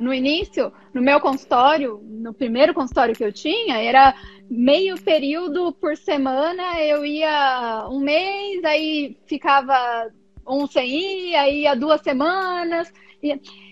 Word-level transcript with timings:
no 0.00 0.12
início, 0.14 0.72
no 0.94 1.02
meu 1.02 1.20
consultório, 1.20 2.00
no 2.02 2.32
primeiro 2.32 2.72
consultório 2.72 3.14
que 3.14 3.22
eu 3.22 3.32
tinha, 3.32 3.76
era 3.76 4.14
meio 4.50 5.00
período 5.00 5.72
por 5.74 5.96
semana, 5.96 6.80
eu 6.80 7.04
ia 7.04 7.86
um 7.90 8.00
mês, 8.00 8.64
aí 8.64 9.16
ficava 9.26 10.10
um 10.48 10.66
sem 10.66 10.88
ir, 10.88 11.36
aí 11.36 11.62
ia 11.62 11.76
duas 11.76 12.00
semanas. 12.00 12.90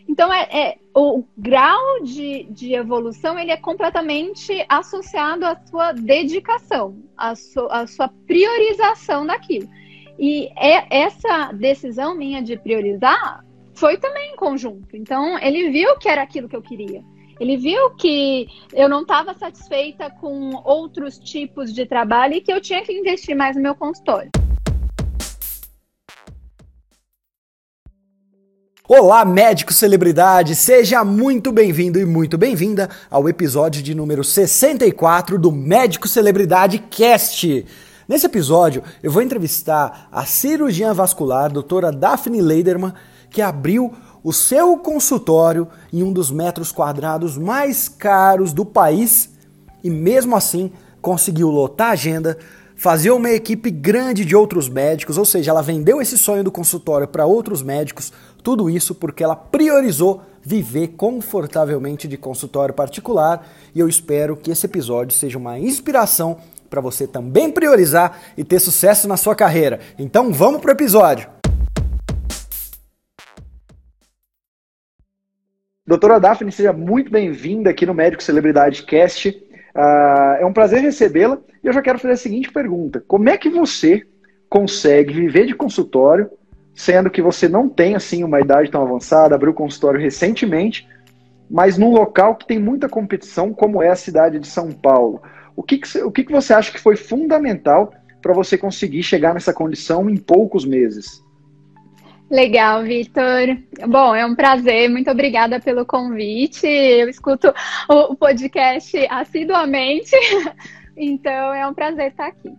Então, 0.06 0.32
é, 0.32 0.42
é, 0.52 0.78
o 0.95 1.24
grau 1.36 2.02
de, 2.02 2.45
de 2.50 2.74
evolução 2.74 3.38
ele 3.38 3.50
é 3.50 3.56
completamente 3.56 4.64
associado 4.68 5.46
à 5.46 5.56
sua 5.66 5.92
dedicação, 5.92 7.02
à, 7.16 7.34
su, 7.34 7.66
à 7.70 7.86
sua 7.86 8.08
priorização 8.26 9.26
daquilo. 9.26 9.68
E 10.18 10.48
é, 10.56 11.04
essa 11.04 11.52
decisão 11.52 12.15
minha 12.15 12.42
de 12.42 12.56
priorizar 12.56 13.45
foi 13.78 13.96
também 13.96 14.32
em 14.32 14.37
conjunto. 14.37 14.96
Então, 14.96 15.38
ele 15.38 15.70
viu 15.70 15.96
que 15.98 16.09
era 16.09 16.20
aquilo 16.20 16.48
que 16.48 16.56
eu 16.56 16.62
queria. 16.62 17.00
Ele 17.38 17.56
viu 17.56 17.91
que 17.91 18.48
eu 18.73 18.88
não 18.88 19.02
estava 19.02 19.32
satisfeita 19.34 20.10
com 20.10 20.60
outros 20.64 21.16
tipos 21.16 21.73
de 21.73 21.87
trabalho 21.87 22.34
e 22.34 22.41
que 22.41 22.52
eu 22.52 22.60
tinha 22.60 22.82
que 22.82 22.92
investir 22.92 23.37
mais 23.37 23.54
no 23.54 23.62
meu 23.62 23.77
consultório. 23.77 24.30
Olá, 28.88 29.24
médico 29.24 29.73
celebridade, 29.73 30.56
seja 30.56 31.04
muito 31.04 31.52
bem-vindo 31.52 32.01
e 32.01 32.06
muito 32.06 32.37
bem-vinda 32.37 32.88
ao 33.09 33.29
episódio 33.29 33.82
de 33.82 33.95
número 33.95 34.24
64 34.24 35.38
do 35.38 35.52
Médico 35.52 36.09
Celebridade 36.09 36.79
Cast. 36.90 37.65
Nesse 38.09 38.24
episódio, 38.24 38.82
eu 39.02 39.12
vou 39.12 39.20
entrevistar 39.20 40.09
a 40.10 40.24
cirurgiã 40.24 40.95
vascular, 40.95 41.52
doutora 41.52 41.92
Daphne 41.92 42.40
Leiderman, 42.40 42.95
que 43.30 43.43
abriu 43.43 43.93
o 44.23 44.32
seu 44.32 44.76
consultório 44.79 45.68
em 45.93 46.02
um 46.02 46.12
dos 46.12 46.30
metros 46.30 46.73
quadrados 46.73 47.37
mais 47.37 47.88
caros 47.88 48.52
do 48.52 48.65
país 48.65 49.30
e, 49.82 49.90
mesmo 49.90 50.37
assim, 50.37 50.73
conseguiu 51.01 51.51
lotar 51.51 51.88
a 51.88 51.93
agenda, 51.93 52.37
fazer 52.76 53.10
uma 53.10 53.30
equipe 53.30 53.71
grande 53.71 54.24
de 54.24 54.37
outros 54.37 54.68
médicos, 54.68 55.18
ou 55.18 55.24
seja, 55.24 55.51
ela 55.51 55.62
vendeu 55.62 56.01
esse 56.01 56.16
sonho 56.16 56.45
do 56.45 56.52
consultório 56.52 57.09
para 57.09 57.26
outros 57.26 57.62
médicos, 57.62 58.12
tudo 58.43 58.71
isso 58.71 58.95
porque 58.95 59.24
ela 59.24 59.37
priorizou 59.37 60.23
viver 60.43 60.88
confortavelmente 60.88 62.06
de 62.06 62.16
consultório 62.16 62.74
particular 62.74 63.46
e 63.74 63.80
eu 63.80 63.88
espero 63.88 64.37
que 64.37 64.50
esse 64.50 64.66
episódio 64.66 65.16
seja 65.16 65.37
uma 65.37 65.59
inspiração 65.59 66.38
para 66.71 66.81
você 66.81 67.06
também 67.06 67.50
priorizar 67.50 68.19
e 68.37 68.44
ter 68.44 68.60
sucesso 68.60 69.09
na 69.09 69.16
sua 69.16 69.34
carreira. 69.34 69.81
Então 69.99 70.32
vamos 70.32 70.60
para 70.60 70.71
o 70.71 70.72
episódio! 70.72 71.38
Doutora 75.88 76.20
Daphne, 76.20 76.53
seja 76.53 76.70
muito 76.70 77.10
bem-vinda 77.10 77.70
aqui 77.70 77.86
no 77.86 77.94
Médico 77.94 78.22
Celebridade 78.22 78.82
Cast. 78.82 79.31
Uh, 79.31 80.36
é 80.38 80.44
um 80.44 80.53
prazer 80.53 80.82
recebê-la 80.82 81.38
e 81.64 81.66
eu 81.66 81.72
já 81.72 81.81
quero 81.81 81.98
fazer 81.98 82.12
a 82.12 82.16
seguinte 82.19 82.53
pergunta: 82.53 83.03
Como 83.08 83.26
é 83.31 83.38
que 83.38 83.48
você 83.48 84.03
consegue 84.50 85.14
viver 85.14 85.47
de 85.47 85.54
consultório, 85.54 86.28
sendo 86.75 87.09
que 87.09 87.22
você 87.22 87.48
não 87.48 87.70
tem 87.70 87.94
assim 87.94 88.22
uma 88.22 88.38
idade 88.38 88.70
tão 88.70 88.82
avançada, 88.82 89.34
abriu 89.34 89.54
consultório 89.54 89.98
recentemente, 89.98 90.86
mas 91.50 91.78
num 91.78 91.91
local 91.91 92.36
que 92.36 92.47
tem 92.47 92.59
muita 92.59 92.86
competição, 92.86 93.54
como 93.54 93.82
é 93.82 93.88
a 93.88 93.97
cidade 93.97 94.38
de 94.38 94.47
São 94.47 94.70
Paulo? 94.70 95.22
O 95.56 95.62
que, 95.62 95.78
que, 95.78 96.03
o 96.03 96.12
que, 96.12 96.22
que 96.22 96.32
você 96.32 96.53
acha 96.53 96.70
que 96.70 96.78
foi 96.78 96.97
fundamental 96.97 97.94
para 98.20 98.34
você 98.34 98.59
conseguir 98.59 99.03
chegar 99.03 99.32
nessa 99.32 99.54
condição 99.54 100.10
em 100.10 100.19
poucos 100.19 100.66
meses? 100.66 101.25
Legal, 102.31 102.82
Vitor. 102.82 103.56
Bom, 103.88 104.15
é 104.15 104.25
um 104.26 104.34
prazer, 104.34 104.91
muito 104.91 105.10
obrigada 105.10 105.59
pelo 105.60 105.87
convite. 105.87 106.66
Eu 106.66 107.09
escuto 107.09 107.53
o 107.89 108.15
podcast 108.16 108.97
assiduamente, 109.09 110.15
então 110.94 111.55
é 111.55 111.66
um 111.66 111.72
prazer 111.72 112.11
estar 112.11 112.27
aqui. 112.27 112.53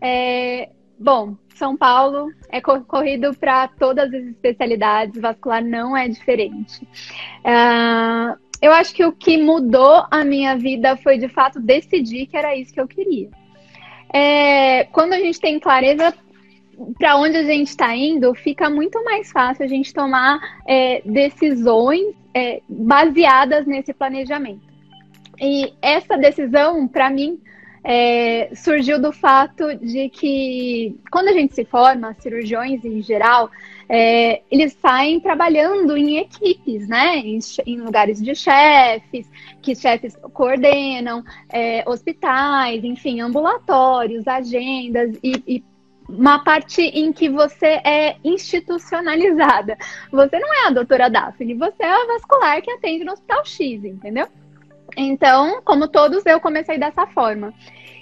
É, 0.00 0.68
bom, 0.98 1.36
São 1.54 1.74
Paulo 1.74 2.30
é 2.50 2.60
corrido 2.60 3.34
para 3.34 3.68
todas 3.68 4.12
as 4.12 4.24
especialidades, 4.24 5.20
vascular 5.20 5.64
não 5.64 5.96
é 5.96 6.06
diferente. 6.06 6.84
Uh, 7.44 8.38
eu 8.60 8.72
acho 8.72 8.92
que 8.92 9.06
o 9.06 9.12
que 9.12 9.38
mudou 9.38 10.04
a 10.10 10.22
minha 10.22 10.54
vida 10.56 10.96
foi 10.98 11.16
de 11.16 11.28
fato 11.28 11.60
decidir 11.60 12.26
que 12.26 12.36
era 12.36 12.54
isso 12.54 12.74
que 12.74 12.80
eu 12.80 12.88
queria. 12.88 13.30
É, 14.12 14.84
quando 14.84 15.14
a 15.14 15.18
gente 15.18 15.40
tem 15.40 15.58
clareza 15.58 16.12
para 16.98 17.16
onde 17.16 17.36
a 17.36 17.44
gente 17.44 17.68
está 17.68 17.94
indo, 17.94 18.34
fica 18.34 18.70
muito 18.70 19.02
mais 19.04 19.30
fácil 19.30 19.64
a 19.64 19.68
gente 19.68 19.92
tomar 19.92 20.38
é, 20.66 21.02
decisões 21.04 22.14
é, 22.34 22.60
baseadas 22.68 23.66
nesse 23.66 23.92
planejamento. 23.92 24.62
E 25.40 25.72
essa 25.80 26.16
decisão, 26.16 26.86
para 26.86 27.10
mim, 27.10 27.40
é, 27.84 28.50
surgiu 28.54 29.00
do 29.00 29.12
fato 29.12 29.74
de 29.76 30.08
que 30.08 30.96
quando 31.10 31.28
a 31.28 31.32
gente 31.32 31.54
se 31.54 31.64
forma, 31.64 32.14
cirurgiões 32.18 32.84
em 32.84 33.00
geral, 33.00 33.50
é, 33.88 34.42
eles 34.50 34.76
saem 34.82 35.20
trabalhando 35.20 35.96
em 35.96 36.18
equipes, 36.18 36.86
né? 36.88 37.16
Em, 37.18 37.38
em 37.66 37.80
lugares 37.80 38.20
de 38.20 38.34
chefes, 38.34 39.30
que 39.62 39.74
chefes 39.74 40.16
coordenam, 40.34 41.24
é, 41.48 41.82
hospitais, 41.88 42.84
enfim, 42.84 43.20
ambulatórios, 43.20 44.26
agendas 44.28 45.16
e, 45.22 45.42
e 45.46 45.64
uma 46.08 46.42
parte 46.42 46.80
em 46.82 47.12
que 47.12 47.28
você 47.28 47.80
é 47.84 48.16
institucionalizada. 48.24 49.76
Você 50.10 50.38
não 50.38 50.52
é 50.54 50.66
a 50.66 50.70
doutora 50.70 51.10
Daphne, 51.10 51.54
você 51.54 51.82
é 51.82 51.90
a 51.90 52.06
vascular 52.06 52.62
que 52.62 52.70
atende 52.70 53.04
no 53.04 53.12
Hospital 53.12 53.44
X, 53.44 53.84
entendeu? 53.84 54.26
Então, 54.96 55.60
como 55.62 55.86
todos, 55.86 56.24
eu 56.24 56.40
comecei 56.40 56.78
dessa 56.78 57.06
forma. 57.06 57.52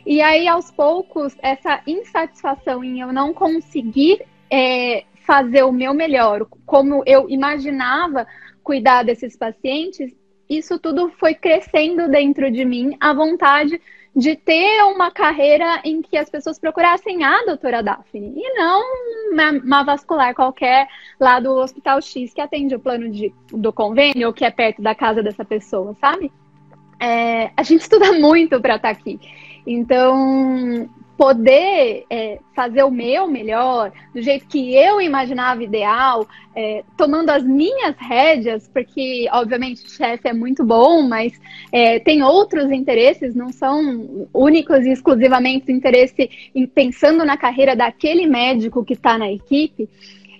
E 0.06 0.22
aí, 0.22 0.46
aos 0.46 0.70
poucos, 0.70 1.36
essa 1.42 1.82
insatisfação 1.86 2.84
em 2.84 3.00
eu 3.00 3.12
não 3.12 3.34
conseguir 3.34 4.24
é, 4.48 5.04
fazer 5.26 5.64
o 5.64 5.72
meu 5.72 5.92
melhor, 5.92 6.46
como 6.64 7.02
eu 7.04 7.28
imaginava 7.28 8.26
cuidar 8.62 9.02
desses 9.02 9.36
pacientes, 9.36 10.14
isso 10.48 10.78
tudo 10.78 11.10
foi 11.18 11.34
crescendo 11.34 12.08
dentro 12.08 12.50
de 12.50 12.64
mim, 12.64 12.96
a 13.00 13.12
vontade 13.12 13.80
de 14.16 14.34
ter 14.34 14.82
uma 14.84 15.10
carreira 15.10 15.82
em 15.84 16.00
que 16.00 16.16
as 16.16 16.30
pessoas 16.30 16.58
procurassem 16.58 17.22
a 17.22 17.44
doutora 17.44 17.82
Daphne 17.82 18.32
e 18.34 18.54
não 18.54 18.82
uma, 19.62 19.84
vascular 19.84 20.34
qualquer 20.34 20.88
lá 21.20 21.38
do 21.38 21.52
Hospital 21.52 22.00
X 22.00 22.32
que 22.32 22.40
atende 22.40 22.74
o 22.74 22.80
plano 22.80 23.10
de, 23.10 23.30
do 23.48 23.70
convênio 23.74 24.28
ou 24.28 24.32
que 24.32 24.46
é 24.46 24.50
perto 24.50 24.80
da 24.80 24.94
casa 24.94 25.22
dessa 25.22 25.44
pessoa, 25.44 25.94
sabe? 26.00 26.32
É, 26.98 27.50
a 27.54 27.62
gente 27.62 27.82
estuda 27.84 28.14
muito 28.14 28.58
para 28.58 28.76
estar 28.76 28.94
tá 28.94 28.98
aqui. 28.98 29.20
Então, 29.66 30.88
poder 31.16 32.04
é, 32.10 32.38
fazer 32.54 32.82
o 32.82 32.90
meu 32.90 33.26
melhor, 33.26 33.90
do 34.14 34.20
jeito 34.20 34.46
que 34.46 34.74
eu 34.74 35.00
imaginava 35.00 35.62
ideal, 35.62 36.26
é, 36.54 36.84
tomando 36.96 37.30
as 37.30 37.42
minhas 37.42 37.96
rédeas, 37.98 38.68
porque, 38.68 39.26
obviamente, 39.32 39.84
o 39.84 39.90
chefe 39.90 40.28
é 40.28 40.32
muito 40.32 40.64
bom, 40.64 41.02
mas 41.02 41.32
é, 41.72 41.98
tem 41.98 42.22
outros 42.22 42.70
interesses, 42.70 43.34
não 43.34 43.50
são 43.50 44.28
únicos 44.32 44.84
e 44.84 44.90
exclusivamente 44.90 45.72
interesse 45.72 46.30
em 46.54 46.66
pensando 46.66 47.24
na 47.24 47.36
carreira 47.36 47.74
daquele 47.74 48.26
médico 48.26 48.84
que 48.84 48.92
está 48.92 49.16
na 49.16 49.30
equipe. 49.30 49.88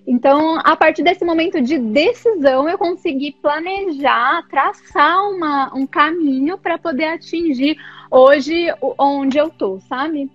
Então, 0.07 0.61
a 0.63 0.77
partir 0.77 1.03
desse 1.03 1.25
momento 1.25 1.61
de 1.61 1.79
decisão, 1.79 2.69
eu 2.69 2.79
consegui 2.79 3.33
planejar, 3.33 4.47
traçar 4.49 5.29
uma, 5.31 5.75
um 5.75 5.85
caminho 5.85 6.57
para 6.57 6.79
poder 6.79 7.07
atingir 7.07 7.77
hoje 8.09 8.73
onde 8.97 9.37
eu 9.37 9.51
tô, 9.51 9.81
sabe? 9.81 10.31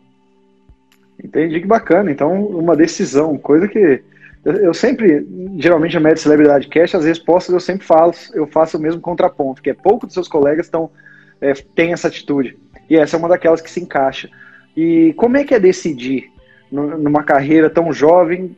Entendi 1.24 1.60
que 1.60 1.68
bacana. 1.68 2.12
Então, 2.12 2.46
uma 2.46 2.76
decisão, 2.76 3.38
coisa 3.38 3.68
que 3.68 4.02
eu 4.44 4.74
sempre, 4.74 5.26
geralmente 5.58 5.96
a 5.96 6.00
média 6.00 6.18
celebridade 6.18 6.68
cast, 6.68 6.98
as 6.98 7.06
respostas 7.06 7.54
eu 7.54 7.60
sempre 7.60 7.86
faço, 7.86 8.36
eu 8.36 8.48
faço 8.48 8.78
o 8.78 8.82
mesmo 8.82 9.00
contraponto, 9.00 9.62
que 9.62 9.70
é 9.70 9.74
pouco 9.74 10.08
dos 10.08 10.16
seus 10.16 10.28
colegas 10.28 10.66
estão 10.66 10.90
é, 11.40 11.54
têm 11.76 11.94
essa 11.94 12.08
atitude. 12.08 12.58
E 12.90 12.98
essa 12.98 13.16
é 13.16 13.20
uma 13.20 13.30
daquelas 13.30 13.62
que 13.62 13.70
se 13.70 13.80
encaixa. 13.80 14.30
E 14.76 15.14
como 15.16 15.38
é 15.38 15.44
que 15.44 15.54
é 15.54 15.60
decidir 15.60 16.32
numa 16.72 17.24
carreira 17.24 17.70
tão 17.70 17.92
jovem? 17.92 18.56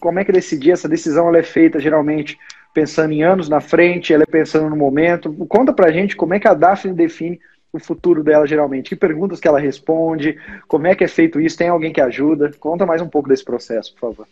Como 0.00 0.18
é 0.18 0.24
que 0.24 0.30
é 0.30 0.34
decidir? 0.34 0.72
Essa 0.72 0.88
decisão 0.88 1.28
ela 1.28 1.38
é 1.38 1.42
feita 1.42 1.80
geralmente 1.80 2.38
pensando 2.72 3.12
em 3.12 3.22
anos 3.22 3.48
na 3.48 3.60
frente, 3.60 4.12
ela 4.12 4.22
é 4.22 4.30
pensando 4.30 4.70
no 4.70 4.76
momento. 4.76 5.32
Conta 5.48 5.72
pra 5.72 5.90
gente 5.90 6.16
como 6.16 6.34
é 6.34 6.38
que 6.38 6.46
a 6.46 6.54
Daphne 6.54 6.94
define 6.94 7.40
o 7.72 7.78
futuro 7.78 8.22
dela 8.24 8.46
geralmente? 8.46 8.90
Que 8.90 8.96
perguntas 8.96 9.40
que 9.40 9.48
ela 9.48 9.58
responde? 9.58 10.38
Como 10.66 10.86
é 10.86 10.94
que 10.94 11.04
é 11.04 11.08
feito 11.08 11.40
isso? 11.40 11.58
Tem 11.58 11.68
alguém 11.68 11.92
que 11.92 12.00
ajuda? 12.00 12.50
Conta 12.58 12.86
mais 12.86 13.02
um 13.02 13.08
pouco 13.08 13.28
desse 13.28 13.44
processo, 13.44 13.92
por 13.94 14.00
favor. 14.00 14.26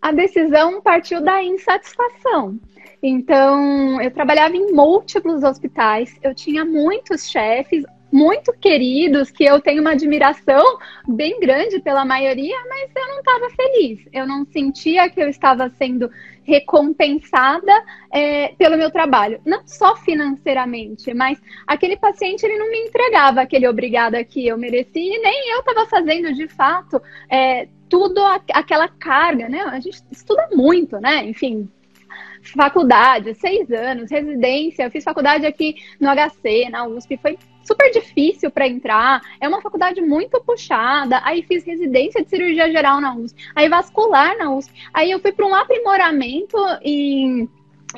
A 0.00 0.12
decisão 0.12 0.80
partiu 0.80 1.20
da 1.20 1.42
insatisfação. 1.42 2.58
Então, 3.02 4.00
eu 4.00 4.10
trabalhava 4.10 4.56
em 4.56 4.72
múltiplos 4.72 5.42
hospitais, 5.42 6.16
eu 6.22 6.34
tinha 6.34 6.64
muitos 6.64 7.28
chefes, 7.28 7.84
muito 8.10 8.52
queridos, 8.52 9.30
que 9.30 9.44
eu 9.44 9.60
tenho 9.60 9.80
uma 9.80 9.92
admiração 9.92 10.62
bem 11.06 11.38
grande 11.40 11.80
pela 11.80 12.04
maioria, 12.04 12.56
mas 12.68 12.90
eu 12.96 13.08
não 13.08 13.18
estava 13.18 13.50
feliz. 13.50 14.08
Eu 14.12 14.26
não 14.26 14.44
sentia 14.46 15.10
que 15.10 15.20
eu 15.20 15.28
estava 15.28 15.68
sendo 15.70 16.10
recompensada 16.46 17.72
é, 18.10 18.48
pelo 18.56 18.78
meu 18.78 18.90
trabalho, 18.90 19.40
não 19.44 19.66
só 19.66 19.96
financeiramente, 19.96 21.12
mas 21.12 21.40
aquele 21.66 21.96
paciente 21.96 22.46
ele 22.46 22.56
não 22.56 22.70
me 22.70 22.78
entregava 22.78 23.40
aquele 23.40 23.66
obrigada 23.66 24.22
que 24.24 24.46
eu 24.46 24.56
merecia 24.56 25.16
e 25.16 25.18
nem 25.18 25.50
eu 25.50 25.58
estava 25.58 25.86
fazendo 25.86 26.32
de 26.32 26.46
fato 26.46 27.02
é, 27.28 27.66
tudo 27.88 28.20
a, 28.20 28.40
aquela 28.52 28.88
carga, 28.88 29.48
né? 29.48 29.62
A 29.62 29.80
gente 29.80 30.00
estuda 30.10 30.48
muito, 30.52 31.00
né? 31.00 31.24
Enfim, 31.24 31.68
faculdade, 32.42 33.34
seis 33.34 33.70
anos, 33.72 34.10
residência, 34.10 34.84
eu 34.84 34.90
fiz 34.90 35.02
faculdade 35.02 35.44
aqui 35.44 35.74
no 36.00 36.08
HC, 36.08 36.70
na 36.70 36.86
USP, 36.86 37.16
foi 37.16 37.36
super 37.66 37.90
difícil 37.90 38.50
para 38.50 38.68
entrar, 38.68 39.20
é 39.40 39.48
uma 39.48 39.60
faculdade 39.60 40.00
muito 40.00 40.40
puxada. 40.40 41.20
Aí 41.24 41.42
fiz 41.42 41.64
residência 41.64 42.22
de 42.22 42.30
cirurgia 42.30 42.70
geral 42.70 43.00
na 43.00 43.14
USP, 43.14 43.50
aí 43.54 43.68
vascular 43.68 44.36
na 44.38 44.52
USP. 44.52 44.72
Aí 44.94 45.10
eu 45.10 45.18
fui 45.20 45.32
para 45.32 45.46
um 45.46 45.54
aprimoramento 45.54 46.56
em 46.82 47.48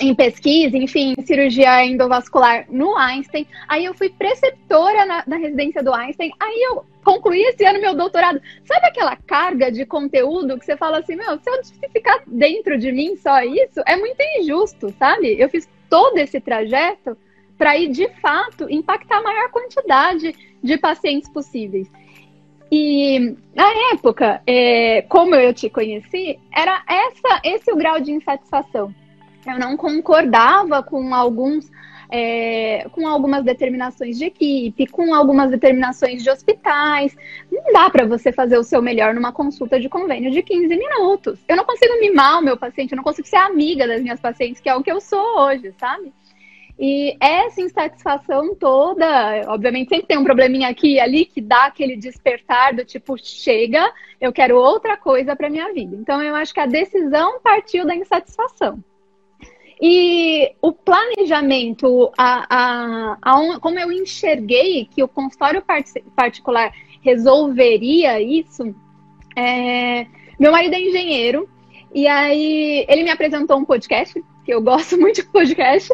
em 0.00 0.14
pesquisa, 0.14 0.76
enfim, 0.76 1.14
cirurgia 1.24 1.84
endovascular 1.84 2.66
no 2.70 2.96
Einstein. 2.96 3.46
Aí 3.66 3.84
eu 3.84 3.94
fui 3.94 4.08
preceptora 4.10 5.24
na, 5.26 5.36
residência 5.36 5.82
do 5.82 5.92
Einstein. 5.92 6.30
Aí 6.38 6.62
eu 6.70 6.84
concluí 7.04 7.40
esse 7.42 7.64
ano 7.64 7.80
meu 7.80 7.94
doutorado. 7.94 8.40
Sabe 8.64 8.86
aquela 8.86 9.16
carga 9.16 9.72
de 9.72 9.84
conteúdo 9.86 10.58
que 10.58 10.64
você 10.64 10.76
fala 10.76 10.98
assim, 10.98 11.16
meu, 11.16 11.38
se 11.38 11.50
eu 11.50 11.90
ficar 11.90 12.22
dentro 12.26 12.78
de 12.78 12.92
mim 12.92 13.16
só 13.16 13.42
isso, 13.42 13.80
é 13.86 13.96
muito 13.96 14.20
injusto, 14.38 14.94
sabe? 14.98 15.40
Eu 15.40 15.48
fiz 15.48 15.68
todo 15.88 16.18
esse 16.18 16.40
trajeto 16.40 17.16
para 17.58 17.76
ir 17.76 17.88
de 17.88 18.08
fato 18.20 18.70
impactar 18.70 19.18
a 19.18 19.22
maior 19.22 19.50
quantidade 19.50 20.34
de 20.62 20.78
pacientes 20.78 21.28
possíveis. 21.28 21.90
E 22.70 23.34
na 23.54 23.68
época, 23.92 24.40
é, 24.46 25.02
como 25.02 25.34
eu 25.34 25.52
te 25.52 25.68
conheci, 25.68 26.38
era 26.54 26.82
essa, 26.86 27.40
esse 27.44 27.72
o 27.72 27.76
grau 27.76 28.00
de 28.00 28.12
insatisfação. 28.12 28.94
Eu 29.46 29.58
não 29.58 29.76
concordava 29.76 30.82
com 30.82 31.14
alguns 31.14 31.68
é, 32.10 32.86
com 32.92 33.06
algumas 33.06 33.44
determinações 33.44 34.18
de 34.18 34.26
equipe, 34.26 34.86
com 34.86 35.14
algumas 35.14 35.50
determinações 35.50 36.22
de 36.22 36.30
hospitais. 36.30 37.14
Não 37.50 37.72
dá 37.72 37.90
para 37.90 38.06
você 38.06 38.32
fazer 38.32 38.56
o 38.56 38.64
seu 38.64 38.80
melhor 38.80 39.14
numa 39.14 39.32
consulta 39.32 39.78
de 39.78 39.88
convênio 39.88 40.30
de 40.30 40.42
15 40.42 40.68
minutos. 40.68 41.38
Eu 41.46 41.56
não 41.56 41.64
consigo 41.64 42.00
mimar 42.00 42.38
o 42.38 42.42
meu 42.42 42.56
paciente, 42.56 42.92
eu 42.92 42.96
não 42.96 43.04
consigo 43.04 43.28
ser 43.28 43.36
amiga 43.36 43.86
das 43.86 44.00
minhas 44.00 44.20
pacientes, 44.20 44.60
que 44.60 44.68
é 44.68 44.74
o 44.74 44.82
que 44.82 44.90
eu 44.90 45.00
sou 45.00 45.40
hoje, 45.40 45.74
sabe? 45.78 46.12
E 46.78 47.16
essa 47.18 47.60
insatisfação 47.60 48.54
toda, 48.54 49.42
obviamente 49.48 49.88
sempre 49.88 50.06
tem 50.06 50.16
um 50.16 50.22
probleminha 50.22 50.68
aqui 50.68 50.94
e 50.94 51.00
ali 51.00 51.24
que 51.24 51.40
dá 51.40 51.66
aquele 51.66 51.96
despertar 51.96 52.72
do 52.72 52.84
tipo, 52.84 53.16
chega, 53.18 53.92
eu 54.20 54.32
quero 54.32 54.56
outra 54.56 54.96
coisa 54.96 55.34
para 55.34 55.50
minha 55.50 55.72
vida. 55.72 55.96
Então 55.96 56.22
eu 56.22 56.36
acho 56.36 56.54
que 56.54 56.60
a 56.60 56.66
decisão 56.66 57.40
partiu 57.40 57.84
da 57.84 57.96
insatisfação. 57.96 58.82
E 59.80 60.52
o 60.62 60.72
planejamento, 60.72 62.12
a, 62.16 62.46
a, 62.48 63.18
a, 63.22 63.60
como 63.60 63.78
eu 63.78 63.90
enxerguei 63.90 64.84
que 64.84 65.02
o 65.02 65.08
consultório 65.08 65.62
particular 66.14 66.72
resolveria 67.00 68.20
isso, 68.20 68.74
é, 69.36 70.06
meu 70.38 70.52
marido 70.52 70.74
é 70.74 70.80
engenheiro, 70.80 71.48
e 71.94 72.06
aí 72.06 72.84
ele 72.88 73.02
me 73.02 73.10
apresentou 73.10 73.58
um 73.58 73.64
podcast, 73.64 74.14
que 74.44 74.52
eu 74.52 74.62
gosto 74.62 74.96
muito 75.00 75.16
de 75.16 75.28
podcast, 75.28 75.92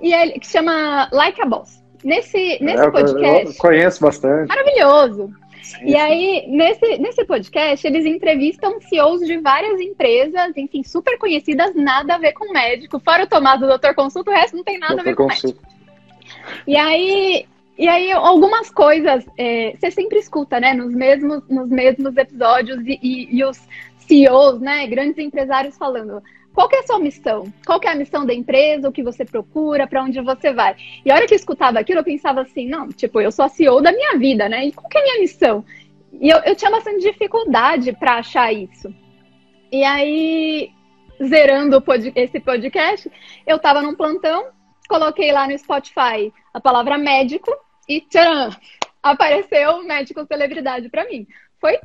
e 0.00 0.12
ele, 0.12 0.32
que 0.38 0.46
chama 0.46 1.08
Like 1.12 1.40
a 1.40 1.46
Boss. 1.46 1.82
Nesse, 2.04 2.58
nesse 2.62 2.90
podcast. 2.90 3.46
Eu 3.46 3.54
conheço 3.54 4.00
bastante. 4.00 4.48
Maravilhoso. 4.48 5.32
Sim, 5.62 5.86
e 5.86 5.96
aí, 5.96 6.46
nesse, 6.46 6.98
nesse 6.98 7.24
podcast, 7.24 7.84
eles 7.84 8.06
entrevistam 8.06 8.80
CEOs 8.80 9.26
de 9.26 9.38
várias 9.38 9.80
empresas, 9.80 10.56
enfim, 10.56 10.84
super 10.84 11.18
conhecidas, 11.18 11.74
nada 11.74 12.14
a 12.14 12.18
ver 12.18 12.32
com 12.34 12.52
médico. 12.52 13.00
Fora 13.00 13.24
o 13.24 13.26
Tomás 13.26 13.58
do 13.58 13.66
Doutor 13.66 13.94
Consulta, 13.94 14.30
o 14.30 14.34
resto 14.34 14.56
não 14.56 14.62
tem 14.62 14.78
nada 14.78 14.94
Doutor 14.94 15.08
a 15.08 15.10
ver 15.10 15.16
com 15.16 15.28
Consulta. 15.28 15.60
médico. 15.60 15.76
E 16.66 16.76
aí, 16.76 17.46
e 17.76 17.88
aí, 17.88 18.12
algumas 18.12 18.70
coisas 18.70 19.26
é, 19.36 19.74
você 19.76 19.90
sempre 19.90 20.18
escuta, 20.18 20.60
né? 20.60 20.72
Nos 20.72 20.94
mesmos, 20.94 21.42
nos 21.48 21.68
mesmos 21.68 22.16
episódios 22.16 22.78
e, 22.86 22.98
e, 23.02 23.36
e 23.36 23.44
os 23.44 23.60
CEOs, 24.06 24.60
né? 24.60 24.86
Grandes 24.86 25.18
empresários 25.18 25.76
falando. 25.76 26.22
Qual 26.54 26.68
é 26.72 26.78
a 26.78 26.86
sua 26.86 26.98
missão? 26.98 27.52
Qual 27.66 27.78
é 27.82 27.88
a 27.88 27.94
missão 27.94 28.24
da 28.24 28.32
empresa? 28.32 28.88
O 28.88 28.92
que 28.92 29.02
você 29.02 29.26
procura? 29.26 29.86
Para 29.86 30.02
onde 30.02 30.20
você 30.22 30.54
vai? 30.54 30.74
E 31.04 31.10
a 31.10 31.14
hora 31.14 31.26
que 31.26 31.34
eu 31.34 31.36
escutava 31.36 31.78
aquilo, 31.78 32.00
eu 32.00 32.04
pensava 32.04 32.40
assim, 32.40 32.66
não, 32.66 32.88
tipo, 32.88 33.20
eu 33.20 33.30
sou 33.30 33.44
a 33.44 33.48
CEO 33.48 33.82
da 33.82 33.92
minha 33.92 34.16
vida, 34.18 34.48
né? 34.48 34.66
E 34.66 34.72
qual 34.72 34.88
é 34.94 34.98
a 34.98 35.02
minha 35.02 35.20
missão? 35.20 35.62
E 36.18 36.30
eu, 36.30 36.38
eu 36.38 36.56
tinha 36.56 36.70
bastante 36.70 37.00
dificuldade 37.00 37.92
para 37.92 38.16
achar 38.16 38.52
isso. 38.52 38.88
E 39.70 39.84
aí, 39.84 40.70
zerando 41.22 41.82
pod 41.82 42.10
esse 42.14 42.40
podcast, 42.40 43.10
eu 43.46 43.56
estava 43.56 43.82
num 43.82 43.94
plantão, 43.94 44.46
coloquei 44.88 45.32
lá 45.32 45.46
no 45.46 45.58
Spotify 45.58 46.32
a 46.54 46.60
palavra 46.60 46.96
médico 46.96 47.54
e 47.86 48.00
tcharam, 48.00 48.50
apareceu 49.02 49.82
médico 49.84 50.24
celebridade 50.26 50.88
para 50.88 51.04
mim. 51.04 51.26
Foi 51.60 51.78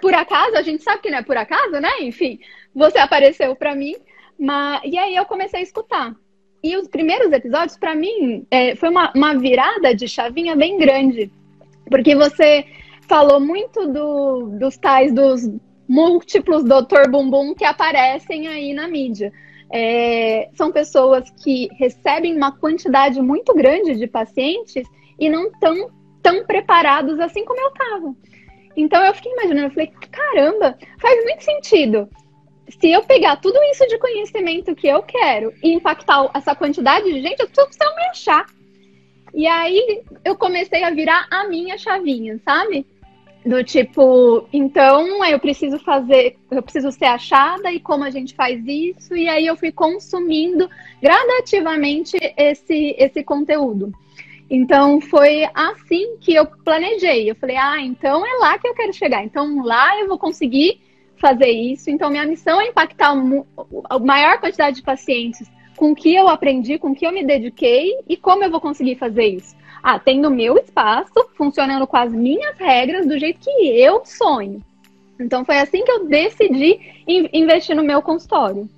por 0.00 0.14
acaso, 0.14 0.56
a 0.56 0.62
gente 0.62 0.82
sabe 0.82 1.02
que 1.02 1.10
não 1.10 1.18
é 1.18 1.22
por 1.22 1.36
acaso, 1.36 1.80
né? 1.80 1.90
Enfim, 2.00 2.38
você 2.74 2.98
apareceu 2.98 3.54
para 3.54 3.74
mim, 3.74 3.94
mas... 4.38 4.80
e 4.84 4.98
aí 4.98 5.14
eu 5.14 5.24
comecei 5.24 5.60
a 5.60 5.62
escutar. 5.62 6.14
E 6.62 6.76
os 6.76 6.86
primeiros 6.86 7.32
episódios, 7.32 7.76
para 7.76 7.94
mim, 7.94 8.46
é, 8.50 8.76
foi 8.76 8.88
uma, 8.88 9.12
uma 9.14 9.34
virada 9.34 9.94
de 9.94 10.06
chavinha 10.06 10.54
bem 10.54 10.78
grande, 10.78 11.30
porque 11.90 12.14
você 12.14 12.64
falou 13.08 13.40
muito 13.40 13.88
do, 13.88 14.50
dos 14.58 14.76
tais 14.76 15.12
dos 15.12 15.42
múltiplos 15.88 16.64
doutor 16.64 17.10
bumbum 17.10 17.54
que 17.54 17.64
aparecem 17.64 18.46
aí 18.48 18.72
na 18.72 18.86
mídia. 18.86 19.32
É, 19.70 20.50
são 20.54 20.70
pessoas 20.70 21.30
que 21.42 21.68
recebem 21.78 22.36
uma 22.36 22.52
quantidade 22.52 23.20
muito 23.20 23.52
grande 23.54 23.96
de 23.96 24.06
pacientes 24.06 24.86
e 25.18 25.28
não 25.28 25.48
estão 25.48 25.90
tão 26.22 26.44
preparados 26.46 27.18
assim 27.18 27.44
como 27.44 27.60
eu 27.60 27.68
estava. 27.68 28.14
Então 28.76 29.04
eu 29.04 29.14
fiquei 29.14 29.32
imaginando, 29.32 29.66
eu 29.66 29.70
falei, 29.70 29.92
caramba, 30.10 30.78
faz 30.98 31.24
muito 31.24 31.42
sentido. 31.42 32.08
Se 32.80 32.90
eu 32.90 33.02
pegar 33.02 33.36
tudo 33.36 33.58
isso 33.70 33.86
de 33.86 33.98
conhecimento 33.98 34.74
que 34.74 34.88
eu 34.88 35.02
quero 35.02 35.52
e 35.62 35.72
impactar 35.72 36.30
essa 36.34 36.54
quantidade 36.54 37.12
de 37.12 37.20
gente, 37.20 37.40
eu 37.40 37.48
preciso 37.48 37.94
me 37.96 38.04
achar. 38.04 38.46
E 39.34 39.46
aí 39.46 40.02
eu 40.24 40.36
comecei 40.36 40.82
a 40.82 40.90
virar 40.90 41.26
a 41.30 41.48
minha 41.48 41.76
chavinha, 41.76 42.40
sabe? 42.44 42.86
Do 43.44 43.64
tipo, 43.64 44.46
então 44.52 45.24
eu 45.24 45.38
preciso 45.40 45.78
fazer, 45.80 46.36
eu 46.50 46.62
preciso 46.62 46.92
ser 46.92 47.06
achada 47.06 47.72
e 47.72 47.80
como 47.80 48.04
a 48.04 48.10
gente 48.10 48.34
faz 48.34 48.62
isso, 48.64 49.16
e 49.16 49.28
aí 49.28 49.46
eu 49.46 49.56
fui 49.56 49.72
consumindo 49.72 50.70
gradativamente 51.02 52.16
esse, 52.36 52.94
esse 52.96 53.24
conteúdo. 53.24 53.92
Então 54.54 55.00
foi 55.00 55.48
assim 55.54 56.18
que 56.20 56.34
eu 56.34 56.44
planejei. 56.44 57.30
Eu 57.30 57.34
falei, 57.34 57.56
ah, 57.56 57.80
então 57.80 58.22
é 58.22 58.34
lá 58.38 58.58
que 58.58 58.68
eu 58.68 58.74
quero 58.74 58.92
chegar. 58.92 59.24
Então 59.24 59.64
lá 59.64 59.98
eu 59.98 60.06
vou 60.06 60.18
conseguir 60.18 60.78
fazer 61.16 61.48
isso. 61.48 61.88
Então 61.88 62.10
minha 62.10 62.26
missão 62.26 62.60
é 62.60 62.66
impactar 62.66 63.14
a 63.88 63.98
maior 63.98 64.38
quantidade 64.38 64.76
de 64.76 64.82
pacientes 64.82 65.50
com 65.74 65.92
o 65.92 65.94
que 65.94 66.14
eu 66.14 66.28
aprendi, 66.28 66.78
com 66.78 66.90
o 66.90 66.94
que 66.94 67.06
eu 67.06 67.12
me 67.14 67.24
dediquei 67.24 67.94
e 68.06 68.14
como 68.14 68.44
eu 68.44 68.50
vou 68.50 68.60
conseguir 68.60 68.96
fazer 68.96 69.24
isso. 69.24 69.56
Ah, 69.82 69.98
tendo 69.98 70.28
o 70.28 70.30
meu 70.30 70.58
espaço, 70.58 71.14
funcionando 71.34 71.86
com 71.86 71.96
as 71.96 72.12
minhas 72.12 72.54
regras, 72.58 73.06
do 73.06 73.18
jeito 73.18 73.40
que 73.40 73.50
eu 73.80 74.04
sonho. 74.04 74.62
Então 75.18 75.46
foi 75.46 75.60
assim 75.60 75.82
que 75.82 75.90
eu 75.90 76.06
decidi 76.06 76.78
investir 77.08 77.74
no 77.74 77.82
meu 77.82 78.02
consultório. 78.02 78.68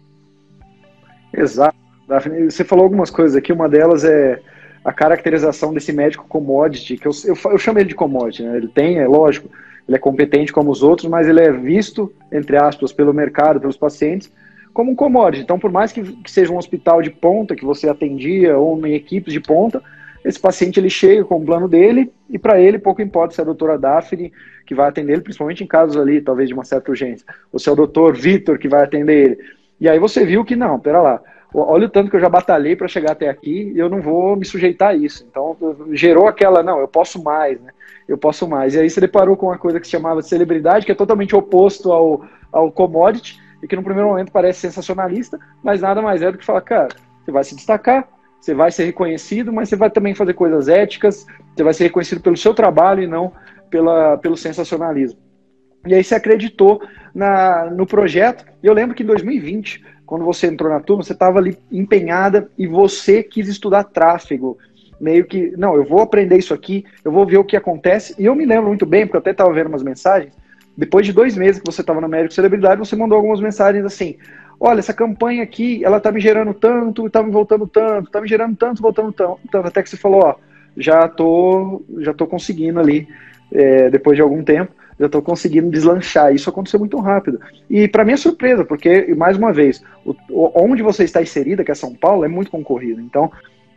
Exato. 1.36 1.76
Daphne, 2.06 2.48
você 2.48 2.62
falou 2.62 2.84
algumas 2.84 3.10
coisas 3.10 3.34
aqui, 3.34 3.52
uma 3.52 3.68
delas 3.68 4.04
é 4.04 4.40
a 4.84 4.92
caracterização 4.92 5.72
desse 5.72 5.92
médico 5.92 6.26
commodity, 6.28 6.96
que 6.96 7.08
eu, 7.08 7.12
eu, 7.24 7.36
eu 7.52 7.58
chamo 7.58 7.78
ele 7.78 7.88
de 7.88 7.94
commodity, 7.94 8.42
né? 8.42 8.56
Ele 8.56 8.68
tem, 8.68 8.98
é 8.98 9.06
lógico, 9.08 9.48
ele 9.88 9.96
é 9.96 10.00
competente 10.00 10.52
como 10.52 10.70
os 10.70 10.82
outros, 10.82 11.08
mas 11.08 11.26
ele 11.26 11.40
é 11.40 11.50
visto, 11.50 12.12
entre 12.30 12.56
aspas, 12.56 12.92
pelo 12.92 13.14
mercado, 13.14 13.60
pelos 13.60 13.76
pacientes, 13.76 14.30
como 14.72 14.90
um 14.90 14.94
commodity. 14.94 15.42
Então, 15.42 15.58
por 15.58 15.72
mais 15.72 15.92
que, 15.92 16.02
que 16.02 16.30
seja 16.30 16.52
um 16.52 16.58
hospital 16.58 17.00
de 17.00 17.10
ponta 17.10 17.56
que 17.56 17.64
você 17.64 17.88
atendia 17.88 18.58
ou 18.58 18.86
em 18.86 18.94
equipes 18.94 19.32
de 19.32 19.40
ponta, 19.40 19.82
esse 20.24 20.40
paciente 20.40 20.80
ele 20.80 20.90
chega 20.90 21.24
com 21.24 21.36
o 21.36 21.44
plano 21.44 21.68
dele 21.68 22.10
e 22.30 22.38
para 22.38 22.58
ele 22.58 22.78
pouco 22.78 23.02
importa 23.02 23.34
se 23.34 23.40
é 23.40 23.42
a 23.42 23.44
doutora 23.44 23.78
Daphne 23.78 24.32
que 24.66 24.74
vai 24.74 24.88
atender 24.88 25.12
ele, 25.12 25.22
principalmente 25.22 25.62
em 25.62 25.66
casos 25.66 25.96
ali, 25.96 26.20
talvez 26.20 26.48
de 26.48 26.54
uma 26.54 26.64
certa 26.64 26.90
urgência, 26.90 27.26
ou 27.52 27.58
se 27.58 27.68
é 27.68 27.72
o 27.72 27.76
doutor 27.76 28.16
Vitor 28.16 28.58
que 28.58 28.68
vai 28.68 28.82
atender 28.82 29.24
ele. 29.24 29.38
E 29.78 29.88
aí 29.88 29.98
você 29.98 30.24
viu 30.24 30.44
que 30.44 30.56
não, 30.56 30.80
pera 30.80 31.02
lá, 31.02 31.20
olha 31.54 31.86
o 31.86 31.90
tanto 31.90 32.10
que 32.10 32.16
eu 32.16 32.20
já 32.20 32.28
batalhei 32.28 32.74
para 32.74 32.88
chegar 32.88 33.12
até 33.12 33.28
aqui 33.28 33.72
e 33.74 33.78
eu 33.78 33.88
não 33.88 34.00
vou 34.00 34.36
me 34.36 34.44
sujeitar 34.44 34.90
a 34.90 34.94
isso. 34.94 35.26
Então, 35.30 35.56
gerou 35.92 36.26
aquela, 36.26 36.62
não, 36.62 36.80
eu 36.80 36.88
posso 36.88 37.22
mais, 37.22 37.60
né? 37.60 37.70
Eu 38.08 38.18
posso 38.18 38.46
mais. 38.48 38.74
E 38.74 38.80
aí 38.80 38.90
você 38.90 39.00
deparou 39.00 39.36
com 39.36 39.46
uma 39.46 39.58
coisa 39.58 39.80
que 39.80 39.86
se 39.86 39.92
chamava 39.92 40.20
de 40.20 40.28
celebridade, 40.28 40.84
que 40.84 40.92
é 40.92 40.94
totalmente 40.94 41.34
oposto 41.34 41.92
ao, 41.92 42.24
ao 42.52 42.70
commodity, 42.70 43.40
e 43.62 43.68
que 43.68 43.76
no 43.76 43.82
primeiro 43.82 44.10
momento 44.10 44.30
parece 44.30 44.60
sensacionalista, 44.60 45.38
mas 45.62 45.80
nada 45.80 46.02
mais 46.02 46.20
é 46.20 46.30
do 46.30 46.36
que 46.36 46.44
falar, 46.44 46.60
cara, 46.60 46.88
você 47.24 47.32
vai 47.32 47.44
se 47.44 47.56
destacar, 47.56 48.06
você 48.38 48.52
vai 48.52 48.70
ser 48.70 48.84
reconhecido, 48.84 49.50
mas 49.50 49.70
você 49.70 49.76
vai 49.76 49.88
também 49.88 50.14
fazer 50.14 50.34
coisas 50.34 50.68
éticas, 50.68 51.26
você 51.56 51.62
vai 51.62 51.72
ser 51.72 51.84
reconhecido 51.84 52.20
pelo 52.20 52.36
seu 52.36 52.52
trabalho 52.52 53.02
e 53.02 53.06
não 53.06 53.32
pela, 53.70 54.18
pelo 54.18 54.36
sensacionalismo. 54.36 55.18
E 55.86 55.94
aí 55.94 56.04
você 56.04 56.14
acreditou 56.14 56.82
na, 57.14 57.70
no 57.70 57.86
projeto. 57.86 58.44
Eu 58.62 58.74
lembro 58.74 58.94
que 58.94 59.02
em 59.02 59.06
2020, 59.06 59.82
quando 60.06 60.24
você 60.24 60.46
entrou 60.46 60.70
na 60.70 60.80
turma, 60.80 61.02
você 61.02 61.12
estava 61.12 61.38
ali 61.38 61.58
empenhada 61.70 62.48
e 62.58 62.66
você 62.66 63.22
quis 63.22 63.48
estudar 63.48 63.84
tráfego. 63.84 64.58
Meio 65.00 65.24
que, 65.24 65.52
não, 65.56 65.74
eu 65.74 65.84
vou 65.84 66.00
aprender 66.00 66.36
isso 66.36 66.54
aqui, 66.54 66.84
eu 67.04 67.10
vou 67.10 67.26
ver 67.26 67.38
o 67.38 67.44
que 67.44 67.56
acontece. 67.56 68.14
E 68.18 68.24
eu 68.24 68.34
me 68.34 68.44
lembro 68.44 68.68
muito 68.68 68.86
bem, 68.86 69.06
porque 69.06 69.16
eu 69.16 69.20
até 69.20 69.30
estava 69.30 69.52
vendo 69.52 69.68
umas 69.68 69.82
mensagens. 69.82 70.32
Depois 70.76 71.06
de 71.06 71.12
dois 71.12 71.36
meses 71.36 71.60
que 71.60 71.70
você 71.70 71.80
estava 71.80 72.00
na 72.00 72.08
Médico 72.08 72.34
Celebridade, 72.34 72.78
você 72.78 72.96
mandou 72.96 73.16
algumas 73.16 73.40
mensagens 73.40 73.84
assim: 73.84 74.16
olha, 74.58 74.80
essa 74.80 74.92
campanha 74.92 75.42
aqui, 75.42 75.84
ela 75.84 76.00
tá 76.00 76.10
me 76.10 76.20
gerando 76.20 76.52
tanto, 76.52 77.08
tá 77.08 77.22
me 77.22 77.30
voltando 77.30 77.66
tanto, 77.66 78.10
tá 78.10 78.20
me 78.20 78.28
gerando 78.28 78.56
tanto, 78.56 78.82
voltando 78.82 79.12
tanto, 79.12 79.66
até 79.66 79.82
que 79.82 79.90
você 79.90 79.96
falou, 79.96 80.22
ó, 80.22 80.34
já 80.76 81.08
tô, 81.08 81.82
já 81.98 82.12
tô 82.12 82.26
conseguindo 82.26 82.80
ali, 82.80 83.06
é, 83.52 83.88
depois 83.90 84.16
de 84.16 84.22
algum 84.22 84.42
tempo, 84.42 84.72
já 84.98 85.06
estou 85.06 85.22
conseguindo 85.22 85.70
deslanchar. 85.70 86.34
Isso 86.34 86.48
aconteceu 86.48 86.78
muito 86.78 86.98
rápido. 86.98 87.40
E 87.68 87.88
para 87.88 88.04
minha 88.04 88.16
surpresa, 88.16 88.64
porque, 88.64 89.14
mais 89.14 89.36
uma 89.36 89.52
vez, 89.52 89.82
o, 90.04 90.14
onde 90.54 90.82
você 90.82 91.04
está 91.04 91.22
inserida, 91.22 91.64
que 91.64 91.70
é 91.70 91.74
São 91.74 91.94
Paulo, 91.94 92.24
é 92.24 92.28
muito 92.28 92.50
concorrido. 92.50 93.00
Então, 93.00 93.30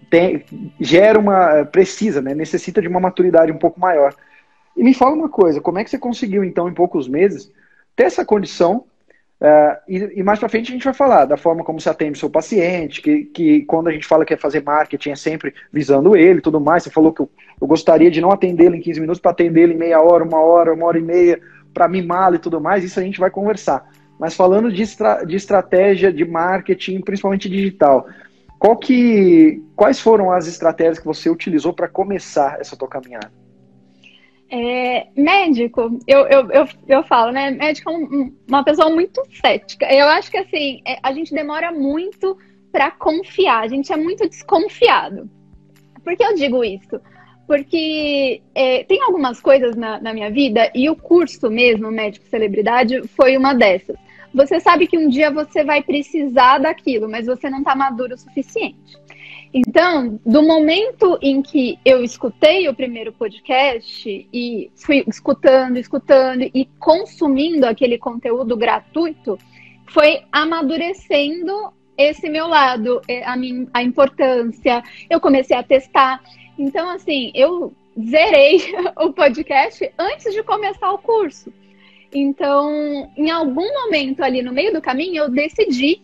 tem, 0.09 0.43
gera 0.79 1.19
uma. 1.19 1.65
precisa, 1.65 2.21
né? 2.21 2.33
Necessita 2.33 2.81
de 2.81 2.87
uma 2.87 2.99
maturidade 2.99 3.51
um 3.51 3.57
pouco 3.57 3.79
maior. 3.79 4.13
E 4.75 4.83
me 4.83 4.93
fala 4.93 5.15
uma 5.15 5.29
coisa, 5.29 5.59
como 5.59 5.79
é 5.79 5.83
que 5.83 5.89
você 5.89 5.97
conseguiu, 5.97 6.43
então, 6.43 6.69
em 6.69 6.73
poucos 6.73 7.07
meses, 7.07 7.51
ter 7.95 8.03
essa 8.03 8.23
condição 8.23 8.85
Uh, 9.39 9.77
e, 9.87 10.19
e, 10.19 10.23
mais 10.23 10.39
para 10.39 10.49
frente 10.49 10.71
a 10.71 10.73
gente 10.73 10.83
vai 10.83 10.95
falar 10.95 11.25
da 11.25 11.37
forma 11.37 11.63
como 11.63 11.79
se 11.79 11.87
atende 11.87 12.13
o 12.13 12.19
seu 12.19 12.29
paciente, 12.29 13.03
que, 13.03 13.25
que 13.25 13.61
quando 13.65 13.87
a 13.87 13.91
gente 13.91 14.07
fala 14.07 14.25
que 14.25 14.33
é 14.33 14.37
fazer 14.37 14.63
marketing 14.63 15.11
é 15.11 15.15
sempre 15.15 15.53
visando 15.71 16.15
ele 16.15 16.41
tudo 16.41 16.59
mais. 16.59 16.83
Você 16.83 16.89
falou 16.89 17.13
que 17.13 17.21
eu, 17.21 17.29
eu 17.61 17.67
gostaria 17.67 18.09
de 18.09 18.19
não 18.19 18.31
atendê-lo 18.31 18.75
em 18.75 18.81
15 18.81 18.99
minutos 18.99 19.21
para 19.21 19.31
atendê-lo 19.31 19.73
em 19.73 19.77
meia 19.77 20.01
hora, 20.01 20.23
uma 20.23 20.39
hora, 20.39 20.73
uma 20.73 20.87
hora 20.87 20.97
e 20.97 21.03
meia, 21.03 21.39
para 21.71 21.87
mimá-lo 21.87 22.35
e 22.35 22.39
tudo 22.39 22.59
mais. 22.59 22.83
Isso 22.83 22.99
a 22.99 23.03
gente 23.03 23.19
vai 23.19 23.29
conversar. 23.29 23.87
Mas 24.19 24.35
falando 24.35 24.71
de, 24.71 24.81
estra 24.81 25.23
de 25.23 25.35
estratégia 25.35 26.11
de 26.11 26.25
marketing, 26.25 27.01
principalmente 27.01 27.47
digital, 27.47 28.07
qual 28.57 28.75
que, 28.75 29.61
quais 29.75 29.99
foram 29.99 30.31
as 30.31 30.47
estratégias 30.47 30.97
que 30.97 31.05
você 31.05 31.29
utilizou 31.29 31.73
para 31.73 31.87
começar 31.87 32.59
essa 32.59 32.75
tua 32.75 32.87
caminhada? 32.87 33.31
É, 34.49 35.07
médico, 35.15 35.99
eu, 36.07 36.25
eu, 36.27 36.51
eu, 36.51 36.67
eu 36.87 37.03
falo, 37.03 37.31
né? 37.31 37.51
Médico 37.51 37.89
é 37.89 37.93
um, 37.93 38.33
uma 38.47 38.63
pessoa 38.63 38.89
muito 38.89 39.21
cética. 39.41 39.85
Eu 39.93 40.07
acho 40.07 40.31
que 40.31 40.37
assim, 40.37 40.81
é, 40.85 40.97
a 41.03 41.11
gente 41.11 41.33
demora 41.33 41.71
muito 41.71 42.37
para 42.71 42.91
confiar, 42.91 43.63
a 43.63 43.67
gente 43.67 43.91
é 43.91 43.97
muito 43.97 44.27
desconfiado. 44.27 45.29
Por 46.03 46.15
que 46.15 46.23
eu 46.23 46.35
digo 46.35 46.63
isso? 46.63 47.01
Porque 47.45 48.41
é, 48.55 48.83
tem 48.83 49.01
algumas 49.01 49.41
coisas 49.41 49.75
na, 49.75 49.99
na 49.99 50.13
minha 50.13 50.29
vida, 50.29 50.71
e 50.73 50.89
o 50.89 50.95
curso 50.95 51.49
mesmo, 51.49 51.91
Médico 51.91 52.27
Celebridade, 52.27 53.05
foi 53.09 53.35
uma 53.35 53.53
dessas. 53.53 53.97
Você 54.33 54.59
sabe 54.59 54.87
que 54.87 54.97
um 54.97 55.09
dia 55.09 55.31
você 55.31 55.63
vai 55.63 55.81
precisar 55.81 56.59
daquilo, 56.59 57.09
mas 57.09 57.25
você 57.25 57.49
não 57.49 57.59
está 57.59 57.75
maduro 57.75 58.13
o 58.13 58.17
suficiente. 58.17 58.97
Então, 59.59 60.19
do 60.23 60.43
momento 60.43 61.17
em 61.19 61.41
que 61.41 61.79
eu 61.83 62.03
escutei 62.03 62.69
o 62.69 62.75
primeiro 62.75 63.11
podcast 63.11 64.29
e 64.31 64.69
fui 64.75 65.03
escutando, 65.07 65.77
escutando 65.77 66.43
e 66.43 66.69
consumindo 66.77 67.65
aquele 67.65 67.97
conteúdo 67.97 68.55
gratuito, 68.55 69.35
foi 69.87 70.21
amadurecendo 70.31 71.73
esse 71.97 72.29
meu 72.29 72.45
lado, 72.45 73.01
é, 73.07 73.23
a, 73.25 73.35
minha, 73.35 73.65
a 73.73 73.81
importância. 73.81 74.83
Eu 75.09 75.19
comecei 75.19 75.57
a 75.57 75.63
testar. 75.63 76.21
Então, 76.55 76.91
assim, 76.91 77.31
eu 77.33 77.73
zerei 77.99 78.61
o 78.95 79.11
podcast 79.11 79.91
antes 79.97 80.35
de 80.35 80.43
começar 80.43 80.91
o 80.91 80.99
curso. 80.99 81.51
Então, 82.13 83.11
em 83.17 83.31
algum 83.31 83.67
momento 83.85 84.21
ali 84.21 84.43
no 84.43 84.53
meio 84.53 84.71
do 84.71 84.83
caminho, 84.83 85.23
eu 85.23 85.31
decidi 85.31 85.99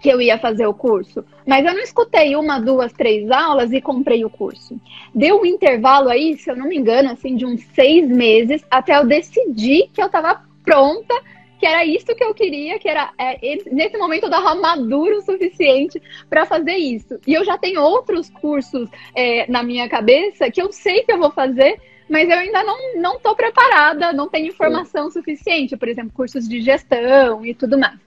que 0.00 0.08
eu 0.08 0.20
ia 0.20 0.38
fazer 0.38 0.66
o 0.66 0.74
curso. 0.74 1.24
Mas 1.46 1.64
eu 1.64 1.74
não 1.74 1.80
escutei 1.80 2.36
uma, 2.36 2.58
duas, 2.58 2.92
três 2.92 3.30
aulas 3.30 3.72
e 3.72 3.80
comprei 3.80 4.24
o 4.24 4.30
curso. 4.30 4.78
Deu 5.14 5.40
um 5.40 5.46
intervalo 5.46 6.08
aí, 6.08 6.36
se 6.36 6.50
eu 6.50 6.56
não 6.56 6.68
me 6.68 6.76
engano, 6.76 7.10
assim, 7.10 7.36
de 7.36 7.46
uns 7.46 7.62
seis 7.74 8.08
meses, 8.08 8.64
até 8.70 8.96
eu 8.96 9.06
decidir 9.06 9.88
que 9.92 10.02
eu 10.02 10.06
estava 10.06 10.42
pronta, 10.64 11.14
que 11.58 11.66
era 11.66 11.84
isso 11.84 12.06
que 12.06 12.22
eu 12.22 12.34
queria, 12.34 12.78
que 12.78 12.88
era 12.88 13.10
é, 13.18 13.38
nesse 13.70 13.96
momento 13.96 14.24
eu 14.24 14.28
estava 14.28 14.54
maduro 14.54 15.18
o 15.18 15.22
suficiente 15.22 16.02
para 16.28 16.44
fazer 16.44 16.76
isso. 16.76 17.18
E 17.26 17.34
eu 17.34 17.44
já 17.44 17.56
tenho 17.56 17.80
outros 17.80 18.28
cursos 18.28 18.88
é, 19.14 19.50
na 19.50 19.62
minha 19.62 19.88
cabeça 19.88 20.50
que 20.50 20.60
eu 20.60 20.72
sei 20.72 21.02
que 21.02 21.12
eu 21.12 21.18
vou 21.18 21.30
fazer, 21.30 21.80
mas 22.08 22.28
eu 22.28 22.36
ainda 22.36 22.62
não 22.62 22.76
não 23.00 23.16
estou 23.16 23.34
preparada, 23.34 24.12
não 24.12 24.28
tenho 24.28 24.48
informação 24.48 25.10
suficiente, 25.10 25.76
por 25.76 25.88
exemplo, 25.88 26.12
cursos 26.12 26.48
de 26.48 26.60
gestão 26.60 27.44
e 27.44 27.54
tudo 27.54 27.78
mais. 27.78 28.05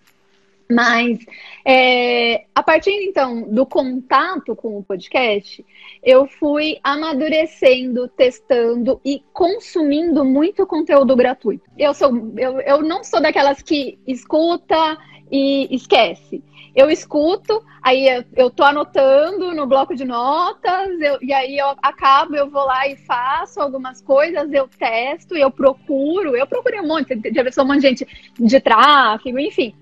Mas 0.72 1.18
é, 1.66 2.46
a 2.54 2.62
partir 2.62 2.92
então 2.92 3.42
do 3.42 3.66
contato 3.66 4.56
com 4.56 4.78
o 4.78 4.84
podcast, 4.84 5.66
eu 6.04 6.28
fui 6.28 6.78
amadurecendo, 6.84 8.08
testando 8.08 9.02
e 9.04 9.24
consumindo 9.34 10.24
muito 10.24 10.68
conteúdo 10.68 11.16
gratuito. 11.16 11.64
Eu 11.76 11.92
sou, 11.96 12.12
eu, 12.38 12.62
eu 12.62 12.84
não 12.84 13.04
sou 13.04 13.20
daquelas 13.20 13.64
que 13.64 13.98
escuta 14.06 14.96
e 15.32 15.68
esquece. 15.76 16.44
Eu 16.76 16.92
escuto, 16.92 17.66
aí 17.82 18.08
eu, 18.08 18.24
eu 18.36 18.50
tô 18.52 18.64
anotando 18.64 19.52
no 19.56 19.66
bloco 19.66 19.96
de 19.96 20.06
notas, 20.06 21.02
eu, 21.02 21.18
e 21.20 21.34
aí 21.34 21.58
eu 21.58 21.70
acabo, 21.82 22.36
eu 22.36 22.48
vou 22.48 22.64
lá 22.64 22.88
e 22.88 22.96
faço 22.96 23.60
algumas 23.60 24.04
coisas, 24.04 24.54
eu 24.54 24.70
testo, 24.78 25.36
eu 25.36 25.50
procuro, 25.50 26.38
eu 26.38 26.46
procurei 26.46 26.80
um 26.80 26.88
monte, 26.88 27.20
já 27.34 27.64
um 27.64 27.68
monte 27.68 27.82
de 27.82 27.88
gente 27.88 28.08
de 28.40 28.60
tráfego, 28.62 29.40
enfim 29.40 29.74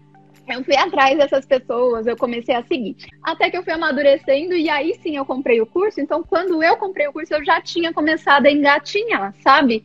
eu 0.48 0.63
fui 0.63 0.75
atrás 0.75 1.18
dessas 1.18 1.46
pessoas, 1.46 2.08
eu 2.08 2.16
comecei 2.16 2.56
a 2.56 2.63
seguir. 2.63 2.96
Até 3.22 3.50
que 3.50 3.58
eu 3.58 3.63
fui 3.63 3.74
amadurecendo 3.74 4.56
e 4.56 4.70
aí 4.70 4.94
sim 5.01 5.18
eu 5.18 5.25
comprei 5.25 5.60
o 5.60 5.66
curso. 5.66 6.00
Então, 6.00 6.24
quando 6.24 6.63
eu 6.63 6.77
comprei 6.77 7.08
o 7.08 7.13
curso, 7.13 7.34
eu 7.34 7.44
já 7.44 7.62
tinha 7.62 7.94
começado 7.94 8.46
a 8.46 8.51
engatinhar, 8.51 9.34
sabe? 9.44 9.84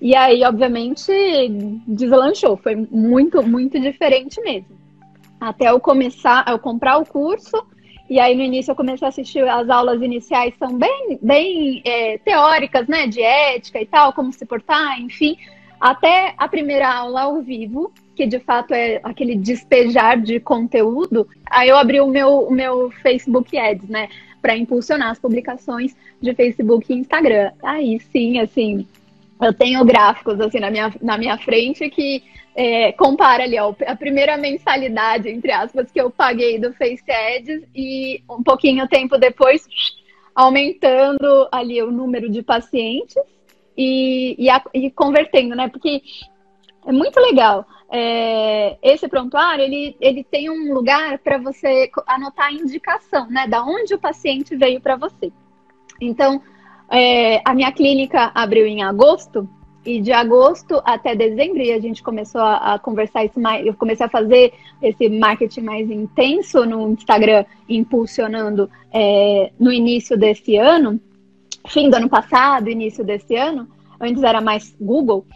E 0.00 0.14
aí, 0.14 0.44
obviamente, 0.44 1.10
deslanchou. 1.86 2.56
Foi 2.56 2.76
muito, 2.76 3.42
muito 3.42 3.80
diferente 3.80 4.40
mesmo. 4.40 4.78
Até 5.40 5.70
eu 5.70 5.80
começar, 5.80 6.44
eu 6.48 6.58
comprar 6.58 6.98
o 6.98 7.06
curso. 7.06 7.64
E 8.08 8.20
aí, 8.20 8.34
no 8.36 8.42
início, 8.42 8.70
eu 8.70 8.76
comecei 8.76 9.06
a 9.06 9.08
assistir 9.08 9.48
as 9.48 9.68
aulas 9.68 10.02
iniciais, 10.02 10.54
são 10.58 10.76
bem, 10.76 11.18
bem 11.22 11.82
é, 11.84 12.18
teóricas, 12.18 12.86
né? 12.86 13.06
De 13.06 13.22
ética 13.22 13.80
e 13.80 13.86
tal, 13.86 14.12
como 14.12 14.32
se 14.32 14.44
portar, 14.44 15.00
enfim. 15.00 15.36
Até 15.80 16.34
a 16.36 16.48
primeira 16.48 16.92
aula 16.92 17.22
ao 17.22 17.42
vivo, 17.42 17.92
que 18.14 18.26
de 18.26 18.38
fato 18.38 18.72
é 18.72 19.00
aquele 19.02 19.34
despejar 19.34 20.20
de 20.20 20.40
conteúdo, 20.40 21.28
aí 21.50 21.68
eu 21.68 21.76
abri 21.76 22.00
o 22.00 22.06
meu, 22.06 22.46
o 22.46 22.52
meu 22.52 22.90
Facebook 23.02 23.56
Ads, 23.58 23.88
né? 23.88 24.08
Para 24.40 24.56
impulsionar 24.56 25.10
as 25.10 25.18
publicações 25.18 25.96
de 26.20 26.34
Facebook 26.34 26.92
e 26.92 26.96
Instagram. 26.96 27.50
Aí 27.62 27.98
sim, 28.12 28.38
assim, 28.38 28.86
eu 29.40 29.52
tenho 29.52 29.84
gráficos 29.84 30.40
assim 30.40 30.60
na 30.60 30.70
minha, 30.70 30.92
na 31.00 31.18
minha 31.18 31.36
frente 31.38 31.88
que 31.90 32.22
é, 32.54 32.92
compara 32.92 33.42
ali, 33.42 33.58
ó, 33.58 33.74
a 33.86 33.96
primeira 33.96 34.36
mensalidade, 34.36 35.28
entre 35.28 35.50
aspas, 35.50 35.90
que 35.90 36.00
eu 36.00 36.10
paguei 36.10 36.58
do 36.58 36.72
Face 36.74 37.10
Ads 37.10 37.64
e 37.74 38.22
um 38.30 38.42
pouquinho 38.42 38.86
tempo 38.86 39.18
depois 39.18 39.66
aumentando 40.34 41.48
ali 41.50 41.82
o 41.82 41.90
número 41.90 42.30
de 42.30 42.42
pacientes 42.42 43.16
e, 43.76 44.36
e, 44.38 44.48
a, 44.48 44.62
e 44.72 44.90
convertendo, 44.90 45.54
né? 45.54 45.68
Porque 45.68 46.02
é 46.86 46.92
muito 46.92 47.18
legal. 47.20 47.66
É, 47.90 48.76
esse 48.82 49.06
prontuário, 49.08 49.64
ele, 49.64 49.96
ele 50.00 50.24
tem 50.24 50.50
um 50.50 50.72
lugar 50.72 51.18
para 51.18 51.38
você 51.38 51.90
anotar 52.06 52.46
a 52.46 52.52
indicação, 52.52 53.28
né? 53.28 53.46
Da 53.46 53.64
onde 53.64 53.94
o 53.94 53.98
paciente 53.98 54.56
veio 54.56 54.80
para 54.80 54.96
você. 54.96 55.32
Então, 56.00 56.42
é, 56.90 57.40
a 57.44 57.54
minha 57.54 57.72
clínica 57.72 58.30
abriu 58.34 58.66
em 58.66 58.82
agosto, 58.82 59.48
e 59.84 60.00
de 60.00 60.12
agosto 60.12 60.80
até 60.84 61.14
dezembro, 61.14 61.60
e 61.60 61.72
a 61.72 61.78
gente 61.78 62.02
começou 62.02 62.40
a, 62.40 62.74
a, 62.74 62.78
conversar 62.78 63.24
isso 63.24 63.38
mais, 63.38 63.66
eu 63.66 63.74
comecei 63.74 64.06
a 64.06 64.08
fazer 64.08 64.54
esse 64.80 65.08
marketing 65.08 65.60
mais 65.60 65.90
intenso 65.90 66.64
no 66.64 66.92
Instagram, 66.92 67.44
impulsionando 67.68 68.70
é, 68.90 69.52
no 69.60 69.70
início 69.70 70.16
desse 70.16 70.56
ano, 70.56 70.98
fim 71.68 71.90
do 71.90 71.96
ano 71.96 72.08
passado, 72.08 72.70
início 72.70 73.04
desse 73.04 73.36
ano, 73.36 73.68
antes 74.00 74.22
era 74.22 74.40
mais 74.40 74.74
Google, 74.80 75.26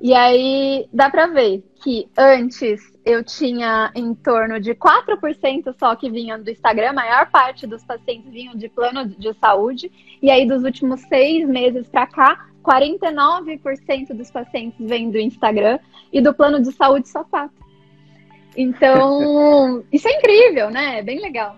e 0.00 0.14
aí 0.14 0.86
dá 0.92 1.08
para 1.10 1.26
ver 1.26 1.64
que 1.82 2.08
antes 2.16 2.80
eu 3.04 3.22
tinha 3.22 3.90
em 3.94 4.14
torno 4.14 4.60
de 4.60 4.74
4% 4.74 5.74
só 5.78 5.94
que 5.94 6.10
vinham 6.10 6.42
do 6.42 6.50
Instagram, 6.50 6.90
a 6.90 6.92
maior 6.92 7.30
parte 7.30 7.66
dos 7.66 7.84
pacientes 7.84 8.30
vinham 8.30 8.54
de 8.54 8.68
plano 8.68 9.06
de 9.06 9.32
saúde, 9.34 9.90
e 10.20 10.30
aí 10.30 10.46
dos 10.46 10.64
últimos 10.64 11.00
seis 11.02 11.48
meses 11.48 11.88
para 11.88 12.06
cá, 12.06 12.46
49% 12.64 14.12
dos 14.14 14.30
pacientes 14.30 14.76
vêm 14.86 15.10
do 15.10 15.18
Instagram 15.18 15.78
e 16.12 16.20
do 16.20 16.34
plano 16.34 16.60
de 16.60 16.72
saúde 16.72 17.08
só 17.08 17.24
4%. 17.24 17.50
Então, 18.56 19.84
isso 19.92 20.08
é 20.08 20.18
incrível, 20.18 20.70
né? 20.70 20.98
É 20.98 21.02
bem 21.02 21.20
legal. 21.20 21.56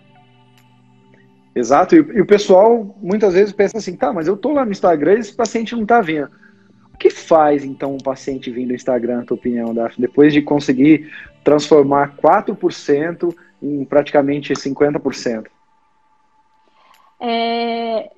Exato, 1.54 1.96
e, 1.96 1.98
e, 1.98 2.20
o 2.20 2.26
pessoal 2.26 2.94
muitas 3.00 3.34
vezes 3.34 3.52
pensa 3.52 3.78
assim, 3.78 3.96
tá, 3.96 4.12
mas 4.12 4.28
eu 4.28 4.36
tô 4.36 4.52
lá 4.52 4.64
no 4.64 4.70
Instagram 4.70 5.14
e 5.14 5.20
esse 5.20 5.34
paciente 5.34 5.74
não 5.74 5.86
tá 5.86 6.00
vendo. 6.00 6.30
O 6.98 7.00
que 7.00 7.10
faz 7.10 7.64
então 7.64 7.94
um 7.94 7.98
paciente 7.98 8.50
vir 8.50 8.66
do 8.66 8.74
Instagram, 8.74 9.18
na 9.18 9.24
tua 9.24 9.36
opinião, 9.36 9.72
Daphne, 9.72 10.04
depois 10.04 10.32
de 10.32 10.42
conseguir 10.42 11.08
transformar 11.44 12.16
4% 12.16 13.32
em 13.62 13.84
praticamente 13.84 14.52
50%? 14.52 15.46
É, 17.20 18.10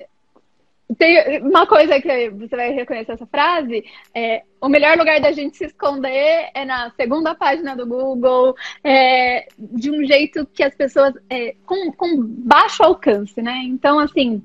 tem 0.96 1.42
uma 1.42 1.66
coisa 1.66 2.00
que 2.00 2.30
você 2.30 2.56
vai 2.56 2.70
reconhecer 2.70 3.12
essa 3.12 3.26
frase: 3.26 3.84
é, 4.14 4.44
o 4.62 4.68
melhor 4.70 4.96
lugar 4.96 5.20
da 5.20 5.30
gente 5.30 5.58
se 5.58 5.66
esconder 5.66 6.48
é 6.54 6.64
na 6.64 6.90
segunda 6.92 7.34
página 7.34 7.76
do 7.76 7.86
Google, 7.86 8.54
é, 8.82 9.46
de 9.58 9.90
um 9.90 10.02
jeito 10.06 10.46
que 10.46 10.62
as 10.62 10.74
pessoas. 10.74 11.12
É, 11.28 11.54
com, 11.66 11.92
com, 11.92 12.16
baixo 12.18 12.82
alcance, 12.82 13.42
né? 13.42 13.60
Então, 13.66 13.98
assim, 13.98 14.42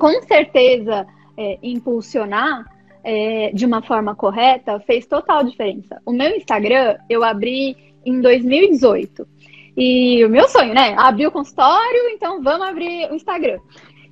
com 0.00 0.20
certeza, 0.22 1.06
é, 1.36 1.60
impulsionar 1.62 2.76
é, 3.04 3.50
de 3.52 3.64
uma 3.64 3.82
forma 3.82 4.14
correta 4.14 4.80
fez 4.80 5.06
total 5.06 5.44
diferença. 5.44 6.00
O 6.04 6.12
meu 6.12 6.36
Instagram 6.36 6.96
eu 7.08 7.24
abri 7.24 7.76
em 8.04 8.20
2018. 8.20 9.26
E 9.76 10.24
o 10.24 10.28
meu 10.28 10.48
sonho, 10.48 10.74
né? 10.74 10.94
Abrir 10.98 11.28
o 11.28 11.30
consultório, 11.30 12.08
então 12.10 12.42
vamos 12.42 12.66
abrir 12.66 13.10
o 13.10 13.14
Instagram. 13.14 13.58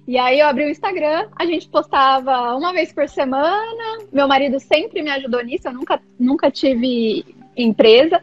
E 0.07 0.16
aí 0.16 0.38
eu 0.38 0.47
abri 0.47 0.64
o 0.64 0.71
Instagram, 0.71 1.28
a 1.35 1.45
gente 1.45 1.69
postava 1.69 2.55
uma 2.55 2.73
vez 2.73 2.93
por 2.93 3.09
semana. 3.09 3.99
Meu 4.12 4.28
marido 4.28 4.61
sempre 4.61 5.02
me 5.02 5.11
ajudou 5.11 5.43
nisso, 5.43 5.66
eu 5.66 5.73
nunca, 5.73 6.00
nunca 6.19 6.50
tive 6.50 7.25
empresa 7.57 8.23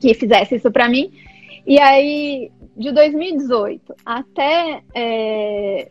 que 0.00 0.14
fizesse 0.14 0.54
isso 0.54 0.70
para 0.70 0.88
mim. 0.88 1.12
E 1.66 1.78
aí, 1.78 2.50
de 2.76 2.92
2018 2.92 3.94
até, 4.04 4.82
é, 4.94 5.90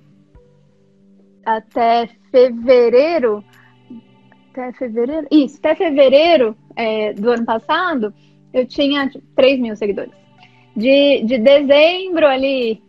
até 1.45 2.09
fevereiro, 2.31 3.43
até 4.55 4.71
fevereiro, 4.71 5.27
isso, 5.29 5.57
até 5.57 5.75
fevereiro 5.75 6.55
é, 6.75 7.13
do 7.13 7.31
ano 7.31 7.45
passado, 7.45 8.13
eu 8.53 8.65
tinha 8.65 9.11
3 9.35 9.59
mil 9.59 9.75
seguidores. 9.75 10.13
De, 10.75 11.23
de 11.23 11.37
dezembro 11.37 12.25
ali, 12.25 12.81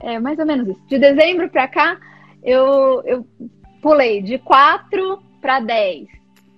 é 0.00 0.18
mais 0.18 0.38
ou 0.38 0.46
menos 0.46 0.68
isso. 0.68 0.80
De 0.86 0.98
dezembro 0.98 1.48
para 1.50 1.66
cá, 1.68 1.98
eu, 2.42 3.02
eu 3.04 3.26
pulei 3.80 4.22
de 4.22 4.38
4 4.38 5.22
para 5.40 5.60
10. 5.60 6.08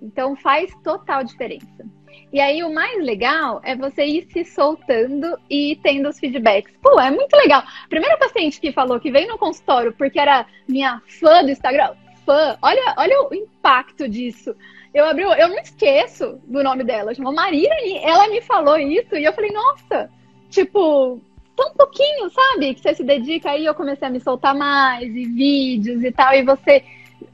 Então 0.02 0.36
faz 0.36 0.70
total 0.82 1.24
diferença. 1.24 1.84
E 2.32 2.40
aí 2.40 2.64
o 2.64 2.74
mais 2.74 3.02
legal 3.02 3.60
é 3.62 3.76
você 3.76 4.04
ir 4.04 4.26
se 4.32 4.44
soltando 4.44 5.38
e 5.48 5.78
tendo 5.82 6.08
os 6.08 6.18
feedbacks. 6.18 6.74
Pô, 6.82 7.00
é 7.00 7.10
muito 7.10 7.32
legal. 7.34 7.62
Primeira 7.88 8.18
paciente 8.18 8.60
que 8.60 8.72
falou 8.72 8.98
que 8.98 9.10
veio 9.10 9.28
no 9.28 9.38
consultório 9.38 9.92
porque 9.92 10.18
era 10.18 10.44
minha 10.68 11.00
fã 11.06 11.44
do 11.44 11.50
Instagram. 11.50 11.94
Fã. 12.24 12.56
Olha, 12.62 12.94
olha 12.96 13.28
o 13.28 13.34
impacto 13.34 14.08
disso. 14.08 14.54
Eu 14.92 15.06
abri, 15.06 15.24
eu 15.24 15.48
não 15.48 15.58
esqueço 15.58 16.40
do 16.44 16.62
nome 16.62 16.84
dela. 16.84 17.14
Chamou 17.14 17.32
Maria 17.32 17.70
e 17.82 17.98
ela 17.98 18.28
me 18.28 18.40
falou 18.40 18.78
isso 18.78 19.16
e 19.16 19.24
eu 19.24 19.32
falei, 19.32 19.50
nossa, 19.50 20.10
tipo, 20.48 21.20
tão 21.56 21.72
pouquinho, 21.74 22.30
sabe? 22.30 22.74
Que 22.74 22.80
você 22.80 22.94
se 22.94 23.04
dedica 23.04 23.50
aí, 23.50 23.64
eu 23.64 23.74
comecei 23.74 24.06
a 24.06 24.10
me 24.10 24.20
soltar 24.20 24.54
mais, 24.54 25.04
e 25.14 25.24
vídeos 25.24 26.02
e 26.02 26.12
tal, 26.12 26.32
e 26.34 26.42
você 26.42 26.84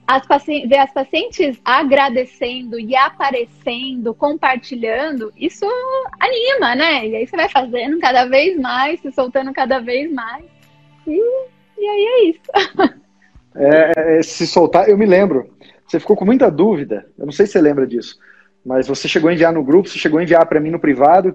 as 0.06 0.26
ver 0.66 0.78
as 0.78 0.92
pacientes 0.92 1.60
agradecendo 1.64 2.80
e 2.80 2.96
aparecendo, 2.96 4.12
compartilhando, 4.12 5.32
isso 5.36 5.64
anima, 6.18 6.74
né? 6.74 7.06
E 7.06 7.16
aí 7.16 7.26
você 7.26 7.36
vai 7.36 7.48
fazendo 7.48 7.98
cada 8.00 8.24
vez 8.24 8.58
mais, 8.58 9.00
se 9.00 9.12
soltando 9.12 9.52
cada 9.52 9.78
vez 9.78 10.10
mais. 10.12 10.44
E, 11.06 11.46
e 11.78 11.86
aí 11.86 12.06
é 12.06 12.24
isso. 12.24 13.00
É, 13.54 14.18
é, 14.18 14.22
se 14.22 14.46
soltar, 14.46 14.88
eu 14.88 14.96
me 14.96 15.06
lembro. 15.06 15.50
Você 15.86 15.98
ficou 15.98 16.16
com 16.16 16.24
muita 16.24 16.50
dúvida, 16.50 17.06
eu 17.18 17.26
não 17.26 17.32
sei 17.32 17.46
se 17.46 17.52
você 17.52 17.60
lembra 17.60 17.86
disso, 17.86 18.16
mas 18.64 18.86
você 18.86 19.08
chegou 19.08 19.28
a 19.28 19.32
enviar 19.32 19.52
no 19.52 19.64
grupo, 19.64 19.88
você 19.88 19.98
chegou 19.98 20.20
a 20.20 20.22
enviar 20.22 20.46
para 20.46 20.60
mim 20.60 20.70
no 20.70 20.78
privado, 20.78 21.34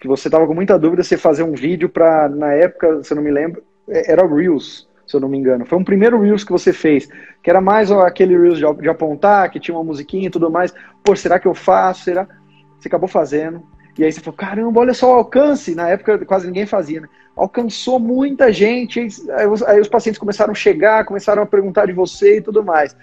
que 0.00 0.08
você 0.08 0.28
estava 0.28 0.46
com 0.46 0.54
muita 0.54 0.78
dúvida 0.78 1.02
se 1.02 1.16
fazer 1.16 1.44
um 1.44 1.54
vídeo 1.54 1.88
para, 1.88 2.28
na 2.28 2.52
época, 2.54 3.02
se 3.04 3.12
eu 3.12 3.16
não 3.16 3.22
me 3.22 3.30
lembro, 3.30 3.62
é, 3.88 4.12
era 4.12 4.24
o 4.26 4.34
Reels, 4.34 4.88
se 5.06 5.16
eu 5.16 5.20
não 5.20 5.28
me 5.28 5.38
engano. 5.38 5.64
Foi 5.64 5.78
um 5.78 5.84
primeiro 5.84 6.20
Reels 6.20 6.42
que 6.42 6.52
você 6.52 6.72
fez, 6.72 7.08
que 7.42 7.48
era 7.50 7.60
mais 7.60 7.90
aquele 7.90 8.36
Reels 8.36 8.58
de, 8.58 8.82
de 8.82 8.88
apontar, 8.88 9.48
que 9.50 9.60
tinha 9.60 9.76
uma 9.76 9.84
musiquinha 9.84 10.26
e 10.26 10.30
tudo 10.30 10.50
mais. 10.50 10.74
Pô, 11.04 11.14
será 11.14 11.38
que 11.38 11.46
eu 11.46 11.54
faço? 11.54 12.04
Será? 12.04 12.26
Você 12.78 12.88
acabou 12.88 13.08
fazendo. 13.08 13.62
E 13.98 14.04
aí 14.04 14.12
você 14.12 14.20
falou, 14.20 14.36
caramba, 14.36 14.80
olha 14.80 14.94
só 14.94 15.12
o 15.12 15.16
alcance. 15.16 15.74
Na 15.74 15.88
época 15.88 16.24
quase 16.24 16.46
ninguém 16.46 16.66
fazia, 16.66 17.00
né? 17.00 17.08
Alcançou 17.34 17.98
muita 17.98 18.52
gente. 18.52 19.00
Aí, 19.30 19.46
os, 19.46 19.62
aí 19.64 19.80
os 19.80 19.88
pacientes 19.88 20.18
começaram 20.18 20.52
a 20.52 20.54
chegar, 20.54 21.04
começaram 21.04 21.42
a 21.42 21.46
perguntar 21.46 21.86
de 21.86 21.92
você 21.92 22.38
e 22.38 22.40
tudo 22.40 22.64
mais. 22.64 22.96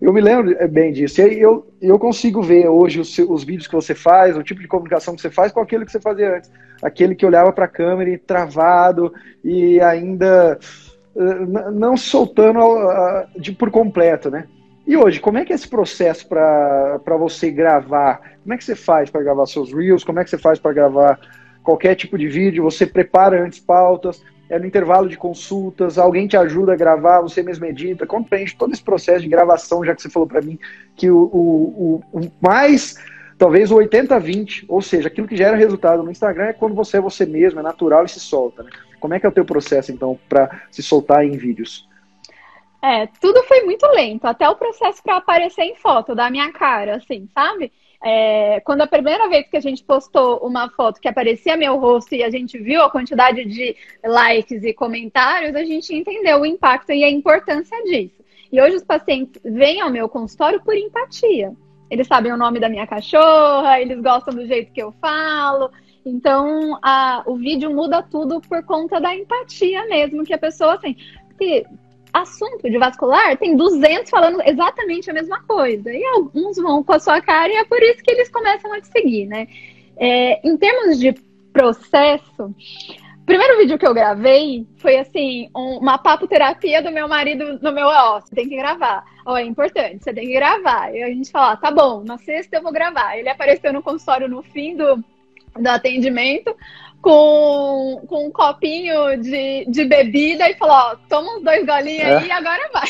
Eu 0.00 0.12
me 0.12 0.20
lembro 0.20 0.54
é, 0.58 0.68
bem 0.68 0.92
disso. 0.92 1.22
E 1.22 1.40
eu, 1.40 1.66
eu 1.80 1.98
consigo 1.98 2.42
ver 2.42 2.68
hoje 2.68 3.00
os, 3.00 3.16
os 3.18 3.42
vídeos 3.42 3.66
que 3.66 3.74
você 3.74 3.94
faz, 3.94 4.36
o 4.36 4.42
tipo 4.42 4.60
de 4.60 4.68
comunicação 4.68 5.14
que 5.14 5.22
você 5.22 5.30
faz 5.30 5.50
com 5.50 5.60
aquele 5.60 5.86
que 5.86 5.92
você 5.92 6.00
fazia 6.00 6.36
antes. 6.36 6.50
Aquele 6.82 7.14
que 7.14 7.24
olhava 7.24 7.50
para 7.50 7.64
a 7.64 7.68
câmera 7.68 8.10
e 8.10 8.18
travado 8.18 9.14
e 9.42 9.80
ainda 9.80 10.58
uh, 11.14 11.70
não 11.72 11.96
soltando 11.96 12.60
de, 13.34 13.52
por 13.52 13.70
completo, 13.70 14.30
né? 14.30 14.44
E 14.86 14.96
hoje, 14.96 15.18
como 15.20 15.38
é 15.38 15.44
que 15.44 15.52
é 15.52 15.56
esse 15.56 15.68
processo 15.68 16.28
para 16.28 17.16
você 17.18 17.50
gravar? 17.50 18.36
Como 18.42 18.52
é 18.52 18.56
que 18.58 18.64
você 18.64 18.74
faz 18.74 19.08
para 19.08 19.22
gravar 19.22 19.46
seus 19.46 19.72
reels? 19.72 20.04
Como 20.04 20.20
é 20.20 20.24
que 20.24 20.30
você 20.30 20.38
faz 20.38 20.58
para 20.58 20.72
gravar 20.72 21.18
qualquer 21.62 21.94
tipo 21.94 22.18
de 22.18 22.28
vídeo? 22.28 22.64
Você 22.64 22.86
prepara 22.86 23.42
antes 23.42 23.58
pautas? 23.58 24.22
é 24.48 24.58
no 24.58 24.66
intervalo 24.66 25.08
de 25.08 25.16
consultas, 25.16 25.98
alguém 25.98 26.26
te 26.26 26.36
ajuda 26.36 26.72
a 26.72 26.76
gravar, 26.76 27.20
você 27.20 27.42
mesmo 27.42 27.64
edita, 27.64 28.06
compreende 28.06 28.54
todo 28.54 28.72
esse 28.72 28.82
processo 28.82 29.22
de 29.22 29.28
gravação, 29.28 29.84
já 29.84 29.94
que 29.94 30.02
você 30.02 30.10
falou 30.10 30.28
para 30.28 30.42
mim 30.42 30.58
que 30.94 31.10
o, 31.10 31.18
o, 31.18 32.02
o, 32.12 32.20
o 32.20 32.32
mais, 32.40 32.96
talvez 33.38 33.70
o 33.70 33.76
80-20, 33.76 34.64
ou 34.68 34.82
seja, 34.82 35.08
aquilo 35.08 35.26
que 35.26 35.36
gera 35.36 35.56
resultado 35.56 36.02
no 36.02 36.10
Instagram 36.10 36.44
é 36.44 36.52
quando 36.52 36.74
você 36.74 36.98
é 36.98 37.00
você 37.00 37.24
mesmo, 37.24 37.60
é 37.60 37.62
natural 37.62 38.04
e 38.04 38.08
se 38.08 38.20
solta. 38.20 38.62
Né? 38.62 38.70
Como 39.00 39.14
é 39.14 39.20
que 39.20 39.26
é 39.26 39.28
o 39.28 39.32
teu 39.32 39.44
processo, 39.44 39.90
então, 39.90 40.18
para 40.28 40.62
se 40.70 40.82
soltar 40.82 41.24
em 41.24 41.32
vídeos? 41.32 41.88
É, 42.84 43.06
tudo 43.18 43.42
foi 43.44 43.62
muito 43.62 43.86
lento, 43.86 44.26
até 44.26 44.46
o 44.46 44.56
processo 44.56 45.02
para 45.02 45.16
aparecer 45.16 45.62
em 45.62 45.74
foto 45.74 46.14
da 46.14 46.28
minha 46.28 46.52
cara, 46.52 46.96
assim, 46.96 47.26
sabe? 47.32 47.72
É, 48.04 48.60
quando 48.60 48.82
a 48.82 48.86
primeira 48.86 49.26
vez 49.26 49.48
que 49.48 49.56
a 49.56 49.60
gente 49.60 49.82
postou 49.82 50.36
uma 50.46 50.68
foto 50.68 51.00
que 51.00 51.08
aparecia 51.08 51.56
meu 51.56 51.78
rosto 51.78 52.14
e 52.14 52.22
a 52.22 52.28
gente 52.28 52.58
viu 52.58 52.82
a 52.82 52.90
quantidade 52.90 53.42
de 53.46 53.74
likes 54.04 54.62
e 54.62 54.74
comentários, 54.74 55.56
a 55.56 55.64
gente 55.64 55.94
entendeu 55.94 56.42
o 56.42 56.44
impacto 56.44 56.92
e 56.92 57.02
a 57.02 57.10
importância 57.10 57.74
disso. 57.84 58.22
E 58.52 58.60
hoje 58.60 58.76
os 58.76 58.84
pacientes 58.84 59.40
vêm 59.42 59.80
ao 59.80 59.90
meu 59.90 60.06
consultório 60.06 60.62
por 60.62 60.76
empatia. 60.76 61.54
Eles 61.90 62.06
sabem 62.06 62.34
o 62.34 62.36
nome 62.36 62.60
da 62.60 62.68
minha 62.68 62.86
cachorra, 62.86 63.80
eles 63.80 63.98
gostam 64.02 64.34
do 64.34 64.46
jeito 64.46 64.70
que 64.72 64.82
eu 64.82 64.92
falo. 65.00 65.70
Então, 66.04 66.78
a, 66.82 67.22
o 67.24 67.36
vídeo 67.36 67.74
muda 67.74 68.02
tudo 68.02 68.42
por 68.42 68.62
conta 68.66 69.00
da 69.00 69.16
empatia 69.16 69.86
mesmo 69.86 70.22
que 70.22 70.34
a 70.34 70.38
pessoa 70.38 70.76
tem. 70.76 70.98
Porque 71.30 71.64
assunto 72.14 72.70
de 72.70 72.78
vascular, 72.78 73.36
tem 73.36 73.56
200 73.56 74.08
falando 74.08 74.40
exatamente 74.46 75.10
a 75.10 75.12
mesma 75.12 75.42
coisa. 75.42 75.92
E 75.92 76.04
alguns 76.04 76.56
vão 76.56 76.82
com 76.84 76.92
a 76.92 77.00
sua 77.00 77.20
cara 77.20 77.52
e 77.52 77.56
é 77.56 77.64
por 77.64 77.82
isso 77.82 78.02
que 78.02 78.12
eles 78.12 78.28
começam 78.28 78.72
a 78.72 78.80
te 78.80 78.86
seguir, 78.86 79.26
né? 79.26 79.48
É, 79.96 80.46
em 80.46 80.56
termos 80.56 80.98
de 80.98 81.12
processo, 81.52 82.44
o 82.44 83.26
primeiro 83.26 83.58
vídeo 83.58 83.78
que 83.78 83.86
eu 83.86 83.94
gravei 83.94 84.66
foi 84.76 84.96
assim, 84.96 85.48
um, 85.56 85.78
uma 85.78 85.98
papoterapia 85.98 86.80
do 86.80 86.92
meu 86.92 87.08
marido 87.08 87.58
no 87.60 87.72
meu, 87.72 87.86
ó, 87.86 88.20
você 88.20 88.34
tem 88.34 88.48
que 88.48 88.56
gravar. 88.56 89.04
Ó, 89.26 89.36
é 89.36 89.42
importante, 89.42 90.04
você 90.04 90.12
tem 90.12 90.28
que 90.28 90.34
gravar. 90.34 90.94
E 90.94 91.02
a 91.02 91.08
gente 91.08 91.30
fala, 91.32 91.56
tá 91.56 91.70
bom, 91.70 92.04
na 92.04 92.16
sexta 92.18 92.56
eu 92.56 92.62
vou 92.62 92.72
gravar. 92.72 93.18
Ele 93.18 93.28
apareceu 93.28 93.72
no 93.72 93.82
consultório 93.82 94.28
no 94.28 94.42
fim 94.42 94.76
do, 94.76 95.02
do 95.58 95.68
atendimento 95.68 96.54
com, 97.04 98.02
com 98.08 98.26
um 98.28 98.30
copinho 98.30 99.20
de, 99.20 99.66
de 99.68 99.84
bebida 99.84 100.48
e 100.48 100.54
falou: 100.54 100.74
ó, 100.74 100.96
toma 101.06 101.36
uns 101.36 101.42
dois 101.42 101.66
golinhos 101.66 102.02
é. 102.02 102.16
aí 102.16 102.28
e 102.28 102.32
agora 102.32 102.70
vai. 102.72 102.88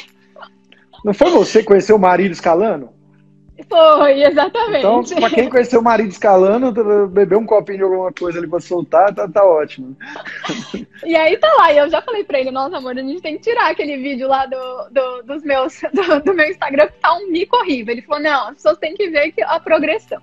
Não 1.05 1.13
foi 1.13 1.31
você 1.33 1.59
que 1.59 1.67
conheceu 1.67 1.97
o 1.97 1.99
marido 1.99 2.31
escalando? 2.31 2.91
Foi, 3.69 4.23
exatamente. 4.23 4.79
Então, 4.79 5.03
pra 5.03 5.31
quem 5.31 5.49
conheceu 5.49 5.81
o 5.81 5.85
marido 5.85 6.11
escalando, 6.11 7.09
beber 7.09 7.37
um 7.37 7.47
copinho 7.47 7.79
de 7.79 7.85
alguma 7.85 8.13
coisa 8.13 8.39
ali 8.39 8.49
pra 8.49 8.61
soltar, 8.61 9.13
tá, 9.13 9.29
tá 9.29 9.45
ótimo. 9.45 9.97
E 11.05 11.15
aí 11.15 11.37
tá 11.37 11.53
lá, 11.59 11.73
e 11.73 11.79
eu 11.79 11.89
já 11.89 12.01
falei 12.01 12.25
pra 12.25 12.41
ele, 12.41 12.51
nossa 12.51 12.77
amor, 12.77 12.97
a 12.97 13.03
gente 13.03 13.21
tem 13.21 13.37
que 13.37 13.43
tirar 13.43 13.71
aquele 13.71 13.97
vídeo 13.97 14.29
lá 14.29 14.47
do, 14.47 14.89
do 14.91 15.23
dos 15.23 15.43
meus, 15.43 15.81
do, 15.93 16.21
do, 16.21 16.35
meu 16.35 16.49
Instagram 16.49 16.87
que 16.87 17.01
tá 17.01 17.15
um 17.15 17.31
mico 17.31 17.57
horrível. 17.57 17.93
Ele 17.93 18.03
falou, 18.03 18.23
não, 18.23 18.49
as 18.49 18.55
pessoas 18.55 18.79
têm 18.79 18.95
que 18.95 19.09
ver 19.09 19.33
que 19.33 19.43
a 19.43 19.59
progressão. 19.61 20.21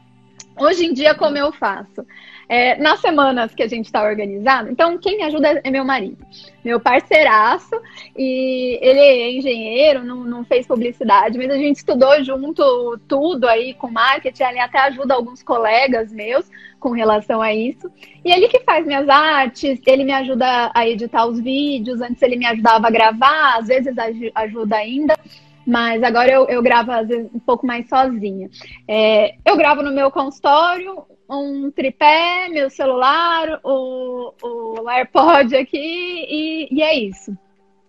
Hoje 0.57 0.85
em 0.85 0.93
dia, 0.93 1.15
como 1.15 1.37
eu 1.37 1.51
faço? 1.51 2.05
É, 2.53 2.75
nas 2.75 2.99
semanas 2.99 3.55
que 3.55 3.63
a 3.63 3.67
gente 3.67 3.85
está 3.85 4.03
organizado, 4.03 4.69
então 4.69 4.97
quem 4.97 5.15
me 5.15 5.23
ajuda 5.23 5.61
é 5.63 5.71
meu 5.71 5.85
marido, 5.85 6.17
meu 6.65 6.81
parceiraço, 6.81 7.73
e 8.13 8.77
ele 8.81 8.99
é 8.99 9.31
engenheiro, 9.31 10.03
não, 10.03 10.25
não 10.25 10.43
fez 10.43 10.67
publicidade, 10.67 11.37
mas 11.37 11.49
a 11.49 11.55
gente 11.55 11.77
estudou 11.77 12.21
junto 12.25 12.99
tudo 13.07 13.47
aí 13.47 13.73
com 13.73 13.89
marketing, 13.89 14.43
ele 14.43 14.59
até 14.59 14.79
ajuda 14.79 15.13
alguns 15.13 15.41
colegas 15.41 16.11
meus, 16.11 16.45
com 16.77 16.89
relação 16.89 17.41
a 17.41 17.53
isso. 17.53 17.89
E 18.25 18.33
ele 18.33 18.49
que 18.49 18.59
faz 18.61 18.85
minhas 18.85 19.07
artes, 19.07 19.79
ele 19.87 20.03
me 20.03 20.11
ajuda 20.11 20.71
a 20.73 20.85
editar 20.85 21.25
os 21.27 21.39
vídeos. 21.39 22.01
Antes 22.01 22.21
ele 22.21 22.35
me 22.35 22.45
ajudava 22.47 22.87
a 22.87 22.91
gravar, 22.91 23.59
às 23.59 23.67
vezes 23.67 23.95
ajuda 24.35 24.75
ainda. 24.75 25.17
Mas 25.65 26.01
agora 26.03 26.31
eu, 26.31 26.47
eu 26.47 26.61
gravo 26.61 26.91
às 26.91 27.07
vezes 27.07 27.29
um 27.33 27.39
pouco 27.39 27.65
mais 27.65 27.87
sozinha. 27.87 28.49
É, 28.87 29.35
eu 29.45 29.55
gravo 29.55 29.83
no 29.83 29.91
meu 29.91 30.09
consultório, 30.09 31.05
um 31.29 31.71
tripé, 31.71 32.49
meu 32.49 32.69
celular, 32.69 33.59
o, 33.63 34.33
o 34.41 34.89
AirPod 34.89 35.55
aqui 35.55 35.77
e, 35.77 36.67
e 36.71 36.81
é 36.81 36.95
isso. 36.97 37.35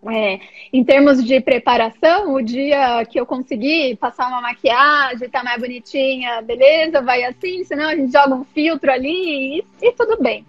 É, 0.04 0.40
em 0.72 0.82
termos 0.82 1.24
de 1.24 1.40
preparação, 1.40 2.34
o 2.34 2.42
dia 2.42 3.04
que 3.04 3.20
eu 3.20 3.24
conseguir 3.24 3.96
passar 3.96 4.26
uma 4.26 4.40
maquiagem, 4.40 5.30
tá 5.30 5.44
mais 5.44 5.60
bonitinha, 5.60 6.42
beleza, 6.42 7.00
vai 7.00 7.22
assim, 7.22 7.62
senão 7.62 7.88
a 7.88 7.94
gente 7.94 8.12
joga 8.12 8.34
um 8.34 8.44
filtro 8.44 8.90
ali 8.90 9.58
e, 9.58 9.64
e 9.80 9.92
tudo 9.92 10.20
bem. 10.20 10.44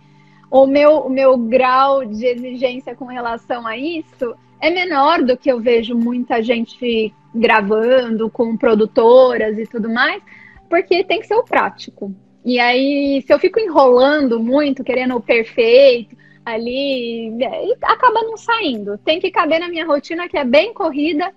O 0.49 0.65
meu, 0.65 1.01
o 1.01 1.09
meu 1.09 1.37
grau 1.37 2.03
de 2.03 2.25
exigência 2.25 2.95
com 2.95 3.05
relação 3.05 3.65
a 3.67 3.77
isso 3.77 4.35
é 4.63 4.69
menor 4.69 5.21
do 5.21 5.35
que 5.35 5.51
eu 5.51 5.59
vejo 5.59 5.93
muita 5.93 6.41
gente 6.41 7.13
gravando 7.35 8.29
com 8.29 8.55
produtoras 8.55 9.57
e 9.57 9.67
tudo 9.67 9.89
mais, 9.89 10.23
porque 10.69 11.03
tem 11.03 11.19
que 11.19 11.27
ser 11.27 11.35
o 11.35 11.43
prático. 11.43 12.15
E 12.45 12.57
aí, 12.59 13.21
se 13.27 13.33
eu 13.33 13.39
fico 13.39 13.59
enrolando 13.59 14.39
muito, 14.39 14.81
querendo 14.81 15.17
o 15.17 15.21
perfeito, 15.21 16.15
ali 16.45 17.27
e 17.29 17.75
acaba 17.83 18.21
não 18.23 18.37
saindo. 18.37 18.97
Tem 18.99 19.19
que 19.19 19.31
caber 19.31 19.59
na 19.59 19.67
minha 19.67 19.85
rotina 19.85 20.29
que 20.29 20.37
é 20.37 20.45
bem 20.45 20.73
corrida. 20.73 21.33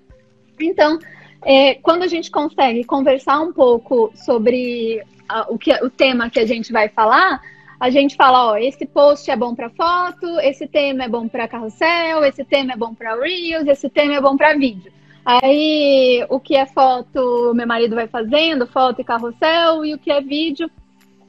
Então, 0.61 0.97
é, 1.45 1.75
quando 1.75 2.05
a 2.05 2.09
gente 2.09 2.31
consegue 2.31 2.85
conversar 2.85 3.41
um 3.41 3.53
pouco 3.53 4.13
sobre 4.15 5.03
a, 5.29 5.53
o, 5.53 5.59
que, 5.59 5.73
o 5.85 5.91
tema 5.91 6.31
que 6.31 6.39
a 6.39 6.47
gente 6.47 6.73
vai 6.73 6.89
falar, 6.89 7.43
a 7.79 7.91
gente 7.91 8.17
fala, 8.17 8.53
ó, 8.53 8.57
esse 8.57 8.87
post 8.87 9.31
é 9.31 9.37
bom 9.37 9.55
para 9.55 9.71
foto, 9.71 10.41
esse 10.41 10.67
tema 10.67 11.05
é 11.05 11.09
bom 11.09 11.29
para 11.29 11.49
carrossel, 11.49 12.25
esse 12.25 12.45
tema 12.45 12.73
é 12.73 12.77
bom 12.77 12.95
para 12.95 13.15
reels, 13.15 13.67
esse 13.67 13.89
tema 13.89 14.15
é 14.15 14.21
bom 14.21 14.37
para 14.37 14.55
vídeo. 14.55 14.93
Aí, 15.25 16.25
o 16.29 16.39
que 16.39 16.57
é 16.57 16.67
foto, 16.67 17.53
meu 17.55 17.67
marido 17.67 17.97
vai 17.97 18.07
fazendo, 18.07 18.67
foto 18.67 19.01
e 19.01 19.05
carrossel, 19.05 19.85
e 19.85 19.93
o 19.93 19.99
que 19.99 20.11
é 20.11 20.21
vídeo, 20.21 20.71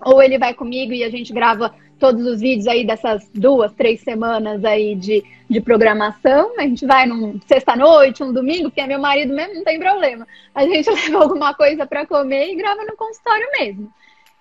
ou 0.06 0.22
ele 0.22 0.38
vai 0.38 0.54
comigo 0.54 0.94
e 0.94 1.04
a 1.04 1.10
gente 1.10 1.34
grava 1.34 1.74
todos 2.00 2.26
os 2.26 2.40
vídeos 2.40 2.68
aí 2.68 2.86
dessas 2.86 3.28
duas, 3.34 3.74
três 3.74 4.02
semanas 4.02 4.64
aí 4.64 4.96
de, 4.96 5.24
de 5.50 5.60
programação. 5.60 6.54
A 6.58 6.62
gente 6.62 6.86
vai 6.86 7.06
num 7.08 7.40
sexta-noite, 7.48 8.24
um 8.24 8.32
domingo, 8.32 8.66
porque 8.70 8.82
é 8.82 8.88
meu 8.88 9.00
marido 9.00 9.34
mesmo, 9.34 9.56
não 9.56 9.64
tem 9.64 9.80
problema. 9.80 10.28
A 10.54 10.64
gente 10.64 10.90
leva 10.92 11.24
alguma 11.24 11.54
coisa 11.54 11.86
para 11.86 12.06
comer 12.06 12.52
e 12.52 12.56
grava 12.56 12.86
no 12.86 12.96
consultório 12.96 13.48
mesmo. 13.60 13.92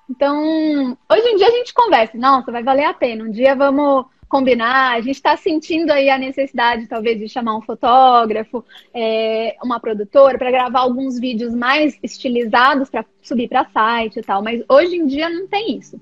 Então, 0.08 0.96
hoje 1.10 1.28
em 1.28 1.36
dia 1.36 1.48
a 1.48 1.50
gente 1.50 1.74
conversa, 1.74 2.16
nossa, 2.16 2.52
vai 2.52 2.62
valer 2.62 2.84
a 2.84 2.94
pena. 2.94 3.24
Um 3.24 3.30
dia 3.30 3.54
vamos 3.54 4.06
combinar. 4.28 4.94
A 4.94 5.00
gente 5.00 5.16
está 5.16 5.36
sentindo 5.36 5.90
aí 5.90 6.08
a 6.10 6.18
necessidade, 6.18 6.86
talvez, 6.86 7.18
de 7.18 7.28
chamar 7.28 7.56
um 7.56 7.62
fotógrafo, 7.62 8.64
é, 8.94 9.56
uma 9.62 9.80
produtora, 9.80 10.38
para 10.38 10.50
gravar 10.50 10.80
alguns 10.80 11.18
vídeos 11.18 11.54
mais 11.54 11.98
estilizados 12.02 12.90
para 12.90 13.04
subir 13.22 13.48
para 13.48 13.66
site 13.66 14.18
e 14.18 14.22
tal. 14.22 14.42
Mas 14.42 14.62
hoje 14.68 14.96
em 14.96 15.06
dia 15.06 15.28
não 15.28 15.46
tem 15.46 15.78
isso. 15.78 16.00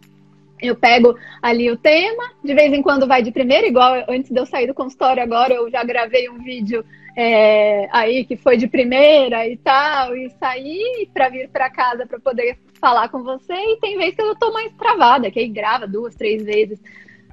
Eu 0.61 0.77
pego 0.77 1.15
ali 1.43 1.71
o 1.71 1.77
tema, 1.77 2.31
de 2.43 2.55
vez 2.55 2.73
em 2.73 2.83
quando 2.83 3.07
vai 3.07 3.23
de 3.23 3.33
primeira, 3.33 3.67
igual 3.67 4.05
antes 4.09 4.31
de 4.31 4.39
eu 4.39 4.47
sair 4.47 4.67
do 4.67 4.75
consultório 4.75 5.23
agora, 5.23 5.53
eu 5.53 5.71
já 5.71 5.83
gravei 5.85 6.29
um 6.31 6.39
vídeo 6.39 6.85
é, 7.17 7.89
aí 7.93 8.25
que 8.25 8.37
foi 8.37 8.57
de 8.57 8.67
primeira 8.67 9.47
e 9.47 9.57
tal, 9.59 10.17
e 10.17 10.31
saí 10.31 11.09
para 11.13 11.29
vir 11.29 11.49
para 11.49 11.71
casa 11.71 12.07
para 12.07 12.19
poder 12.19 12.57
falar 12.79 13.09
com 13.09 13.23
você. 13.23 13.53
E 13.53 13.79
tem 13.81 13.97
vezes 13.97 14.15
que 14.15 14.23
eu 14.23 14.35
tô 14.35 14.53
mais 14.53 14.73
travada, 14.75 15.31
que 15.31 15.39
aí 15.39 15.49
grava 15.49 15.87
duas, 15.87 16.15
três 16.15 16.43
vezes. 16.43 16.79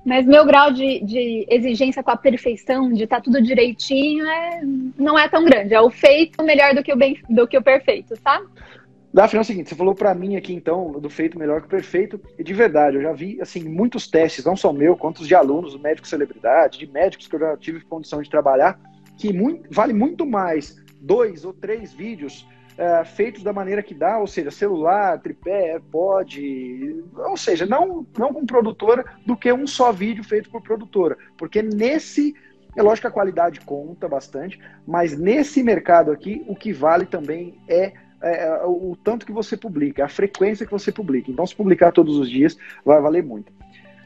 Mas 0.06 0.26
meu 0.26 0.46
grau 0.46 0.72
de, 0.72 1.00
de 1.04 1.46
exigência 1.50 2.02
com 2.02 2.12
a 2.12 2.18
perfeição, 2.18 2.92
de 2.92 3.04
estar 3.04 3.18
tá 3.18 3.22
tudo 3.22 3.42
direitinho, 3.42 4.26
é, 4.26 4.62
não 4.98 5.18
é 5.18 5.30
tão 5.30 5.46
grande. 5.46 5.74
É 5.74 5.82
o 5.82 5.92
feito 5.92 6.44
melhor 6.44 6.74
do 6.74 6.82
que 6.82 6.92
o, 6.92 6.98
bem, 6.98 7.22
do 7.30 7.48
que 7.48 7.58
o 7.58 7.62
perfeito, 7.62 8.16
sabe? 8.24 8.48
Daphne, 9.14 9.40
é 9.40 9.42
o 9.42 9.46
seguinte, 9.46 9.70
você 9.70 9.76
falou 9.76 9.94
para 9.94 10.16
mim 10.16 10.38
aqui 10.38 10.54
então 10.54 10.94
do 10.94 11.10
feito 11.10 11.38
melhor 11.38 11.60
que 11.60 11.68
o 11.68 11.70
perfeito, 11.70 12.20
e 12.40 12.44
de 12.44 12.54
verdade, 12.54 12.96
eu 12.96 13.02
já 13.02 13.12
vi 13.12 13.42
assim 13.42 13.62
muitos 13.62 14.08
testes, 14.08 14.46
não 14.46 14.56
só 14.56 14.72
meu, 14.72 14.96
quanto 14.96 15.20
os 15.20 15.28
de 15.28 15.36
alunos, 15.36 15.78
médicos 15.78 16.10
celebridade, 16.10 16.80
de 16.80 16.88
médicos 16.88 17.28
que 17.28 17.36
eu 17.36 17.40
já 17.42 17.58
tive 17.58 17.82
condição 17.82 18.22
de 18.22 18.30
trabalhar, 18.30 18.80
que 19.18 19.34
muito, 19.34 19.68
vale 19.70 19.92
muito 19.92 20.26
mais 20.26 20.78
dois 21.02 21.44
ou 21.44 21.52
três 21.52 21.94
vídeos 21.94 22.48
é, 22.78 23.04
feitos 23.04 23.44
da 23.44 23.54
maneira 23.54 23.84
que 23.84 23.94
dá, 23.94 24.18
ou 24.18 24.28
seja, 24.28 24.52
celular, 24.52 25.20
tripé, 25.20 25.74
AirPod, 25.74 27.04
ou 27.16 27.38
seja, 27.38 27.66
não, 27.66 28.06
não 28.18 28.34
com 28.34 28.46
produtora, 28.46 29.06
do 29.26 29.36
que 29.36 29.52
um 29.52 29.68
só 29.68 29.92
vídeo 29.92 30.24
feito 30.24 30.50
por 30.50 30.62
produtora. 30.62 31.18
Porque 31.38 31.62
nesse 31.62 32.36
é 32.76 32.82
lógico 32.82 33.02
que 33.02 33.08
a 33.08 33.12
qualidade 33.12 33.60
conta 33.62 34.08
bastante, 34.08 34.60
mas 34.88 35.18
nesse 35.18 35.62
mercado 35.62 36.12
aqui, 36.12 36.44
o 36.48 36.56
que 36.56 36.72
vale 36.72 37.06
também 37.06 37.60
é 37.68 37.94
é, 38.24 38.46
é, 38.46 38.66
o 38.66 38.96
tanto 39.04 39.26
que 39.26 39.32
você 39.32 39.58
publica, 39.58 40.06
a 40.06 40.08
frequência 40.08 40.66
que 40.66 40.72
você 40.72 40.92
publica. 40.92 41.32
Então, 41.32 41.46
se 41.46 41.56
publicar 41.56 41.92
todos 41.92 42.18
os 42.18 42.30
dias, 42.30 42.56
vai 42.86 43.02
valer 43.02 43.24
muito. 43.24 43.52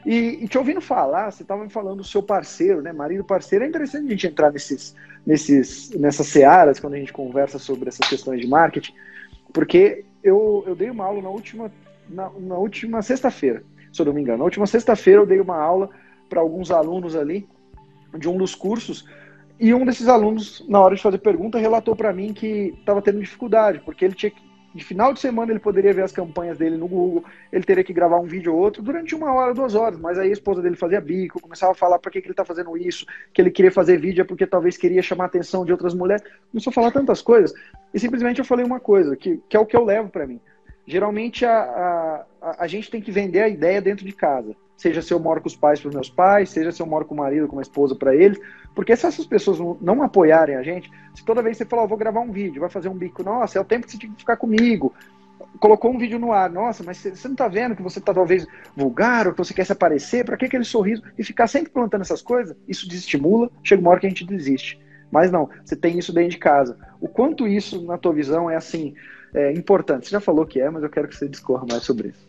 E, 0.06 0.44
e 0.44 0.48
te 0.48 0.56
ouvindo 0.56 0.80
falar, 0.80 1.32
você 1.32 1.42
estava 1.42 1.64
me 1.64 1.68
falando 1.68 1.96
do 1.96 2.04
seu 2.04 2.22
parceiro, 2.22 2.80
né? 2.80 2.92
Marido 2.92 3.24
parceiro. 3.24 3.64
É 3.64 3.68
interessante 3.68 4.06
a 4.06 4.10
gente 4.10 4.26
entrar 4.28 4.52
nesses, 4.52 4.94
nesses, 5.26 5.90
nessas 5.90 6.28
searas 6.28 6.78
quando 6.78 6.94
a 6.94 6.98
gente 6.98 7.12
conversa 7.12 7.58
sobre 7.58 7.88
essas 7.88 8.06
questões 8.06 8.40
de 8.40 8.46
marketing, 8.46 8.94
porque 9.52 10.04
eu, 10.22 10.62
eu 10.64 10.76
dei 10.76 10.90
uma 10.90 11.04
aula 11.04 11.20
na 11.20 11.28
última, 11.28 11.72
na, 12.08 12.30
na 12.38 12.56
última 12.56 13.02
sexta-feira, 13.02 13.64
se 13.92 14.00
eu 14.00 14.06
não 14.06 14.12
me 14.12 14.20
engano. 14.20 14.38
Na 14.38 14.44
última 14.44 14.64
sexta-feira 14.68 15.22
eu 15.22 15.26
dei 15.26 15.40
uma 15.40 15.60
aula 15.60 15.90
para 16.28 16.40
alguns 16.40 16.70
alunos 16.70 17.16
ali 17.16 17.48
de 18.16 18.28
um 18.28 18.38
dos 18.38 18.54
cursos 18.54 19.04
e 19.58 19.74
um 19.74 19.84
desses 19.84 20.06
alunos, 20.06 20.64
na 20.68 20.80
hora 20.80 20.94
de 20.94 21.02
fazer 21.02 21.18
pergunta, 21.18 21.58
relatou 21.58 21.96
para 21.96 22.12
mim 22.12 22.32
que 22.32 22.74
estava 22.78 23.02
tendo 23.02 23.18
dificuldade, 23.18 23.80
porque 23.80 24.04
ele 24.04 24.14
tinha 24.14 24.30
que, 24.30 24.40
de 24.76 24.84
final 24.84 25.12
de 25.12 25.20
semana 25.20 25.50
ele 25.50 25.58
poderia 25.58 25.92
ver 25.92 26.02
as 26.02 26.12
campanhas 26.12 26.58
dele 26.58 26.76
no 26.76 26.86
Google, 26.86 27.24
ele 27.50 27.64
teria 27.64 27.82
que 27.82 27.92
gravar 27.92 28.20
um 28.20 28.26
vídeo 28.26 28.54
ou 28.54 28.60
outro 28.60 28.82
durante 28.82 29.14
uma 29.14 29.32
hora, 29.32 29.54
duas 29.54 29.74
horas, 29.74 29.98
mas 29.98 30.18
aí 30.18 30.28
a 30.28 30.32
esposa 30.32 30.62
dele 30.62 30.76
fazia 30.76 31.00
bico, 31.00 31.40
começava 31.40 31.72
a 31.72 31.74
falar 31.74 31.98
para 31.98 32.10
que, 32.10 32.20
que 32.20 32.26
ele 32.26 32.32
está 32.32 32.44
fazendo 32.44 32.76
isso, 32.76 33.06
que 33.32 33.40
ele 33.40 33.50
queria 33.50 33.72
fazer 33.72 33.98
vídeo 33.98 34.22
é 34.22 34.24
porque 34.24 34.46
talvez 34.46 34.76
queria 34.76 35.02
chamar 35.02 35.24
a 35.24 35.26
atenção 35.28 35.64
de 35.64 35.72
outras 35.72 35.94
mulheres, 35.94 36.22
começou 36.50 36.70
a 36.70 36.74
falar 36.74 36.90
tantas 36.90 37.22
coisas, 37.22 37.52
e 37.92 37.98
simplesmente 37.98 38.38
eu 38.38 38.44
falei 38.44 38.64
uma 38.64 38.78
coisa, 38.78 39.16
que, 39.16 39.40
que 39.48 39.56
é 39.56 39.60
o 39.60 39.66
que 39.66 39.76
eu 39.76 39.84
levo 39.84 40.10
para 40.10 40.26
mim. 40.26 40.40
Geralmente 40.86 41.44
a, 41.44 42.24
a, 42.40 42.56
a 42.64 42.66
gente 42.66 42.90
tem 42.90 43.00
que 43.00 43.10
vender 43.10 43.40
a 43.40 43.48
ideia 43.48 43.80
dentro 43.80 44.04
de 44.04 44.12
casa 44.12 44.54
seja 44.76 45.00
se 45.00 45.12
eu 45.12 45.18
moro 45.18 45.40
com 45.40 45.48
os 45.48 45.56
pais 45.56 45.80
para 45.80 45.88
os 45.88 45.94
meus 45.94 46.10
pais, 46.10 46.50
seja 46.50 46.70
se 46.70 46.82
eu 46.82 46.86
moro 46.86 47.04
com 47.04 47.14
o 47.14 47.18
marido, 47.18 47.48
com 47.48 47.58
a 47.58 47.62
esposa 47.62 47.94
para 47.94 48.14
eles, 48.14 48.38
porque 48.74 48.94
se 48.94 49.06
essas 49.06 49.26
pessoas 49.26 49.58
não 49.80 50.02
apoiarem 50.02 50.56
a 50.56 50.62
gente, 50.62 50.90
se 51.14 51.24
toda 51.24 51.42
vez 51.42 51.56
você 51.56 51.64
falar, 51.64 51.84
oh, 51.84 51.88
vou 51.88 51.96
gravar 51.96 52.20
um 52.20 52.30
vídeo, 52.30 52.60
vai 52.60 52.68
fazer 52.68 52.88
um 52.88 52.94
bico, 52.94 53.22
nossa, 53.22 53.58
é 53.58 53.60
o 53.60 53.64
tempo 53.64 53.86
que 53.86 53.92
você 53.92 53.98
tinha 53.98 54.12
que 54.12 54.18
ficar 54.18 54.36
comigo, 54.36 54.92
colocou 55.58 55.90
um 55.90 55.98
vídeo 55.98 56.18
no 56.18 56.32
ar, 56.32 56.50
nossa, 56.50 56.82
mas 56.82 56.98
você 56.98 57.28
não 57.28 57.32
está 57.32 57.48
vendo 57.48 57.74
que 57.74 57.82
você 57.82 57.98
está 57.98 58.12
talvez 58.12 58.46
vulgar, 58.76 59.26
ou 59.26 59.32
que 59.32 59.38
você 59.38 59.54
quer 59.54 59.64
se 59.64 59.72
aparecer, 59.72 60.24
para 60.24 60.36
que 60.36 60.44
aquele 60.44 60.64
sorriso? 60.64 61.02
E 61.18 61.24
ficar 61.24 61.46
sempre 61.46 61.70
plantando 61.70 62.02
essas 62.02 62.22
coisas, 62.22 62.56
isso 62.68 62.88
desestimula, 62.88 63.50
chega 63.62 63.80
uma 63.80 63.90
hora 63.90 64.00
que 64.00 64.06
a 64.06 64.10
gente 64.10 64.26
desiste. 64.26 64.78
Mas 65.10 65.30
não, 65.30 65.48
você 65.64 65.76
tem 65.76 65.98
isso 65.98 66.12
dentro 66.12 66.30
de 66.30 66.38
casa. 66.38 66.76
O 67.00 67.08
quanto 67.08 67.46
isso, 67.46 67.84
na 67.86 67.96
tua 67.96 68.12
visão, 68.12 68.50
é 68.50 68.56
assim, 68.56 68.94
é 69.32 69.52
importante. 69.52 70.06
Você 70.06 70.12
já 70.12 70.20
falou 70.20 70.44
que 70.44 70.60
é, 70.60 70.68
mas 70.68 70.82
eu 70.82 70.90
quero 70.90 71.08
que 71.08 71.16
você 71.16 71.28
discorra 71.28 71.64
mais 71.68 71.84
sobre 71.84 72.08
isso. 72.08 72.26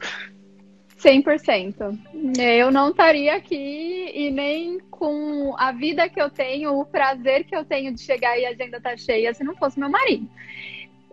100%. 0.97 1.97
Eu 2.39 2.71
não 2.71 2.89
estaria 2.89 3.35
aqui 3.35 4.11
e 4.13 4.31
nem 4.31 4.79
com 4.89 5.55
a 5.57 5.71
vida 5.71 6.09
que 6.09 6.21
eu 6.21 6.29
tenho, 6.29 6.79
o 6.79 6.85
prazer 6.85 7.45
que 7.45 7.55
eu 7.55 7.63
tenho 7.63 7.93
de 7.93 8.01
chegar 8.01 8.37
e 8.37 8.45
a 8.45 8.49
agenda 8.49 8.81
tá 8.81 8.97
cheia 8.97 9.33
se 9.33 9.43
não 9.43 9.55
fosse 9.55 9.79
meu 9.79 9.89
marido. 9.89 10.27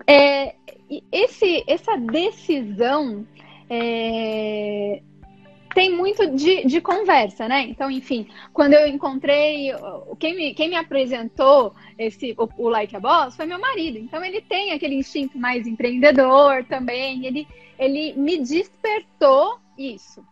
É, 0.07 0.55
esse, 1.12 1.62
essa 1.66 1.97
decisão 1.97 3.27
é, 3.68 5.03
tem 5.75 5.94
muito 5.94 6.31
de, 6.31 6.64
de, 6.64 6.81
conversa, 6.81 7.49
né? 7.49 7.62
Então, 7.62 7.90
enfim, 7.90 8.27
quando 8.53 8.75
eu 8.75 8.87
encontrei, 8.87 9.73
quem 10.18 10.37
me, 10.37 10.55
quem 10.55 10.70
me 10.70 10.77
apresentou 10.77 11.75
esse, 11.99 12.35
o, 12.38 12.49
o 12.57 12.68
Like 12.68 12.97
a 12.97 13.01
Boss 13.01 13.37
foi 13.37 13.44
meu 13.44 13.59
marido. 13.59 13.99
Então, 13.99 14.25
ele 14.25 14.40
tem 14.40 14.73
aquele 14.73 14.94
instinto 14.94 15.38
mais 15.38 15.66
empreendedor 15.66 16.64
também. 16.64 17.27
Ele, 17.27 17.47
ele 17.79 18.14
me 18.14 18.38
despertou 18.38 19.59
isso. 19.79 20.25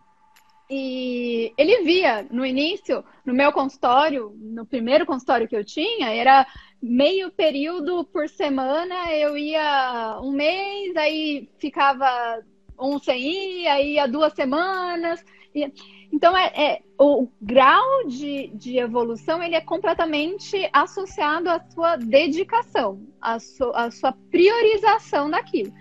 E 0.71 1.53
ele 1.59 1.83
via 1.83 2.27
no 2.31 2.47
início, 2.47 3.05
no 3.27 3.35
meu 3.35 3.53
consultório, 3.53 4.35
no 4.41 4.65
primeiro 4.65 5.05
consultório 5.05 5.47
que 5.47 5.57
eu 5.57 5.65
tinha, 5.65 6.09
era 6.09 6.47
meio 6.83 7.31
período 7.31 8.05
por 8.05 8.29
semana, 8.29 9.13
eu 9.13 9.37
ia 9.37 10.19
um 10.23 10.33
mês, 10.33 10.97
aí 10.97 11.51
ficava 11.59 12.43
um 12.81 12.99
sem 12.99 13.21
ir, 13.21 13.69
aí 13.69 13.95
ia 13.95 14.09
duas 14.09 14.33
semanas. 14.33 15.23
Então, 16.11 16.37
é, 16.37 16.47
é, 16.57 16.83
o 16.99 17.29
grau 17.41 18.07
de, 18.07 18.49
de 18.55 18.79
evolução 18.79 19.43
ele 19.43 19.55
é 19.55 19.61
completamente 19.61 20.69
associado 20.73 21.49
à 21.49 21.61
sua 21.71 21.97
dedicação, 21.97 23.07
à, 23.21 23.39
su, 23.39 23.71
à 23.75 23.91
sua 23.91 24.13
priorização 24.31 25.31
daquilo. 25.31 25.73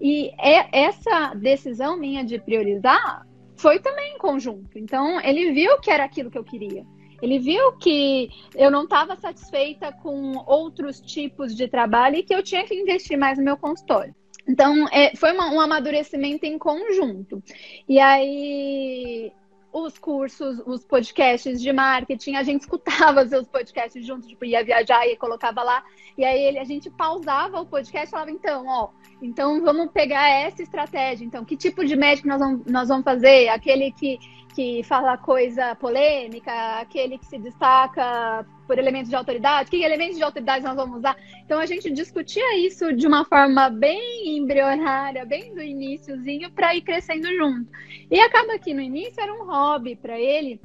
E 0.00 0.30
é 0.38 0.84
essa 0.86 1.34
decisão 1.34 1.96
minha 1.96 2.24
de 2.24 2.38
priorizar 2.38 3.26
foi 3.56 3.78
também 3.78 4.14
em 4.14 4.18
conjunto. 4.18 4.78
Então, 4.78 5.20
ele 5.20 5.52
viu 5.52 5.78
que 5.80 5.90
era 5.90 6.04
aquilo 6.04 6.30
que 6.30 6.38
eu 6.38 6.44
queria. 6.44 6.84
Ele 7.20 7.38
viu 7.38 7.72
que 7.72 8.30
eu 8.54 8.70
não 8.70 8.84
estava 8.84 9.14
satisfeita 9.16 9.92
com 9.92 10.42
outros 10.46 11.00
tipos 11.00 11.54
de 11.54 11.68
trabalho 11.68 12.16
e 12.16 12.22
que 12.22 12.34
eu 12.34 12.42
tinha 12.42 12.64
que 12.64 12.74
investir 12.74 13.18
mais 13.18 13.36
no 13.36 13.44
meu 13.44 13.58
consultório. 13.58 14.14
Então, 14.48 14.88
é, 14.88 15.14
foi 15.14 15.32
uma, 15.32 15.52
um 15.52 15.60
amadurecimento 15.60 16.46
em 16.46 16.58
conjunto. 16.58 17.42
E 17.86 18.00
aí, 18.00 19.30
os 19.72 19.98
cursos, 19.98 20.60
os 20.66 20.84
podcasts 20.84 21.60
de 21.60 21.72
marketing, 21.72 22.34
a 22.34 22.42
gente 22.42 22.62
escutava 22.62 23.22
os 23.38 23.48
podcasts 23.48 24.04
juntos, 24.04 24.28
tipo, 24.28 24.44
ia 24.44 24.64
viajar 24.64 25.06
e 25.06 25.16
colocava 25.16 25.62
lá, 25.62 25.84
e 26.18 26.24
aí 26.24 26.42
ele, 26.42 26.58
a 26.58 26.64
gente 26.64 26.90
pausava 26.90 27.60
o 27.60 27.66
podcast 27.66 28.08
e 28.08 28.10
falava, 28.10 28.30
então, 28.30 28.66
ó, 28.66 28.88
então 29.22 29.62
vamos 29.62 29.90
pegar 29.92 30.28
essa 30.28 30.62
estratégia, 30.62 31.24
então, 31.24 31.44
que 31.44 31.56
tipo 31.56 31.84
de 31.84 31.94
médico 31.94 32.28
nós 32.28 32.40
vamos, 32.40 32.66
nós 32.66 32.88
vamos 32.88 33.04
fazer? 33.04 33.48
Aquele 33.48 33.92
que 33.92 34.18
que 34.54 34.82
fala 34.84 35.16
coisa 35.16 35.74
polêmica, 35.74 36.80
aquele 36.80 37.18
que 37.18 37.26
se 37.26 37.38
destaca 37.38 38.46
por 38.66 38.78
elementos 38.78 39.10
de 39.10 39.16
autoridade, 39.16 39.70
que 39.70 39.82
elementos 39.82 40.16
de 40.16 40.22
autoridade 40.22 40.64
nós 40.64 40.76
vamos 40.76 40.98
usar. 40.98 41.16
Então 41.44 41.58
a 41.58 41.66
gente 41.66 41.90
discutia 41.90 42.58
isso 42.58 42.92
de 42.92 43.06
uma 43.06 43.24
forma 43.24 43.68
bem 43.68 44.36
embrionária, 44.36 45.24
bem 45.24 45.54
do 45.54 45.62
iníciozinho, 45.62 46.50
para 46.50 46.74
ir 46.74 46.82
crescendo 46.82 47.26
junto. 47.34 47.68
E 48.10 48.20
acaba 48.20 48.58
que 48.58 48.72
no 48.72 48.80
início 48.80 49.20
era 49.20 49.32
um 49.32 49.46
hobby 49.46 49.96
para 49.96 50.18
ele 50.18 50.60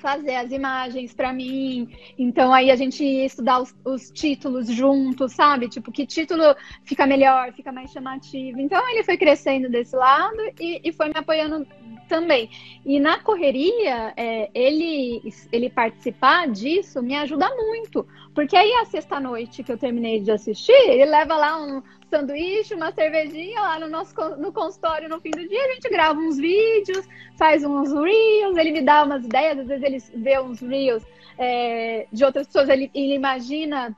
fazer 0.00 0.34
as 0.34 0.50
imagens 0.50 1.12
para 1.12 1.32
mim. 1.32 1.88
Então 2.18 2.52
aí 2.52 2.70
a 2.70 2.76
gente 2.76 3.04
ia 3.04 3.26
estudar 3.26 3.60
os, 3.60 3.74
os, 3.84 4.10
títulos 4.10 4.68
juntos, 4.68 5.32
sabe? 5.32 5.68
Tipo, 5.68 5.92
que 5.92 6.06
título 6.06 6.42
fica 6.84 7.06
melhor, 7.06 7.52
fica 7.52 7.70
mais 7.70 7.90
chamativo. 7.90 8.60
Então 8.60 8.88
ele 8.90 9.04
foi 9.04 9.16
crescendo 9.16 9.68
desse 9.68 9.94
lado 9.94 10.38
e, 10.58 10.80
e 10.82 10.92
foi 10.92 11.08
me 11.08 11.14
apoiando 11.16 11.66
também. 12.08 12.50
E 12.84 12.98
na 12.98 13.20
correria, 13.20 14.12
é, 14.16 14.50
ele, 14.52 15.22
ele 15.52 15.70
participar 15.70 16.48
disso 16.48 17.00
me 17.00 17.14
ajuda 17.14 17.48
muito. 17.54 18.06
Porque 18.34 18.56
aí 18.56 18.72
a 18.74 18.84
sexta-noite 18.84 19.62
que 19.62 19.72
eu 19.72 19.78
terminei 19.78 20.20
de 20.20 20.30
assistir, 20.30 20.72
ele 20.72 21.04
leva 21.04 21.36
lá 21.36 21.60
um 21.60 21.82
sanduíche, 22.08 22.74
uma 22.74 22.92
cervejinha 22.92 23.60
lá 23.60 23.78
no 23.78 23.88
nosso 23.88 24.14
no 24.36 24.52
consultório 24.52 25.08
no 25.08 25.20
fim 25.20 25.30
do 25.30 25.48
dia, 25.48 25.64
a 25.64 25.72
gente 25.74 25.88
grava 25.88 26.18
uns 26.18 26.36
vídeos, 26.36 27.06
faz 27.36 27.64
uns 27.64 27.92
reels, 27.92 28.56
ele 28.56 28.72
me 28.72 28.82
dá 28.82 29.04
umas 29.04 29.24
ideias, 29.24 29.58
às 29.58 29.66
vezes 29.66 29.84
ele 29.84 30.22
vê 30.22 30.40
uns 30.40 30.60
reels 30.60 31.04
é, 31.38 32.06
de 32.12 32.24
outras 32.24 32.46
pessoas, 32.46 32.68
ele, 32.68 32.90
ele 32.94 33.14
imagina 33.14 33.96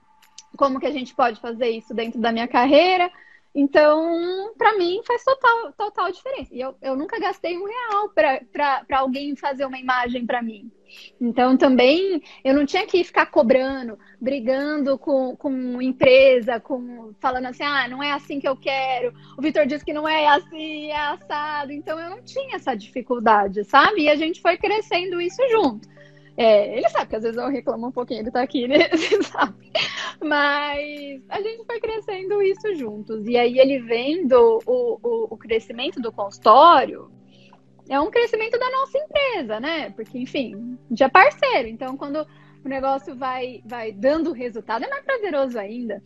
como 0.56 0.78
que 0.78 0.86
a 0.86 0.90
gente 0.90 1.14
pode 1.14 1.40
fazer 1.40 1.70
isso 1.70 1.94
dentro 1.94 2.20
da 2.20 2.32
minha 2.32 2.48
carreira. 2.48 3.10
Então, 3.54 4.54
para 4.56 4.78
mim, 4.78 5.02
faz 5.06 5.22
total, 5.24 5.72
total 5.72 6.10
diferença. 6.10 6.54
E 6.54 6.60
eu, 6.60 6.74
eu 6.80 6.96
nunca 6.96 7.18
gastei 7.18 7.58
um 7.58 7.66
real 7.66 8.08
para 8.10 8.98
alguém 8.98 9.36
fazer 9.36 9.66
uma 9.66 9.78
imagem 9.78 10.24
para 10.24 10.42
mim. 10.42 10.70
Então, 11.20 11.56
também, 11.56 12.22
eu 12.44 12.54
não 12.54 12.66
tinha 12.66 12.86
que 12.86 13.04
ficar 13.04 13.26
cobrando, 13.26 13.98
brigando 14.20 14.98
com, 14.98 15.36
com 15.36 15.80
empresa, 15.80 16.58
com 16.58 17.12
falando 17.20 17.46
assim, 17.46 17.62
ah, 17.62 17.86
não 17.88 18.02
é 18.02 18.12
assim 18.12 18.40
que 18.40 18.48
eu 18.48 18.56
quero. 18.56 19.14
O 19.38 19.42
Vitor 19.42 19.66
disse 19.66 19.84
que 19.84 19.92
não 19.92 20.08
é 20.08 20.26
assim, 20.28 20.90
é 20.90 20.96
assado. 20.96 21.72
Então, 21.72 21.98
eu 21.98 22.10
não 22.10 22.22
tinha 22.22 22.56
essa 22.56 22.74
dificuldade, 22.74 23.64
sabe? 23.64 24.02
E 24.02 24.08
a 24.08 24.16
gente 24.16 24.40
foi 24.40 24.56
crescendo 24.56 25.20
isso 25.20 25.42
junto. 25.50 25.92
É, 26.36 26.76
ele 26.76 26.88
sabe 26.88 27.10
que 27.10 27.16
às 27.16 27.22
vezes 27.22 27.36
eu 27.36 27.48
reclamo 27.48 27.88
um 27.88 27.92
pouquinho, 27.92 28.20
ele 28.20 28.30
tá 28.30 28.42
aqui, 28.42 28.66
né? 28.66 28.88
Você 28.96 29.22
sabe. 29.22 29.70
Mas 30.20 31.22
a 31.28 31.40
gente 31.40 31.64
foi 31.66 31.78
crescendo 31.78 32.42
isso 32.42 32.74
juntos. 32.74 33.26
E 33.26 33.36
aí 33.36 33.58
ele 33.58 33.80
vendo 33.80 34.60
o, 34.66 34.98
o, 35.02 35.34
o 35.34 35.36
crescimento 35.36 36.00
do 36.00 36.10
consultório, 36.10 37.10
é 37.88 38.00
um 38.00 38.10
crescimento 38.10 38.58
da 38.58 38.70
nossa 38.70 38.98
empresa, 38.98 39.60
né? 39.60 39.90
Porque, 39.90 40.18
enfim, 40.18 40.78
já 40.90 41.06
é 41.06 41.08
parceiro. 41.08 41.68
Então, 41.68 41.96
quando 41.96 42.26
o 42.64 42.68
negócio 42.68 43.16
vai, 43.16 43.62
vai 43.64 43.92
dando 43.92 44.32
resultado, 44.32 44.84
é 44.84 44.88
mais 44.88 45.04
prazeroso 45.04 45.58
ainda. 45.58 46.02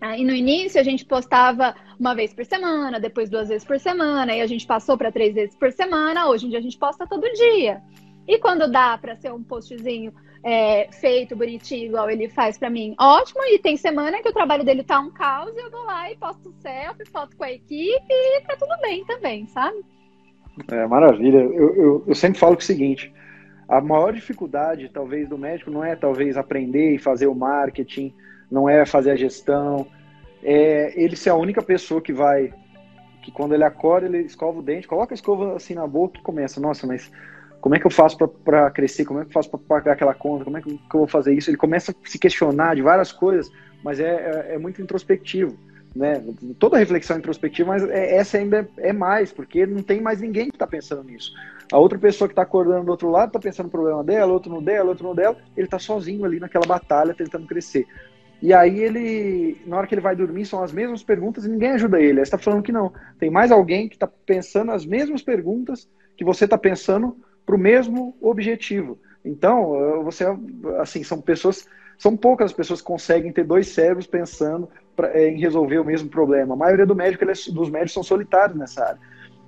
Aí 0.00 0.24
no 0.24 0.32
início 0.32 0.80
a 0.80 0.84
gente 0.84 1.04
postava 1.04 1.74
uma 1.98 2.14
vez 2.14 2.32
por 2.32 2.44
semana, 2.44 3.00
depois 3.00 3.28
duas 3.28 3.48
vezes 3.48 3.66
por 3.66 3.80
semana, 3.80 4.34
e 4.34 4.40
a 4.40 4.46
gente 4.46 4.64
passou 4.64 4.96
para 4.96 5.10
três 5.10 5.34
vezes 5.34 5.56
por 5.56 5.72
semana. 5.72 6.28
Hoje 6.28 6.46
em 6.46 6.50
dia 6.50 6.58
a 6.58 6.62
gente 6.62 6.78
posta 6.78 7.06
todo 7.06 7.30
dia. 7.32 7.82
E 8.26 8.38
quando 8.38 8.70
dá 8.70 8.96
para 8.96 9.16
ser 9.16 9.32
um 9.32 9.42
postzinho 9.42 10.12
é, 10.44 10.88
feito, 10.92 11.34
bonitinho, 11.34 11.86
igual 11.86 12.08
ele 12.08 12.28
faz 12.28 12.56
para 12.56 12.70
mim, 12.70 12.94
ótimo. 12.98 13.42
E 13.46 13.58
tem 13.58 13.76
semana 13.76 14.22
que 14.22 14.28
o 14.28 14.32
trabalho 14.32 14.64
dele 14.64 14.84
tá 14.84 15.00
um 15.00 15.10
caos 15.10 15.56
e 15.56 15.60
eu 15.60 15.70
vou 15.70 15.82
lá 15.82 16.10
e 16.12 16.16
posto 16.16 16.52
selfie, 16.60 17.06
foto 17.06 17.36
com 17.36 17.44
a 17.44 17.50
equipe 17.50 18.06
e 18.08 18.40
tá 18.42 18.56
tudo 18.56 18.78
bem 18.80 19.04
também, 19.04 19.46
sabe? 19.48 19.78
É, 20.70 20.86
maravilha. 20.86 21.38
Eu, 21.38 21.74
eu, 21.74 22.04
eu 22.06 22.14
sempre 22.14 22.38
falo 22.38 22.56
o 22.56 22.60
seguinte, 22.60 23.12
a 23.68 23.80
maior 23.80 24.12
dificuldade, 24.12 24.90
talvez, 24.92 25.28
do 25.28 25.38
médico 25.38 25.70
não 25.70 25.84
é, 25.84 25.94
talvez, 25.94 26.36
aprender 26.36 26.94
e 26.94 26.98
fazer 26.98 27.26
o 27.26 27.34
marketing, 27.34 28.14
não 28.50 28.68
é 28.68 28.84
fazer 28.86 29.10
a 29.10 29.16
gestão, 29.16 29.86
é 30.42 30.92
ele 30.96 31.16
ser 31.16 31.30
a 31.30 31.34
única 31.34 31.62
pessoa 31.62 32.00
que 32.00 32.12
vai, 32.12 32.52
que 33.22 33.30
quando 33.30 33.54
ele 33.54 33.64
acorda, 33.64 34.06
ele 34.06 34.18
escova 34.18 34.58
o 34.58 34.62
dente, 34.62 34.88
coloca 34.88 35.12
a 35.12 35.16
escova 35.16 35.56
assim 35.56 35.74
na 35.74 35.86
boca 35.86 36.18
e 36.18 36.22
começa, 36.22 36.60
nossa, 36.60 36.86
mas 36.86 37.10
como 37.60 37.74
é 37.74 37.78
que 37.78 37.86
eu 37.86 37.90
faço 37.90 38.16
para 38.16 38.70
crescer? 38.70 39.04
Como 39.04 39.20
é 39.20 39.22
que 39.24 39.28
eu 39.28 39.34
faço 39.34 39.50
para 39.50 39.58
pagar 39.58 39.92
aquela 39.92 40.14
conta? 40.14 40.44
Como 40.44 40.56
é 40.56 40.62
que 40.62 40.70
eu 40.70 40.78
vou 40.92 41.08
fazer 41.08 41.34
isso? 41.34 41.50
Ele 41.50 41.56
começa 41.56 41.92
a 41.92 42.08
se 42.08 42.18
questionar 42.18 42.76
de 42.76 42.82
várias 42.82 43.12
coisas, 43.12 43.50
mas 43.82 43.98
é, 44.00 44.46
é, 44.50 44.54
é 44.54 44.58
muito 44.58 44.80
introspectivo. 44.80 45.58
Né? 45.94 46.22
Toda 46.58 46.78
reflexão 46.78 47.18
introspectiva, 47.18 47.68
mas 47.68 47.82
é, 47.84 48.16
essa 48.16 48.38
ainda 48.38 48.68
é 48.76 48.92
mais, 48.92 49.32
porque 49.32 49.66
não 49.66 49.82
tem 49.82 50.00
mais 50.00 50.20
ninguém 50.20 50.48
que 50.48 50.56
está 50.56 50.66
pensando 50.66 51.02
nisso. 51.02 51.32
A 51.72 51.78
outra 51.78 51.98
pessoa 51.98 52.28
que 52.28 52.32
está 52.32 52.42
acordando 52.42 52.84
do 52.84 52.90
outro 52.90 53.10
lado 53.10 53.28
está 53.28 53.38
pensando 53.38 53.66
no 53.66 53.72
problema 53.72 54.04
dela, 54.04 54.32
outro 54.32 54.52
no 54.52 54.62
dela, 54.62 54.90
outro 54.90 55.08
no 55.08 55.14
dela, 55.14 55.36
ele 55.56 55.66
está 55.66 55.78
sozinho 55.78 56.24
ali 56.24 56.38
naquela 56.38 56.66
batalha 56.66 57.14
tentando 57.14 57.46
crescer. 57.46 57.86
E 58.40 58.54
aí 58.54 58.78
ele, 58.78 59.60
na 59.66 59.76
hora 59.76 59.86
que 59.86 59.94
ele 59.94 60.00
vai 60.00 60.14
dormir, 60.14 60.46
são 60.46 60.62
as 60.62 60.72
mesmas 60.72 61.02
perguntas 61.02 61.44
e 61.44 61.48
ninguém 61.48 61.72
ajuda 61.72 61.98
ele. 61.98 62.12
Ele 62.12 62.20
está 62.20 62.38
falando 62.38 62.62
que 62.62 62.70
não. 62.70 62.92
Tem 63.18 63.30
mais 63.30 63.50
alguém 63.50 63.88
que 63.88 63.96
está 63.96 64.06
pensando 64.06 64.70
as 64.70 64.86
mesmas 64.86 65.22
perguntas 65.22 65.88
que 66.16 66.24
você 66.24 66.44
está 66.44 66.56
pensando 66.56 67.16
para 67.44 67.56
o 67.56 67.58
mesmo 67.58 68.16
objetivo. 68.20 68.98
Então, 69.24 70.02
você, 70.04 70.24
assim, 70.78 71.02
são 71.02 71.20
pessoas, 71.20 71.66
são 71.98 72.16
poucas 72.16 72.52
pessoas 72.52 72.80
que 72.80 72.86
conseguem 72.86 73.32
ter 73.32 73.44
dois 73.44 73.68
cérebros 73.68 74.06
pensando 74.06 74.68
pra, 74.96 75.08
eh, 75.18 75.30
em 75.30 75.40
resolver 75.40 75.78
o 75.80 75.84
mesmo 75.84 76.08
problema. 76.08 76.54
A 76.54 76.56
maioria 76.56 76.86
do 76.86 76.94
médico, 76.94 77.24
eles, 77.24 77.48
dos 77.48 77.68
médicos 77.68 77.92
são 77.92 78.02
solitários 78.02 78.56
nessa 78.56 78.84
área. 78.84 79.00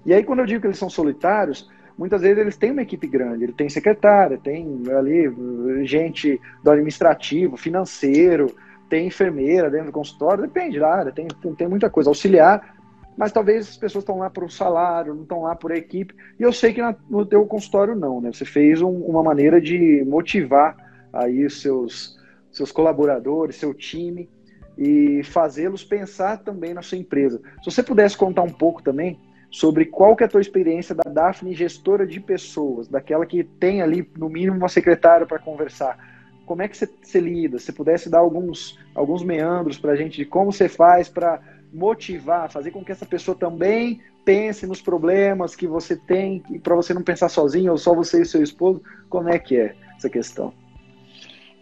E 0.04 0.12
aí, 0.12 0.24
quando 0.24 0.40
eu 0.40 0.46
digo 0.46 0.60
que 0.60 0.66
eles 0.66 0.78
são 0.78 0.90
solitários, 0.90 1.70
muitas 1.96 2.22
vezes 2.22 2.38
eles 2.38 2.56
têm 2.56 2.72
uma 2.72 2.82
equipe 2.82 3.06
grande, 3.06 3.44
ele 3.44 3.52
tem 3.52 3.68
secretária, 3.68 4.38
tem 4.38 4.82
ali 4.98 5.86
gente 5.86 6.40
do 6.62 6.70
administrativo, 6.70 7.56
financeiro, 7.56 8.54
tem 8.88 9.06
enfermeira 9.06 9.70
dentro 9.70 9.86
do 9.86 9.92
consultório, 9.92 10.42
depende 10.42 10.80
da 10.80 10.92
área, 10.92 11.12
tem, 11.12 11.28
tem, 11.28 11.54
tem 11.54 11.68
muita 11.68 11.88
coisa, 11.88 12.10
auxiliar, 12.10 12.74
mas 13.16 13.32
talvez 13.32 13.68
as 13.68 13.76
pessoas 13.76 14.02
estão 14.02 14.18
lá 14.18 14.30
por 14.30 14.42
um 14.42 14.48
salário, 14.48 15.14
não 15.14 15.22
estão 15.22 15.42
lá 15.42 15.54
por 15.54 15.70
equipe. 15.70 16.14
E 16.38 16.42
eu 16.42 16.52
sei 16.52 16.72
que 16.72 16.80
na, 16.80 16.96
no 17.08 17.24
teu 17.24 17.44
consultório 17.46 17.94
não, 17.94 18.20
né? 18.20 18.32
Você 18.32 18.44
fez 18.44 18.80
um, 18.80 18.90
uma 18.90 19.22
maneira 19.22 19.60
de 19.60 20.02
motivar 20.06 20.74
aí 21.12 21.44
os 21.44 21.60
seus, 21.60 22.18
seus 22.50 22.72
colaboradores, 22.72 23.56
seu 23.56 23.72
time 23.74 24.28
e 24.76 25.22
fazê-los 25.24 25.84
pensar 25.84 26.38
também 26.38 26.72
na 26.72 26.82
sua 26.82 26.98
empresa. 26.98 27.40
Se 27.62 27.70
você 27.70 27.82
pudesse 27.82 28.16
contar 28.16 28.42
um 28.42 28.52
pouco 28.52 28.82
também 28.82 29.18
sobre 29.50 29.84
qual 29.84 30.14
que 30.14 30.22
é 30.22 30.26
a 30.26 30.30
tua 30.30 30.40
experiência 30.40 30.94
da 30.94 31.10
Daphne 31.10 31.54
gestora 31.54 32.06
de 32.06 32.20
pessoas, 32.20 32.86
daquela 32.86 33.26
que 33.26 33.42
tem 33.42 33.82
ali 33.82 34.08
no 34.16 34.28
mínimo 34.28 34.56
uma 34.56 34.68
secretária 34.68 35.26
para 35.26 35.38
conversar. 35.38 35.98
Como 36.46 36.62
é 36.62 36.68
que 36.68 36.76
você, 36.76 37.20
lida? 37.20 37.58
Se 37.58 37.72
pudesse 37.72 38.08
dar 38.08 38.20
alguns, 38.20 38.78
alguns 38.94 39.22
meandros 39.22 39.78
para 39.78 39.92
a 39.92 39.96
gente 39.96 40.16
de 40.16 40.24
como 40.24 40.52
você 40.52 40.68
faz 40.68 41.08
para 41.08 41.40
motivar, 41.72 42.50
fazer 42.50 42.70
com 42.70 42.84
que 42.84 42.92
essa 42.92 43.06
pessoa 43.06 43.36
também 43.36 44.00
pense 44.24 44.66
nos 44.66 44.82
problemas 44.82 45.54
que 45.54 45.66
você 45.66 45.96
tem 45.96 46.42
para 46.62 46.74
você 46.74 46.92
não 46.92 47.02
pensar 47.02 47.28
sozinho 47.28 47.72
ou 47.72 47.78
só 47.78 47.94
você 47.94 48.22
e 48.22 48.26
seu 48.26 48.42
esposo, 48.42 48.82
como 49.08 49.28
é 49.28 49.38
que 49.38 49.56
é 49.56 49.74
essa 49.96 50.10
questão? 50.10 50.52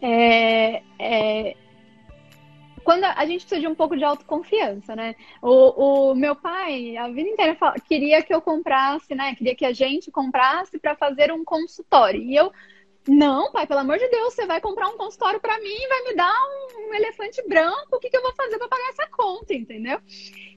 É, 0.00 0.82
é, 0.98 1.56
quando 2.88 3.04
a 3.04 3.26
gente 3.26 3.40
precisa 3.40 3.60
de 3.60 3.66
um 3.66 3.74
pouco 3.74 3.96
de 3.96 4.02
autoconfiança, 4.02 4.96
né? 4.96 5.14
O, 5.42 6.12
o 6.12 6.14
meu 6.14 6.34
pai, 6.34 6.96
a 6.96 7.08
vida 7.08 7.28
inteira, 7.28 7.56
queria 7.86 8.22
que 8.22 8.34
eu 8.34 8.40
comprasse, 8.40 9.14
né? 9.14 9.34
Queria 9.34 9.54
que 9.54 9.66
a 9.66 9.72
gente 9.72 10.10
comprasse 10.10 10.78
para 10.78 10.96
fazer 10.96 11.30
um 11.30 11.44
consultório. 11.44 12.20
E 12.22 12.34
eu 12.34 12.50
não, 13.06 13.52
pai, 13.52 13.66
pelo 13.66 13.80
amor 13.80 13.98
de 13.98 14.08
Deus, 14.08 14.34
você 14.34 14.46
vai 14.46 14.60
comprar 14.60 14.88
um 14.88 14.96
consultório 14.96 15.40
para 15.40 15.58
mim 15.60 15.74
e 15.74 15.88
vai 15.88 16.02
me 16.04 16.14
dar 16.14 16.34
um, 16.34 16.88
um 16.88 16.94
elefante 16.94 17.42
branco. 17.48 17.96
O 17.96 17.98
que, 17.98 18.10
que 18.10 18.16
eu 18.16 18.22
vou 18.22 18.34
fazer 18.34 18.58
para 18.58 18.68
pagar 18.68 18.88
essa 18.90 19.06
conta, 19.10 19.54
entendeu? 19.54 20.00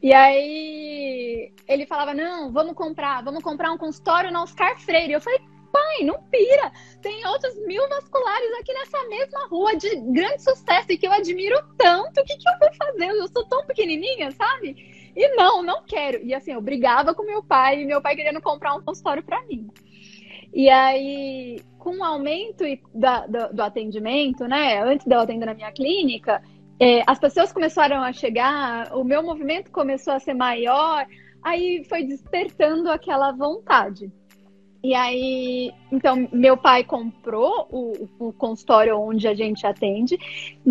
E 0.02 0.14
aí 0.14 1.54
ele 1.68 1.86
falava: 1.86 2.14
Não, 2.14 2.52
vamos 2.52 2.76
comprar, 2.76 3.24
vamos 3.24 3.44
comprar 3.44 3.72
um 3.72 3.78
consultório 3.78 4.32
na 4.32 4.44
Oscar 4.44 4.80
Freire. 4.80 5.14
Eu 5.14 5.22
falei: 5.22 5.40
Pai, 5.72 6.04
não 6.04 6.22
pira. 6.24 6.72
Tem 7.02 7.26
outros 7.28 7.56
mil 7.66 7.88
vasculares 7.90 8.52
aqui 8.60 8.74
nessa 8.74 9.08
mesma 9.08 9.48
rua 9.48 9.76
de 9.76 9.96
grande 10.12 10.44
sucesso 10.44 10.92
e 10.92 10.98
que 10.98 11.08
eu 11.08 11.12
admiro 11.12 11.58
tanto. 11.78 12.20
O 12.20 12.26
que, 12.26 12.38
que 12.38 12.50
eu 12.50 12.60
vou 12.60 12.70
fazer? 12.74 13.10
Eu 13.10 13.28
sou 13.28 13.46
tão 13.48 13.66
pequenininha, 13.66 14.32
sabe? 14.32 14.76
E 15.16 15.36
não, 15.36 15.62
não 15.64 15.84
quero. 15.84 16.24
E 16.24 16.34
assim, 16.34 16.54
eu 16.54 16.62
brigava 16.62 17.14
com 17.14 17.24
meu 17.24 17.44
pai 17.44 17.82
e 17.82 17.86
meu 17.86 18.02
pai 18.02 18.16
querendo 18.16 18.42
comprar 18.42 18.76
um 18.76 18.82
consultório 18.82 19.24
para 19.24 19.46
mim. 19.46 19.68
E 20.54 20.70
aí, 20.70 21.60
com 21.80 21.98
o 21.98 22.04
aumento 22.04 22.64
da, 22.94 23.26
do, 23.26 23.54
do, 23.56 23.64
atendimento, 23.64 24.46
né? 24.48 24.82
Antes 24.84 25.06
de 25.06 25.16
eu 25.16 25.20
atender 25.20 25.46
na 25.46 25.54
minha 25.54 25.72
clínica, 25.72 26.42
é, 26.80 27.04
as 27.08 27.20
pessoas 27.20 27.54
começaram 27.54 28.02
a 28.02 28.12
chegar, 28.12 28.96
o 28.96 29.04
meu 29.04 29.24
movimento 29.24 29.72
começou 29.72 30.14
a 30.14 30.20
ser 30.20 30.34
maior, 30.34 31.06
aí 31.42 31.84
foi 31.86 32.04
despertando 32.04 32.90
aquela 32.90 33.32
vontade. 33.32 34.12
E 34.84 34.96
aí, 34.96 35.72
então, 35.92 36.28
meu 36.32 36.58
pai 36.58 36.84
comprou 36.84 37.68
o, 37.70 38.10
o, 38.18 38.34
consultório 38.34 38.98
onde 38.98 39.28
a 39.28 39.34
gente 39.36 39.66
atende, 39.66 40.18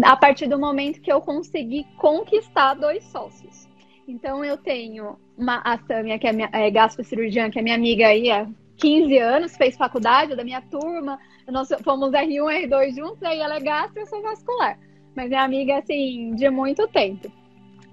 a 0.02 0.16
partir 0.16 0.48
do 0.48 0.58
momento 0.58 1.00
que 1.00 1.12
eu 1.12 1.20
consegui 1.20 1.86
conquistar 1.96 2.74
dois 2.74 3.04
sócios. 3.04 3.68
Então, 4.08 4.44
eu 4.44 4.56
tenho 4.56 5.16
uma, 5.38 5.62
a 5.64 5.78
Samia, 5.78 6.18
que 6.18 6.26
é, 6.26 6.32
minha, 6.32 6.50
é 6.52 6.68
gastrocirurgiã, 6.70 7.50
que 7.50 7.60
é 7.60 7.62
minha 7.62 7.76
amiga 7.76 8.08
aí 8.08 8.28
há 8.32 8.48
15 8.78 9.16
anos, 9.18 9.56
fez 9.56 9.76
faculdade, 9.76 10.34
da 10.34 10.42
minha 10.42 10.60
turma, 10.60 11.16
nós 11.46 11.68
fomos 11.84 12.10
R1 12.10 12.66
R2 12.66 12.96
juntos, 12.96 13.22
aí 13.22 13.38
ela 13.38 13.56
é 13.56 13.60
gastro, 13.60 14.00
eu 14.00 14.06
sou 14.06 14.20
vascular. 14.22 14.76
Mas 15.14 15.30
é 15.30 15.36
amiga, 15.36 15.78
assim, 15.78 16.34
de 16.34 16.50
muito 16.50 16.88
tempo. 16.88 17.30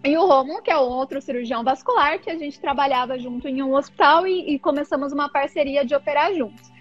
E 0.03 0.15
o 0.17 0.25
Romulo, 0.25 0.61
que 0.61 0.71
é 0.71 0.77
outro 0.77 1.21
cirurgião 1.21 1.63
vascular, 1.63 2.19
que 2.19 2.29
a 2.29 2.37
gente 2.37 2.59
trabalhava 2.59 3.17
junto 3.17 3.47
em 3.47 3.61
um 3.61 3.73
hospital 3.73 4.27
e, 4.27 4.53
e 4.53 4.59
começamos 4.59 5.11
uma 5.11 5.29
parceria 5.29 5.83
de 5.83 5.95
operar 5.95 6.33
juntos. 6.33 6.71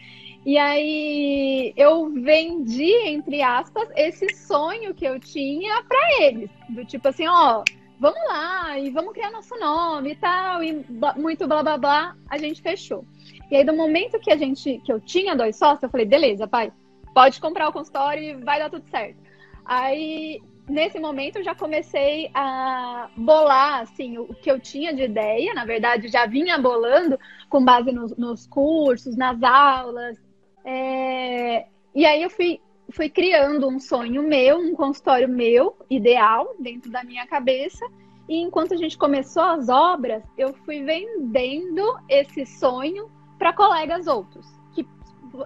E 0.44 0.56
aí 0.58 1.72
eu 1.76 2.08
vendi, 2.08 2.92
entre 3.08 3.42
aspas, 3.42 3.88
esse 3.96 4.32
sonho 4.36 4.94
que 4.94 5.04
eu 5.04 5.18
tinha 5.18 5.82
para 5.82 6.22
eles. 6.22 6.48
Do 6.68 6.84
tipo 6.84 7.08
assim, 7.08 7.26
ó, 7.26 7.64
vamos 7.98 8.20
lá 8.28 8.78
e 8.78 8.90
vamos 8.90 9.12
criar 9.12 9.32
nosso 9.32 9.58
nome 9.58 10.12
e 10.12 10.14
tal, 10.14 10.62
e 10.62 10.86
muito 11.16 11.48
blá 11.48 11.62
blá 11.62 11.76
blá, 11.76 12.16
a 12.30 12.38
gente 12.38 12.62
fechou. 12.62 13.04
E 13.50 13.56
aí, 13.56 13.64
do 13.64 13.74
momento 13.74 14.20
que 14.20 14.30
a 14.30 14.36
gente, 14.36 14.78
que 14.84 14.92
eu 14.92 15.00
tinha 15.00 15.34
dois 15.34 15.56
sócios, 15.56 15.82
eu 15.82 15.90
falei, 15.90 16.06
beleza, 16.06 16.46
pai, 16.46 16.72
pode 17.12 17.40
comprar 17.40 17.68
o 17.68 17.72
consultório 17.72 18.22
e 18.22 18.34
vai 18.34 18.58
dar 18.58 18.70
tudo 18.70 18.88
certo. 18.88 19.18
Aí 19.64 20.40
nesse 20.68 20.98
momento 20.98 21.36
eu 21.36 21.44
já 21.44 21.54
comecei 21.54 22.30
a 22.34 23.08
bolar 23.16 23.80
assim 23.82 24.18
o 24.18 24.26
que 24.26 24.50
eu 24.50 24.58
tinha 24.58 24.92
de 24.94 25.02
ideia, 25.02 25.54
na 25.54 25.64
verdade 25.64 26.08
já 26.08 26.26
vinha 26.26 26.58
bolando 26.58 27.18
com 27.48 27.64
base 27.64 27.92
nos, 27.92 28.16
nos 28.16 28.46
cursos, 28.46 29.16
nas 29.16 29.42
aulas. 29.42 30.18
É... 30.64 31.66
E 31.94 32.04
aí 32.04 32.22
eu 32.22 32.30
fui, 32.30 32.60
fui 32.90 33.08
criando 33.08 33.68
um 33.68 33.78
sonho 33.78 34.22
meu, 34.22 34.58
um 34.58 34.74
consultório 34.74 35.28
meu, 35.28 35.76
ideal, 35.88 36.54
dentro 36.58 36.90
da 36.90 37.02
minha 37.04 37.26
cabeça. 37.26 37.86
E 38.28 38.38
enquanto 38.38 38.74
a 38.74 38.76
gente 38.76 38.98
começou 38.98 39.42
as 39.42 39.68
obras, 39.68 40.22
eu 40.36 40.52
fui 40.64 40.82
vendendo 40.82 41.96
esse 42.08 42.44
sonho 42.44 43.08
para 43.38 43.52
colegas 43.52 44.06
outros, 44.06 44.46
que 44.74 44.84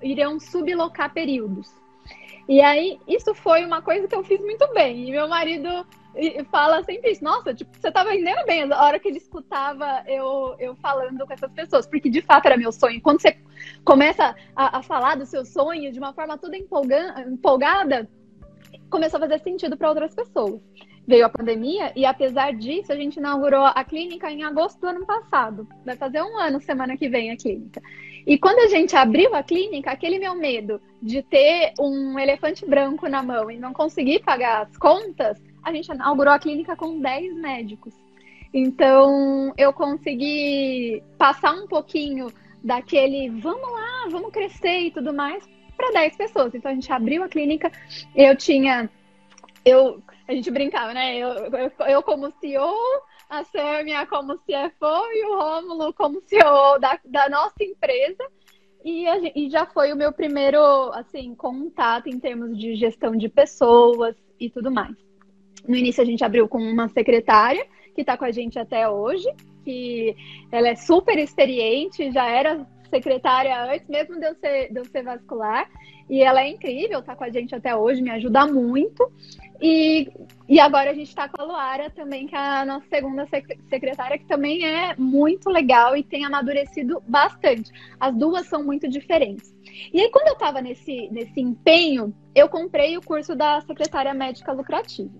iriam 0.02 0.40
sublocar 0.40 1.12
períodos. 1.12 1.70
E 2.50 2.60
aí, 2.60 2.98
isso 3.06 3.32
foi 3.32 3.64
uma 3.64 3.80
coisa 3.80 4.08
que 4.08 4.14
eu 4.16 4.24
fiz 4.24 4.40
muito 4.40 4.66
bem. 4.74 5.08
E 5.08 5.12
meu 5.12 5.28
marido 5.28 5.86
fala 6.50 6.82
sempre 6.82 7.12
isso. 7.12 7.22
Nossa, 7.22 7.54
tipo, 7.54 7.70
você 7.80 7.92
tá 7.92 8.02
vendendo 8.02 8.44
bem 8.44 8.64
a 8.72 8.84
hora 8.84 8.98
que 8.98 9.06
ele 9.06 9.18
escutava 9.18 10.02
eu, 10.08 10.56
eu 10.58 10.74
falando 10.74 11.24
com 11.24 11.32
essas 11.32 11.52
pessoas. 11.52 11.86
Porque, 11.86 12.10
de 12.10 12.20
fato, 12.20 12.46
era 12.46 12.56
meu 12.56 12.72
sonho. 12.72 13.00
Quando 13.00 13.22
você 13.22 13.38
começa 13.84 14.34
a, 14.56 14.78
a 14.78 14.82
falar 14.82 15.14
do 15.14 15.24
seu 15.26 15.44
sonho 15.44 15.92
de 15.92 16.00
uma 16.00 16.12
forma 16.12 16.36
toda 16.36 16.56
empolgada, 16.58 18.10
começou 18.90 19.18
a 19.18 19.20
fazer 19.20 19.38
sentido 19.38 19.76
para 19.76 19.88
outras 19.88 20.12
pessoas. 20.12 20.60
Veio 21.06 21.26
a 21.26 21.28
pandemia 21.28 21.92
e, 21.94 22.04
apesar 22.04 22.52
disso, 22.52 22.92
a 22.92 22.96
gente 22.96 23.18
inaugurou 23.18 23.64
a 23.64 23.84
clínica 23.84 24.28
em 24.28 24.42
agosto 24.42 24.80
do 24.80 24.88
ano 24.88 25.06
passado. 25.06 25.68
Vai 25.86 25.96
fazer 25.96 26.20
um 26.20 26.36
ano 26.36 26.60
semana 26.60 26.96
que 26.96 27.08
vem 27.08 27.30
a 27.30 27.36
clínica. 27.36 27.80
E 28.26 28.38
quando 28.38 28.60
a 28.60 28.68
gente 28.68 28.94
abriu 28.96 29.34
a 29.34 29.42
clínica, 29.42 29.90
aquele 29.90 30.18
meu 30.18 30.34
medo 30.34 30.80
de 31.02 31.22
ter 31.22 31.72
um 31.78 32.18
elefante 32.18 32.66
branco 32.66 33.08
na 33.08 33.22
mão 33.22 33.50
e 33.50 33.58
não 33.58 33.72
conseguir 33.72 34.20
pagar 34.20 34.62
as 34.62 34.76
contas, 34.76 35.40
a 35.62 35.72
gente 35.72 35.90
inaugurou 35.90 36.32
a 36.32 36.38
clínica 36.38 36.76
com 36.76 37.00
10 37.00 37.34
médicos. 37.36 37.94
Então, 38.52 39.52
eu 39.56 39.72
consegui 39.72 41.02
passar 41.16 41.52
um 41.52 41.66
pouquinho 41.66 42.32
daquele 42.62 43.30
vamos 43.30 43.72
lá, 43.72 44.08
vamos 44.10 44.32
crescer 44.32 44.80
e 44.80 44.90
tudo 44.90 45.14
mais 45.14 45.48
para 45.76 45.92
10 45.92 46.16
pessoas. 46.16 46.54
Então, 46.54 46.70
a 46.70 46.74
gente 46.74 46.92
abriu 46.92 47.22
a 47.22 47.28
clínica, 47.28 47.70
eu 48.14 48.36
tinha. 48.36 48.90
Eu, 49.64 50.02
a 50.26 50.32
gente 50.32 50.50
brincava, 50.50 50.92
né? 50.92 51.16
Eu, 51.16 51.28
eu, 51.28 51.72
eu 51.86 52.02
como 52.02 52.32
CEO, 52.40 52.74
a 53.30 53.44
Sâmia 53.44 54.04
como 54.06 54.38
CFO 54.38 55.12
e 55.14 55.24
o 55.24 55.38
Rômulo 55.38 55.94
como 55.94 56.20
CEO 56.20 56.78
da, 56.80 56.98
da 57.04 57.28
nossa 57.28 57.62
empresa. 57.62 58.24
E, 58.84 59.06
a, 59.06 59.18
e, 59.36 59.48
já 59.48 59.66
foi 59.66 59.92
o 59.92 59.96
meu 59.96 60.12
primeiro 60.12 60.60
assim 60.92 61.34
contato 61.34 62.08
em 62.08 62.18
termos 62.18 62.58
de 62.58 62.74
gestão 62.74 63.14
de 63.14 63.28
pessoas 63.28 64.16
e 64.38 64.50
tudo 64.50 64.70
mais. 64.70 64.96
No 65.68 65.76
início 65.76 66.02
a 66.02 66.06
gente 66.06 66.24
abriu 66.24 66.48
com 66.48 66.58
uma 66.58 66.88
secretária 66.88 67.64
que 67.94 68.00
está 68.00 68.16
com 68.16 68.24
a 68.24 68.30
gente 68.30 68.58
até 68.58 68.88
hoje, 68.88 69.28
que 69.64 70.16
ela 70.50 70.68
é 70.68 70.74
super 70.74 71.18
experiente, 71.18 72.10
já 72.10 72.26
era 72.28 72.66
secretária 72.88 73.72
antes 73.72 73.88
mesmo 73.88 74.18
de 74.18 74.26
eu 74.26 74.34
ser, 74.34 74.72
de 74.72 74.80
eu 74.80 74.84
ser 74.86 75.02
vascular. 75.02 75.70
E 76.08 76.22
ela 76.22 76.42
é 76.42 76.48
incrível, 76.48 77.02
tá 77.02 77.14
com 77.14 77.22
a 77.22 77.30
gente 77.30 77.54
até 77.54 77.76
hoje, 77.76 78.02
me 78.02 78.10
ajuda 78.10 78.46
muito. 78.46 79.12
E, 79.60 80.10
e 80.48 80.58
agora 80.58 80.90
a 80.90 80.94
gente 80.94 81.08
está 81.08 81.28
com 81.28 81.40
a 81.40 81.44
Luara 81.44 81.90
também, 81.90 82.26
que 82.26 82.34
é 82.34 82.38
a 82.38 82.64
nossa 82.64 82.86
segunda 82.88 83.26
secretária, 83.68 84.18
que 84.18 84.24
também 84.24 84.64
é 84.64 84.94
muito 84.96 85.50
legal 85.50 85.94
e 85.96 86.02
tem 86.02 86.24
amadurecido 86.24 87.02
bastante. 87.06 87.70
As 87.98 88.14
duas 88.16 88.46
são 88.46 88.64
muito 88.64 88.88
diferentes. 88.88 89.54
E 89.92 90.00
aí, 90.00 90.10
quando 90.10 90.28
eu 90.28 90.32
estava 90.32 90.62
nesse, 90.62 91.08
nesse 91.10 91.40
empenho, 91.40 92.14
eu 92.34 92.48
comprei 92.48 92.96
o 92.96 93.02
curso 93.02 93.34
da 93.34 93.60
secretária 93.60 94.14
médica 94.14 94.52
lucrativa. 94.52 95.12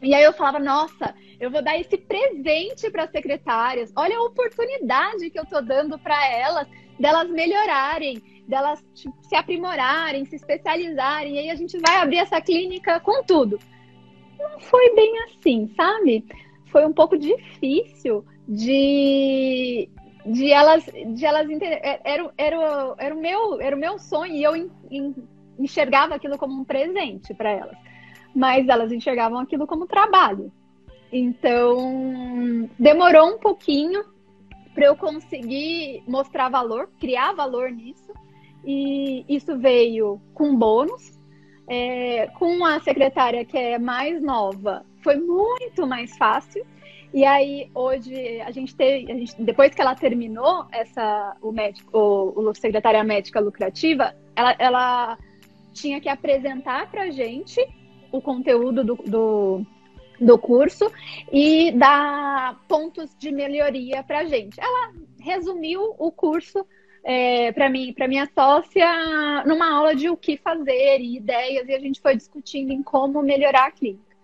E 0.00 0.14
aí 0.14 0.22
eu 0.22 0.32
falava, 0.32 0.58
nossa, 0.58 1.14
eu 1.40 1.50
vou 1.50 1.62
dar 1.62 1.78
esse 1.78 1.96
presente 1.96 2.88
para 2.90 3.04
as 3.04 3.10
secretárias. 3.10 3.92
Olha 3.96 4.16
a 4.16 4.22
oportunidade 4.22 5.28
que 5.30 5.38
eu 5.38 5.44
estou 5.44 5.62
dando 5.62 5.98
para 5.98 6.28
elas, 6.28 6.68
delas 6.98 7.28
melhorarem 7.28 8.22
delas 8.46 8.84
tipo, 8.94 9.16
se 9.22 9.34
aprimorarem, 9.34 10.24
se 10.24 10.36
especializarem, 10.36 11.36
e 11.36 11.38
aí 11.38 11.50
a 11.50 11.54
gente 11.54 11.78
vai 11.78 11.96
abrir 11.96 12.18
essa 12.18 12.40
clínica 12.40 13.00
com 13.00 13.22
tudo. 13.22 13.58
Não 14.42 14.60
foi 14.60 14.94
bem 14.94 15.12
assim, 15.24 15.72
sabe? 15.76 16.24
Foi 16.66 16.86
um 16.86 16.92
pouco 16.92 17.16
difícil 17.18 18.24
de, 18.48 19.88
de 20.26 20.50
elas 20.50 20.84
de 20.84 21.24
elas 21.24 21.48
é, 21.50 22.00
era, 22.04 22.32
era, 22.36 22.94
era 22.98 23.14
o 23.14 23.20
meu 23.20 23.60
era 23.60 23.76
o 23.76 23.78
meu 23.78 23.98
sonho 23.98 24.34
e 24.34 24.42
eu 24.42 24.70
enxergava 25.58 26.14
aquilo 26.14 26.36
como 26.38 26.60
um 26.60 26.64
presente 26.64 27.32
para 27.34 27.50
elas 27.50 27.76
mas 28.34 28.68
elas 28.68 28.90
enxergavam 28.90 29.38
aquilo 29.38 29.66
como 29.66 29.86
trabalho 29.86 30.50
então 31.12 32.68
demorou 32.78 33.34
um 33.34 33.38
pouquinho 33.38 34.04
para 34.74 34.86
eu 34.86 34.96
conseguir 34.96 36.02
mostrar 36.06 36.48
valor 36.48 36.90
criar 36.98 37.32
valor 37.32 37.70
nisso 37.70 38.12
e 38.64 39.24
isso 39.28 39.58
veio 39.58 40.20
com 40.34 40.56
bônus. 40.56 41.20
É, 41.68 42.26
com 42.38 42.64
a 42.64 42.80
secretária 42.80 43.44
que 43.44 43.56
é 43.56 43.78
mais 43.78 44.22
nova, 44.22 44.84
foi 45.02 45.16
muito 45.16 45.86
mais 45.86 46.16
fácil. 46.16 46.64
E 47.14 47.24
aí, 47.24 47.70
hoje, 47.74 48.40
a 48.40 48.50
gente 48.50 48.74
teve, 48.74 49.12
a 49.12 49.14
gente, 49.14 49.40
depois 49.42 49.74
que 49.74 49.80
ela 49.80 49.94
terminou 49.94 50.66
essa, 50.72 51.36
o 51.42 51.52
médico, 51.52 51.96
o, 51.96 52.40
o 52.40 52.54
secretária 52.54 53.04
médica 53.04 53.38
lucrativa, 53.38 54.14
ela, 54.34 54.56
ela 54.58 55.18
tinha 55.74 56.00
que 56.00 56.08
apresentar 56.08 56.90
para 56.90 57.10
gente 57.10 57.60
o 58.10 58.20
conteúdo 58.20 58.84
do, 58.84 58.94
do, 58.94 59.66
do, 60.20 60.38
curso 60.38 60.90
e 61.30 61.72
dar 61.72 62.58
pontos 62.66 63.14
de 63.18 63.30
melhoria 63.30 64.02
para 64.02 64.24
gente. 64.24 64.58
Ela 64.58 64.92
resumiu 65.20 65.94
o 65.98 66.10
curso 66.10 66.66
é, 67.04 67.50
para 67.52 67.68
mim, 67.68 67.92
para 67.92 68.08
minha 68.08 68.28
sócia, 68.32 69.44
numa 69.44 69.70
aula 69.74 69.94
de 69.94 70.08
o 70.08 70.16
que 70.16 70.36
fazer 70.36 71.00
e 71.00 71.16
ideias, 71.16 71.68
e 71.68 71.74
a 71.74 71.78
gente 71.78 72.00
foi 72.00 72.16
discutindo 72.16 72.72
em 72.72 72.82
como 72.82 73.22
melhorar 73.22 73.66
a 73.66 73.70
clínica. 73.70 74.16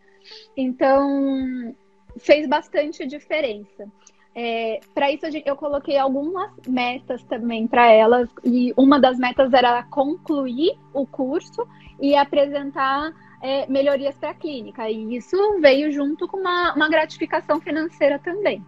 Então, 0.56 1.74
fez 2.18 2.48
bastante 2.48 3.06
diferença. 3.06 3.86
É, 4.34 4.78
para 4.94 5.10
isso, 5.10 5.26
eu 5.44 5.56
coloquei 5.56 5.98
algumas 5.98 6.52
metas 6.68 7.22
também 7.24 7.66
para 7.66 7.90
elas, 7.90 8.28
e 8.44 8.72
uma 8.76 9.00
das 9.00 9.18
metas 9.18 9.52
era 9.52 9.82
concluir 9.84 10.78
o 10.94 11.04
curso 11.06 11.66
e 12.00 12.14
apresentar 12.14 13.12
é, 13.42 13.66
melhorias 13.66 14.16
para 14.16 14.30
a 14.30 14.34
clínica. 14.34 14.88
E 14.88 15.16
isso 15.16 15.36
veio 15.60 15.90
junto 15.90 16.28
com 16.28 16.36
uma, 16.36 16.74
uma 16.74 16.88
gratificação 16.88 17.60
financeira 17.60 18.18
também. 18.20 18.64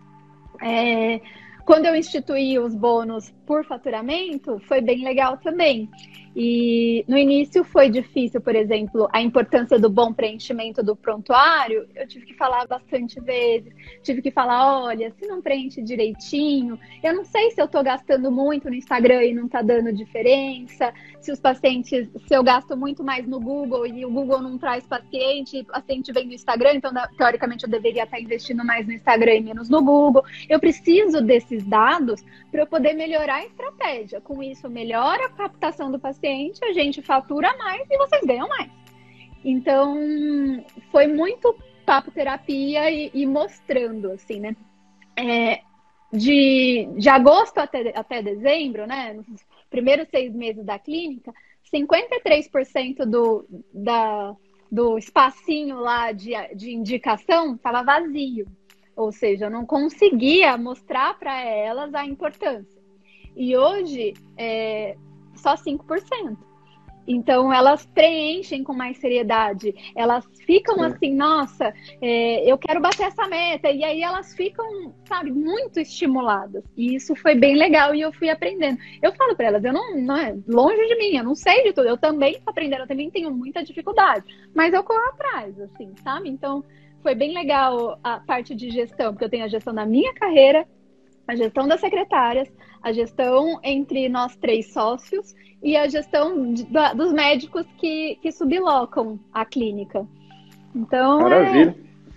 É, 0.61 1.21
quando 1.65 1.87
eu 1.87 1.95
instituí 1.95 2.59
os 2.59 2.75
bônus 2.75 3.33
por 3.47 3.65
faturamento, 3.65 4.59
foi 4.61 4.81
bem 4.81 5.05
legal 5.05 5.37
também. 5.39 5.91
E 6.35 7.05
no 7.09 7.18
início 7.18 7.64
foi 7.64 7.91
difícil, 7.91 8.41
por 8.41 8.55
exemplo, 8.55 9.09
a 9.12 9.20
importância 9.20 9.78
do 9.81 9.91
bom 9.91 10.12
preenchimento 10.12 10.81
do 10.83 10.95
prontuário. 10.95 11.89
Eu 11.95 12.07
tive 12.07 12.26
que 12.26 12.35
falar 12.35 12.66
bastante 12.68 13.20
vezes, 13.20 13.72
tive 14.03 14.22
que 14.22 14.31
falar: 14.31 14.85
olha, 14.85 15.12
se 15.18 15.26
não 15.26 15.43
preenche 15.43 15.83
direitinho, 15.83 16.78
eu 17.03 17.14
não 17.14 17.24
sei 17.24 17.51
se 17.51 17.61
eu 17.61 17.64
estou 17.64 17.83
gastando 17.83 18.31
muito 18.31 18.68
no 18.68 18.76
Instagram 18.76 19.24
e 19.24 19.35
não 19.35 19.47
está 19.47 19.61
dando 19.61 19.93
diferença, 19.93 20.95
se 21.20 21.33
os 21.33 21.41
pacientes, 21.41 22.09
se 22.26 22.35
eu 22.35 22.45
gasto 22.45 22.76
muito 22.76 23.03
mais 23.03 23.26
no 23.26 23.41
Google 23.41 23.85
e 23.87 24.05
o 24.05 24.11
Google 24.11 24.41
não 24.41 24.57
traz 24.57 24.87
paciente, 24.87 25.61
o 25.61 25.64
paciente 25.64 26.12
vem 26.12 26.28
do 26.28 26.35
Instagram, 26.35 26.74
então 26.74 26.93
teoricamente 27.18 27.64
eu 27.64 27.70
deveria 27.70 28.05
estar 28.05 28.20
investindo 28.20 28.64
mais 28.64 28.87
no 28.87 28.93
Instagram 28.93 29.35
e 29.35 29.41
menos 29.41 29.68
no 29.68 29.83
Google. 29.83 30.24
Eu 30.49 30.61
preciso 30.61 31.20
desses 31.20 31.64
dados 31.64 32.24
para 32.53 32.62
eu 32.62 32.66
poder 32.68 32.95
melhorar 32.95 33.37
a 33.37 33.47
estratégia. 33.47 34.20
Com 34.20 34.43
isso, 34.43 34.70
melhora 34.70 35.26
a 35.26 35.28
captação 35.31 35.91
do 35.91 35.99
paciente 35.99 36.20
paciente, 36.21 36.64
a 36.64 36.73
gente 36.73 37.03
fatura 37.03 37.57
mais 37.57 37.89
e 37.91 37.97
vocês 37.97 38.23
ganham 38.25 38.49
mais. 38.49 38.71
Então, 39.43 39.97
foi 40.93 41.07
muito 41.07 41.57
papo 41.87 42.11
terapia 42.11 42.91
e, 42.91 43.11
e 43.14 43.27
mostrando, 43.27 44.12
assim, 44.12 44.39
né? 44.39 44.55
É, 45.16 45.62
de, 46.12 46.89
de 46.97 47.09
agosto 47.09 47.59
até, 47.59 47.97
até 47.97 48.23
dezembro, 48.23 48.87
né? 48.87 49.14
Nos 49.14 49.41
primeiros 49.71 50.09
seis 50.09 50.33
meses 50.35 50.64
da 50.64 50.79
clínica, 50.79 51.33
53% 51.73 53.05
do, 53.07 53.47
da, 53.73 54.37
do 54.71 54.99
espacinho 54.99 55.79
lá 55.79 56.12
de, 56.12 56.33
de 56.55 56.73
indicação 56.73 57.55
estava 57.55 57.83
vazio. 57.83 58.47
Ou 58.95 59.11
seja, 59.11 59.47
eu 59.47 59.51
não 59.51 59.64
conseguia 59.64 60.59
mostrar 60.59 61.18
para 61.18 61.41
elas 61.43 61.95
a 61.95 62.05
importância. 62.05 62.81
E 63.35 63.57
hoje, 63.57 64.12
é, 64.37 64.97
só 65.41 65.55
5%. 65.55 66.36
Então, 67.07 67.53
elas 67.53 67.84
preenchem 67.86 68.62
com 68.62 68.72
mais 68.72 68.99
seriedade. 68.99 69.74
Elas 69.97 70.24
ficam 70.47 70.76
Sim. 70.76 70.84
assim, 70.84 71.14
nossa, 71.14 71.74
é, 72.01 72.51
eu 72.51 72.57
quero 72.57 72.80
bater 72.80 73.05
essa 73.07 73.26
meta. 73.26 73.68
E 73.70 73.82
aí 73.82 74.03
elas 74.03 74.32
ficam, 74.34 74.95
sabe, 75.09 75.32
muito 75.32 75.80
estimuladas. 75.80 76.62
E 76.76 76.95
isso 76.95 77.16
foi 77.16 77.34
bem 77.34 77.57
legal 77.57 77.95
e 77.95 78.01
eu 78.01 78.12
fui 78.12 78.28
aprendendo. 78.28 78.78
Eu 79.03 79.12
falo 79.12 79.34
para 79.34 79.47
elas, 79.47 79.64
eu 79.64 79.72
não, 79.72 79.97
não 79.97 80.16
é 80.16 80.36
longe 80.47 80.86
de 80.86 80.97
mim, 80.99 81.16
eu 81.16 81.24
não 81.24 81.34
sei 81.34 81.64
de 81.64 81.72
tudo. 81.72 81.88
Eu 81.88 81.97
também 81.97 82.34
estou 82.34 82.51
aprendendo, 82.51 82.82
eu 82.82 82.88
também 82.88 83.11
tenho 83.11 83.30
muita 83.32 83.64
dificuldade. 83.64 84.24
Mas 84.55 84.72
eu 84.72 84.84
corro 84.84 85.09
atrás, 85.09 85.59
assim, 85.61 85.93
sabe? 86.05 86.28
Então, 86.28 86.62
foi 87.03 87.14
bem 87.14 87.34
legal 87.34 87.99
a 88.05 88.20
parte 88.20 88.55
de 88.55 88.70
gestão, 88.70 89.12
porque 89.12 89.24
eu 89.24 89.30
tenho 89.30 89.45
a 89.45 89.49
gestão 89.49 89.74
da 89.74 89.86
minha 89.86 90.12
carreira, 90.14 90.66
a 91.31 91.37
gestão 91.37 91.68
das 91.68 91.81
secretárias, 91.81 92.49
a 92.83 92.93
gestão 92.93 93.61
entre 93.62 94.09
nós 94.09 94.37
três 94.37 94.72
sócios 94.72 95.33
e 95.62 95.76
a 95.76 95.87
gestão 95.89 96.53
de, 96.53 96.64
da, 96.64 96.93
dos 96.93 97.12
médicos 97.12 97.64
que, 97.78 98.18
que 98.20 98.33
sublocam 98.33 99.18
a 99.33 99.45
clínica. 99.45 100.05
Então, 100.74 101.20
é 101.20 101.22
Maravilha. 101.22 101.76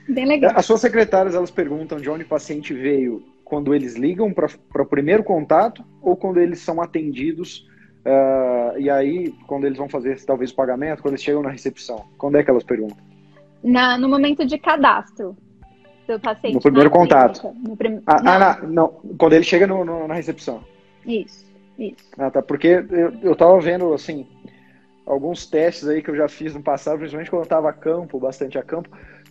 É 0.09 0.11
bem 0.11 0.25
legal. 0.25 0.51
As 0.55 0.65
suas 0.65 0.81
secretárias, 0.81 1.35
elas 1.35 1.51
perguntam 1.51 1.99
de 1.99 2.09
onde 2.09 2.23
o 2.23 2.27
paciente 2.27 2.73
veio 2.73 3.23
quando 3.45 3.75
eles 3.75 3.95
ligam 3.95 4.33
para 4.33 4.81
o 4.81 4.85
primeiro 4.85 5.23
contato 5.23 5.85
ou 6.01 6.15
quando 6.15 6.39
eles 6.39 6.59
são 6.59 6.81
atendidos 6.81 7.67
uh, 8.05 8.79
e 8.79 8.89
aí, 8.89 9.31
quando 9.45 9.65
eles 9.65 9.77
vão 9.77 9.87
fazer 9.87 10.19
talvez 10.25 10.49
o 10.49 10.55
pagamento, 10.55 11.03
quando 11.03 11.13
eles 11.13 11.23
chegam 11.23 11.43
na 11.43 11.51
recepção? 11.51 12.03
Quando 12.17 12.37
é 12.37 12.43
que 12.43 12.49
elas 12.49 12.63
perguntam? 12.63 12.97
Na, 13.63 13.95
no 13.95 14.09
momento 14.09 14.43
de 14.43 14.57
cadastro 14.57 15.37
do 16.17 16.21
paciente. 16.21 16.53
No 16.53 16.61
primeiro 16.61 16.89
contato. 16.89 17.53
No 17.65 17.75
prim... 17.75 18.01
ah, 18.05 18.21
não. 18.21 18.31
Ah, 18.31 18.59
não. 18.63 18.87
Quando 19.17 19.33
ele 19.33 19.43
chega 19.43 19.67
no, 19.67 19.83
no, 19.83 20.07
na 20.07 20.13
recepção. 20.13 20.63
Isso, 21.05 21.45
isso. 21.77 22.05
Ah, 22.17 22.31
tá. 22.31 22.41
Porque 22.41 22.67
eu, 22.89 23.13
eu 23.21 23.35
tava 23.35 23.59
vendo, 23.59 23.93
assim, 23.93 24.25
alguns 25.05 25.45
testes 25.45 25.87
aí 25.87 26.01
que 26.01 26.09
eu 26.09 26.15
já 26.15 26.27
fiz 26.27 26.53
no 26.53 26.61
passado, 26.61 26.97
principalmente 26.97 27.29
quando 27.29 27.43
eu 27.43 27.49
tava 27.49 27.69
a 27.69 27.73
campo, 27.73 28.19
bastante 28.19 28.57
a 28.57 28.63
campo. 28.63 28.89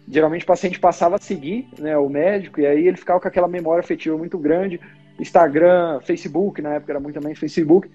Geralmente 0.09 0.43
o 0.43 0.47
paciente 0.47 0.81
passava 0.81 1.17
a 1.17 1.19
seguir 1.19 1.69
né, 1.79 1.97
o 1.97 2.09
médico 2.09 2.61
e 2.61 2.67
aí 2.67 2.87
ele 2.87 2.97
ficava 2.97 3.21
com 3.21 3.29
aquela 3.29 3.49
memória 3.49 3.81
afetiva 3.81 4.17
muito 4.19 4.39
grande. 4.39 4.81
Instagram, 5.19 6.01
Facebook, 6.01 6.61
na 6.61 6.75
época 6.75 6.93
era 6.93 7.01
muito 7.01 7.21
também 7.21 7.35
Facebook. 7.35 7.89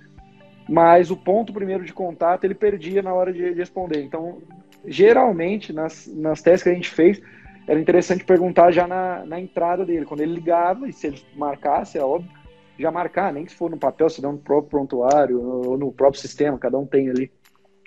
Mas 0.69 1.11
o 1.11 1.17
ponto 1.17 1.53
primeiro 1.53 1.83
de 1.83 1.93
contato 1.93 2.43
ele 2.43 2.55
perdia 2.55 3.01
na 3.01 3.13
hora 3.13 3.31
de, 3.31 3.53
de 3.53 3.59
responder. 3.59 4.03
Então, 4.03 4.39
geralmente, 4.85 5.71
nas, 5.71 6.07
nas 6.07 6.41
testes 6.41 6.63
que 6.63 6.69
a 6.69 6.73
gente 6.73 6.89
fez, 6.89 7.21
era 7.68 7.80
interessante 7.80 8.24
perguntar 8.24 8.72
já 8.72 8.88
na, 8.88 9.26
na 9.26 9.39
entrada 9.39 9.86
dele, 9.86 10.05
quando 10.05 10.22
ele 10.22 10.34
ligava, 10.34 10.88
e 10.88 10.93
se 10.93 11.07
ele 11.07 11.22
marcasse, 11.36 11.97
é 11.97 12.03
óbvio, 12.03 12.32
já 12.80 12.89
marcar, 12.89 13.34
nem 13.34 13.45
que 13.45 13.53
for 13.53 13.70
no 13.70 13.78
papel, 13.78 14.09
se 14.09 14.22
der 14.22 14.32
no 14.32 14.38
próprio 14.38 14.70
prontuário 14.70 15.41
ou 15.41 15.78
no 15.78 15.91
próprio 15.91 16.22
sistema, 16.22 16.57
cada 16.57 16.78
um 16.78 16.86
tem 16.86 17.09
ali 17.09 17.32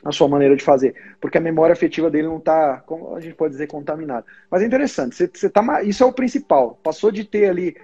a 0.05 0.13
sua 0.13 0.29
maneira 0.29 0.57
de 0.57 0.65
fazer, 0.65 0.95
porque 1.21 1.39
a 1.39 1.41
memória 1.41 1.73
afetiva 1.73 2.11
dele 2.11 2.29
não 2.29 2.39
está, 2.39 2.79
como 2.87 3.15
a 3.15 3.21
gente 3.21 3.35
pode 3.35 3.53
dizer, 3.53 3.67
contaminada. 3.67 4.25
Mas 4.51 4.63
é 4.63 4.67
interessante, 4.67 5.15
você, 5.15 5.31
você 5.33 5.49
tá, 5.49 5.83
isso 5.83 6.03
é 6.03 6.07
o 6.07 6.13
principal. 6.13 6.79
Passou 6.83 7.11
de 7.11 7.25
ter 7.25 7.49
ali 7.49 7.77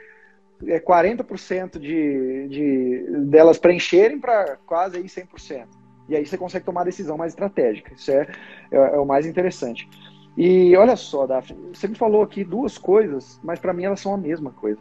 é, 0.67 0.81
40% 0.81 1.79
de, 1.79 2.49
de 2.49 3.07
delas 3.27 3.59
preencherem 3.59 4.19
para 4.19 4.57
quase 4.67 4.97
aí 4.97 5.05
100%. 5.05 5.67
E 6.09 6.17
aí 6.17 6.25
você 6.25 6.39
consegue 6.39 6.65
tomar 6.65 6.83
a 6.83 6.85
decisão 6.85 7.17
mais 7.19 7.33
estratégica. 7.33 7.93
Isso 7.95 8.11
é, 8.11 8.27
é, 8.71 8.77
é 8.77 8.99
o 8.99 9.05
mais 9.05 9.27
interessante. 9.27 9.89
E 10.37 10.77
olha 10.77 10.97
só, 10.97 11.27
Daphne, 11.27 11.75
você 11.75 11.89
me 11.89 11.95
falou 11.95 12.23
aqui 12.23 12.45
duas 12.45 12.77
coisas, 12.77 13.41
mas 13.43 13.59
para 13.59 13.73
mim 13.73 13.85
elas 13.85 14.01
são 14.01 14.13
a 14.13 14.19
mesma 14.19 14.51
coisa. 14.51 14.79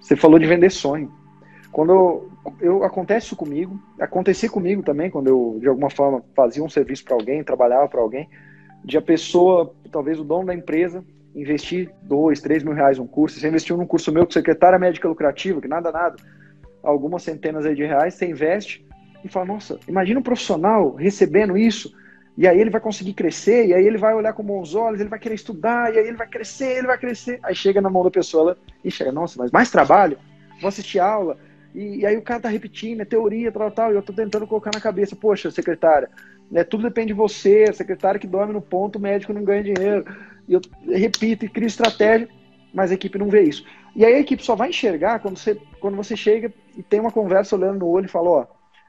Você 0.00 0.16
falou 0.16 0.38
de 0.38 0.46
vender 0.46 0.70
sonho. 0.70 1.12
Quando 1.70 1.92
eu, 1.92 2.30
eu 2.60 2.84
acontece 2.84 3.26
isso 3.26 3.36
comigo, 3.36 3.78
acontecia 3.98 4.48
comigo 4.48 4.82
também 4.82 5.10
quando 5.10 5.28
eu 5.28 5.58
de 5.60 5.68
alguma 5.68 5.90
forma 5.90 6.24
fazia 6.34 6.64
um 6.64 6.68
serviço 6.68 7.04
para 7.04 7.14
alguém, 7.14 7.44
trabalhava 7.44 7.88
para 7.88 8.00
alguém, 8.00 8.28
de 8.84 8.96
a 8.96 9.02
pessoa, 9.02 9.72
talvez 9.92 10.18
o 10.18 10.24
dono 10.24 10.46
da 10.46 10.54
empresa, 10.54 11.04
investir 11.34 11.92
dois, 12.02 12.40
três 12.40 12.62
mil 12.62 12.72
reais 12.72 12.98
num 12.98 13.06
curso. 13.06 13.38
Você 13.38 13.46
investiu 13.46 13.76
num 13.76 13.86
curso 13.86 14.10
meu 14.10 14.24
com 14.24 14.32
secretária 14.32 14.78
médica 14.78 15.06
lucrativa, 15.06 15.60
que 15.60 15.68
nada, 15.68 15.92
nada, 15.92 16.16
algumas 16.82 17.22
centenas 17.22 17.64
de 17.76 17.84
reais, 17.84 18.14
você 18.14 18.26
investe 18.26 18.84
e 19.22 19.28
fala, 19.28 19.44
nossa, 19.44 19.78
imagina 19.86 20.18
um 20.18 20.22
profissional 20.22 20.94
recebendo 20.94 21.56
isso 21.56 21.92
e 22.36 22.46
aí 22.46 22.60
ele 22.60 22.70
vai 22.70 22.80
conseguir 22.80 23.12
crescer, 23.12 23.66
e 23.66 23.74
aí 23.74 23.86
ele 23.86 23.98
vai 23.98 24.14
olhar 24.14 24.32
com 24.32 24.42
bons 24.42 24.74
olhos, 24.74 25.00
ele 25.00 25.08
vai 25.08 25.18
querer 25.18 25.34
estudar, 25.34 25.94
e 25.94 25.98
aí 25.98 26.06
ele 26.06 26.16
vai 26.16 26.26
crescer, 26.26 26.78
ele 26.78 26.86
vai 26.86 26.96
crescer. 26.96 27.38
Aí 27.42 27.54
chega 27.54 27.80
na 27.80 27.90
mão 27.90 28.04
da 28.04 28.10
pessoa, 28.10 28.42
ela 28.42 28.58
enxerga, 28.84 29.12
nossa, 29.12 29.38
mas 29.38 29.50
mais 29.50 29.70
trabalho? 29.70 30.18
Vou 30.60 30.68
assistir 30.68 31.00
aula. 31.00 31.36
E, 31.74 31.98
e 31.98 32.06
aí 32.06 32.16
o 32.16 32.22
cara 32.22 32.40
tá 32.40 32.48
repetindo, 32.48 33.00
é 33.00 33.04
teoria, 33.04 33.52
tal, 33.52 33.70
tal, 33.70 33.92
e 33.92 33.96
eu 33.96 34.02
tô 34.02 34.12
tentando 34.12 34.46
colocar 34.46 34.70
na 34.72 34.80
cabeça, 34.80 35.14
poxa, 35.14 35.50
secretária, 35.50 36.08
né, 36.50 36.64
tudo 36.64 36.82
depende 36.82 37.08
de 37.08 37.14
você, 37.14 37.72
secretária 37.72 38.18
que 38.18 38.26
dorme 38.26 38.52
no 38.52 38.60
ponto, 38.60 38.98
médico 38.98 39.32
não 39.32 39.44
ganha 39.44 39.62
dinheiro. 39.62 40.04
E 40.48 40.54
eu 40.54 40.60
repito 40.88 41.44
e 41.44 41.48
crio 41.48 41.66
estratégia, 41.66 42.28
mas 42.74 42.90
a 42.90 42.94
equipe 42.94 43.18
não 43.18 43.28
vê 43.28 43.42
isso. 43.42 43.64
E 43.94 44.04
aí 44.04 44.14
a 44.14 44.20
equipe 44.20 44.44
só 44.44 44.56
vai 44.56 44.70
enxergar 44.70 45.20
quando 45.20 45.36
você, 45.36 45.56
quando 45.78 45.96
você 45.96 46.16
chega 46.16 46.52
e 46.76 46.82
tem 46.82 47.00
uma 47.00 47.12
conversa 47.12 47.54
olhando 47.54 47.80
no 47.80 47.88
olho 47.88 48.06
e 48.06 48.08
fala, 48.08 48.30
ó, 48.30 48.46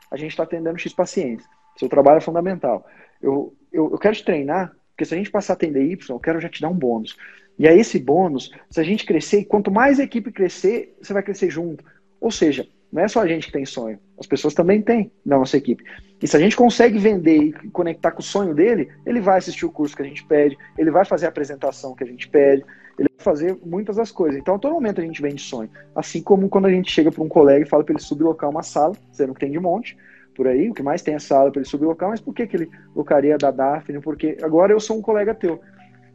a 0.09 0.17
gente 0.17 0.31
está 0.31 0.43
atendendo 0.43 0.79
X 0.79 0.93
pacientes, 0.93 1.45
seu 1.77 1.87
trabalho 1.87 2.17
é 2.17 2.21
fundamental 2.21 2.85
eu, 3.21 3.55
eu, 3.71 3.91
eu 3.91 3.97
quero 3.97 4.15
te 4.15 4.25
treinar, 4.25 4.75
porque 4.89 5.05
se 5.05 5.13
a 5.13 5.17
gente 5.17 5.31
passar 5.31 5.53
a 5.53 5.55
atender 5.55 5.83
Y, 5.83 6.09
eu 6.09 6.19
quero 6.19 6.39
já 6.39 6.49
te 6.49 6.61
dar 6.61 6.69
um 6.69 6.75
bônus. 6.75 7.17
E 7.57 7.67
aí 7.67 7.79
esse 7.79 7.99
bônus, 7.99 8.51
se 8.69 8.79
a 8.79 8.83
gente 8.83 9.05
crescer, 9.05 9.45
quanto 9.45 9.71
mais 9.71 9.99
a 9.99 10.03
equipe 10.03 10.31
crescer, 10.31 10.95
você 11.01 11.13
vai 11.13 11.23
crescer 11.23 11.49
junto. 11.49 11.83
Ou 12.19 12.31
seja, 12.31 12.67
não 12.91 13.01
é 13.01 13.07
só 13.07 13.21
a 13.21 13.27
gente 13.27 13.47
que 13.47 13.53
tem 13.53 13.65
sonho, 13.65 13.99
as 14.19 14.27
pessoas 14.27 14.53
também 14.53 14.81
têm 14.81 15.11
na 15.25 15.37
nossa 15.37 15.57
equipe. 15.57 15.83
E 16.21 16.27
se 16.27 16.35
a 16.35 16.39
gente 16.39 16.55
consegue 16.55 16.99
vender 16.99 17.53
e 17.63 17.69
conectar 17.69 18.11
com 18.11 18.19
o 18.19 18.23
sonho 18.23 18.53
dele, 18.53 18.91
ele 19.05 19.21
vai 19.21 19.37
assistir 19.37 19.65
o 19.65 19.71
curso 19.71 19.95
que 19.95 20.01
a 20.01 20.05
gente 20.05 20.25
pede, 20.25 20.57
ele 20.77 20.91
vai 20.91 21.05
fazer 21.05 21.25
a 21.25 21.29
apresentação 21.29 21.95
que 21.95 22.03
a 22.03 22.07
gente 22.07 22.27
pede, 22.27 22.63
ele 22.99 23.09
vai 23.17 23.23
fazer 23.23 23.57
muitas 23.65 23.95
das 23.95 24.11
coisas. 24.11 24.39
Então, 24.39 24.55
a 24.55 24.59
todo 24.59 24.73
momento 24.73 24.99
a 24.99 25.03
gente 25.03 25.21
vende 25.21 25.41
sonho. 25.41 25.69
Assim 25.95 26.21
como 26.21 26.49
quando 26.49 26.65
a 26.65 26.71
gente 26.71 26.91
chega 26.91 27.11
para 27.11 27.23
um 27.23 27.29
colega 27.29 27.65
e 27.65 27.69
fala 27.69 27.83
para 27.83 27.93
ele 27.93 28.03
sublocar 28.03 28.49
uma 28.49 28.61
sala, 28.61 28.95
sendo 29.11 29.33
que 29.33 29.39
tem 29.39 29.51
de 29.51 29.59
monte, 29.59 29.97
por 30.35 30.47
aí, 30.47 30.69
o 30.69 30.73
que 30.73 30.83
mais 30.83 31.01
tem 31.01 31.13
é 31.13 31.19
sala 31.19 31.51
para 31.51 31.61
ele 31.61 31.69
subir 31.69 31.85
local, 31.85 32.09
mas 32.09 32.21
por 32.21 32.33
que, 32.33 32.47
que 32.47 32.55
ele 32.55 32.69
locaria 32.95 33.37
da 33.37 33.51
Daphne? 33.51 33.99
Porque 33.99 34.37
agora 34.41 34.71
eu 34.71 34.79
sou 34.79 34.97
um 34.97 35.01
colega 35.01 35.35
teu. 35.35 35.59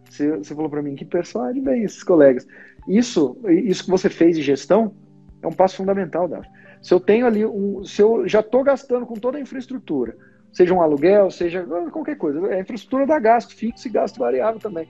Você, 0.09 0.37
você 0.37 0.55
falou 0.55 0.71
para 0.71 0.83
mim, 0.83 0.95
que 0.95 1.05
personagem 1.05 1.63
bem 1.63 1.83
esses 1.83 2.03
colegas. 2.03 2.47
Isso, 2.89 3.37
isso 3.49 3.85
que 3.85 3.91
você 3.91 4.09
fez 4.09 4.37
de 4.37 4.43
gestão 4.43 4.95
é 5.43 5.47
um 5.47 5.53
passo 5.53 5.77
fundamental, 5.77 6.29
Daphne. 6.29 6.55
Se 6.83 6.95
eu 6.95 7.01
tenho 7.01 7.27
ali, 7.27 7.45
um, 7.45 7.85
se 7.85 8.01
eu 8.01 8.29
já 8.29 8.41
estou 8.41 8.63
gastando 8.63 9.07
com 9.07 9.15
toda 9.15 9.39
a 9.39 9.41
infraestrutura, 9.41 10.17
seja 10.53 10.73
um 10.73 10.81
aluguel, 10.81 11.31
seja 11.31 11.65
qualquer 11.91 12.17
coisa, 12.17 12.47
a 12.47 12.61
infraestrutura 12.61 13.07
dá 13.07 13.19
gasto 13.19 13.55
fixo 13.55 13.89
e 13.89 13.91
gasto 13.91 14.19
variável 14.19 14.61
também. 14.61 14.89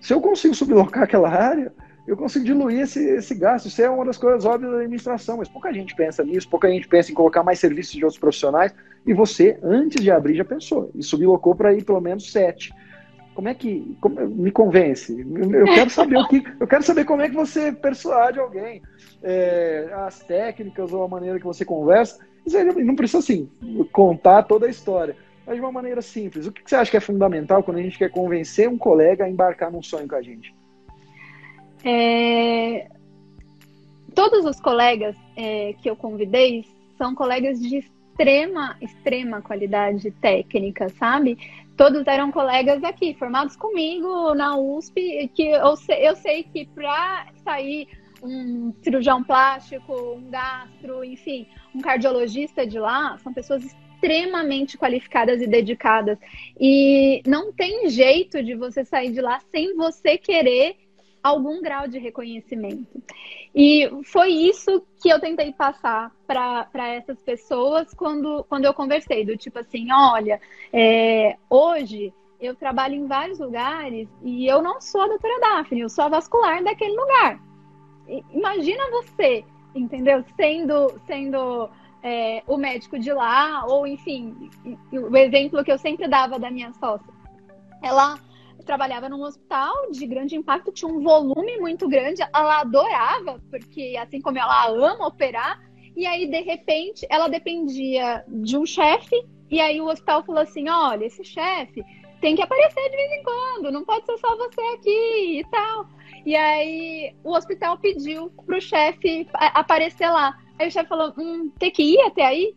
Se 0.00 0.12
eu 0.12 0.20
consigo 0.20 0.54
sublocar 0.54 1.04
aquela 1.04 1.28
área, 1.28 1.72
eu 2.06 2.16
consigo 2.16 2.44
diluir 2.44 2.80
esse, 2.80 3.00
esse 3.00 3.34
gasto. 3.34 3.66
Isso 3.66 3.80
é 3.80 3.88
uma 3.88 4.04
das 4.04 4.18
coisas 4.18 4.44
óbvias 4.44 4.72
da 4.72 4.78
administração, 4.78 5.36
mas 5.36 5.48
pouca 5.48 5.72
gente 5.72 5.94
pensa 5.94 6.24
nisso, 6.24 6.48
pouca 6.48 6.68
gente 6.68 6.88
pensa 6.88 7.12
em 7.12 7.14
colocar 7.14 7.42
mais 7.42 7.60
serviços 7.60 7.92
de 7.92 8.04
outros 8.04 8.18
profissionais. 8.18 8.74
E 9.06 9.12
você, 9.12 9.58
antes 9.62 10.02
de 10.02 10.10
abrir, 10.10 10.34
já 10.34 10.44
pensou. 10.44 10.90
E 10.94 11.02
sublocou 11.02 11.54
para 11.54 11.72
ir 11.72 11.84
pelo 11.84 12.00
menos 12.00 12.30
sete. 12.30 12.72
Como 13.34 13.48
é 13.48 13.54
que. 13.54 13.96
Como, 14.00 14.20
me 14.28 14.50
convence. 14.50 15.18
Eu 15.20 15.64
quero 15.66 15.90
saber 15.90 16.18
o 16.18 16.28
que. 16.28 16.42
Eu 16.60 16.66
quero 16.66 16.82
saber 16.82 17.04
como 17.04 17.22
é 17.22 17.28
que 17.28 17.34
você 17.34 17.72
persuade 17.72 18.38
alguém. 18.38 18.82
É, 19.22 19.90
as 20.06 20.20
técnicas 20.20 20.92
ou 20.92 21.04
a 21.04 21.08
maneira 21.08 21.38
que 21.38 21.44
você 21.44 21.64
conversa. 21.64 22.18
Não 22.84 22.96
precisa, 22.96 23.18
assim, 23.18 23.48
contar 23.92 24.42
toda 24.42 24.66
a 24.66 24.70
história, 24.70 25.16
mas 25.46 25.54
de 25.54 25.60
uma 25.60 25.70
maneira 25.70 26.02
simples. 26.02 26.44
O 26.46 26.52
que 26.52 26.62
você 26.64 26.74
acha 26.74 26.90
que 26.90 26.96
é 26.96 27.00
fundamental 27.00 27.62
quando 27.62 27.78
a 27.78 27.82
gente 27.82 27.96
quer 27.96 28.10
convencer 28.10 28.68
um 28.68 28.76
colega 28.76 29.24
a 29.24 29.30
embarcar 29.30 29.70
num 29.70 29.82
sonho 29.82 30.08
com 30.08 30.16
a 30.16 30.22
gente? 30.22 30.52
É... 31.84 32.88
Todos 34.14 34.44
os 34.44 34.60
colegas 34.60 35.16
é, 35.36 35.74
que 35.80 35.88
eu 35.88 35.96
convidei 35.96 36.66
são 36.98 37.14
colegas 37.14 37.58
de 37.60 37.78
extrema, 37.78 38.76
extrema 38.80 39.40
qualidade 39.40 40.10
técnica, 40.10 40.88
sabe? 40.90 41.38
Todos 41.76 42.06
eram 42.06 42.30
colegas 42.30 42.84
aqui, 42.84 43.14
formados 43.14 43.56
comigo 43.56 44.34
na 44.34 44.56
USP, 44.56 45.30
que 45.34 45.48
eu 45.48 45.74
sei, 45.76 46.06
eu 46.06 46.14
sei 46.14 46.42
que 46.42 46.66
para 46.66 47.26
sair 47.42 47.88
um 48.22 48.72
cirurgião 48.82 49.24
plástico, 49.24 50.14
um 50.14 50.30
gastro, 50.30 51.02
enfim, 51.02 51.46
um 51.74 51.80
cardiologista 51.80 52.66
de 52.66 52.78
lá, 52.78 53.18
são 53.18 53.32
pessoas 53.32 53.64
extremamente 53.64 54.76
qualificadas 54.76 55.40
e 55.40 55.46
dedicadas. 55.46 56.18
E 56.60 57.22
não 57.26 57.52
tem 57.52 57.88
jeito 57.88 58.42
de 58.42 58.54
você 58.54 58.84
sair 58.84 59.12
de 59.12 59.20
lá 59.20 59.40
sem 59.50 59.74
você 59.74 60.18
querer 60.18 60.76
algum 61.22 61.62
grau 61.62 61.86
de 61.86 61.98
reconhecimento. 61.98 63.02
E 63.54 63.88
foi 64.04 64.30
isso 64.30 64.82
que 65.00 65.08
eu 65.08 65.20
tentei 65.20 65.52
passar 65.52 66.10
para 66.26 66.88
essas 66.88 67.20
pessoas 67.22 67.92
quando, 67.94 68.44
quando 68.48 68.64
eu 68.64 68.74
conversei, 68.74 69.24
do 69.24 69.36
tipo 69.36 69.58
assim, 69.58 69.92
olha, 69.92 70.40
é, 70.72 71.36
hoje 71.48 72.12
eu 72.40 72.56
trabalho 72.56 72.94
em 72.94 73.06
vários 73.06 73.38
lugares 73.38 74.08
e 74.22 74.46
eu 74.46 74.60
não 74.60 74.80
sou 74.80 75.02
a 75.02 75.08
doutora 75.08 75.38
Daphne, 75.40 75.82
eu 75.82 75.88
sou 75.88 76.04
a 76.04 76.08
vascular 76.08 76.62
daquele 76.64 76.96
lugar. 76.96 77.40
Imagina 78.32 78.90
você, 78.90 79.44
entendeu? 79.74 80.24
Sendo, 80.36 81.00
sendo 81.06 81.70
é, 82.02 82.42
o 82.46 82.56
médico 82.56 82.98
de 82.98 83.12
lá, 83.12 83.64
ou 83.66 83.86
enfim, 83.86 84.50
o 84.92 85.16
exemplo 85.16 85.62
que 85.62 85.70
eu 85.70 85.78
sempre 85.78 86.08
dava 86.08 86.38
da 86.38 86.50
minha 86.50 86.72
sócia. 86.72 87.12
Ela 87.80 88.18
trabalhava 88.64 89.08
num 89.08 89.22
hospital 89.22 89.90
de 89.90 90.06
grande 90.06 90.36
impacto, 90.36 90.72
tinha 90.72 90.90
um 90.90 91.02
volume 91.02 91.58
muito 91.58 91.88
grande, 91.88 92.22
ela 92.22 92.60
adorava, 92.60 93.40
porque 93.50 93.96
assim 94.00 94.20
como 94.20 94.38
ela 94.38 94.68
ama 94.68 95.06
operar, 95.06 95.60
e 95.96 96.06
aí 96.06 96.26
de 96.26 96.40
repente 96.40 97.06
ela 97.10 97.28
dependia 97.28 98.24
de 98.28 98.56
um 98.56 98.64
chefe, 98.64 99.16
e 99.50 99.60
aí 99.60 99.80
o 99.80 99.86
hospital 99.86 100.24
falou 100.24 100.40
assim: 100.40 100.68
olha, 100.68 101.04
esse 101.04 101.22
chefe 101.22 101.84
tem 102.20 102.34
que 102.34 102.42
aparecer 102.42 102.88
de 102.88 102.96
vez 102.96 103.12
em 103.12 103.22
quando, 103.22 103.72
não 103.72 103.84
pode 103.84 104.06
ser 104.06 104.16
só 104.18 104.36
você 104.36 104.60
aqui 104.74 105.40
e 105.40 105.44
tal. 105.50 105.86
E 106.24 106.34
aí 106.34 107.14
o 107.22 107.36
hospital 107.36 107.76
pediu 107.78 108.30
pro 108.46 108.60
chefe 108.60 109.26
aparecer 109.34 110.08
lá. 110.08 110.38
Aí 110.58 110.68
o 110.68 110.70
chefe 110.70 110.88
falou: 110.88 111.12
hum, 111.18 111.50
tem 111.58 111.70
que 111.70 111.82
ir 111.82 112.00
até 112.00 112.24
aí? 112.24 112.54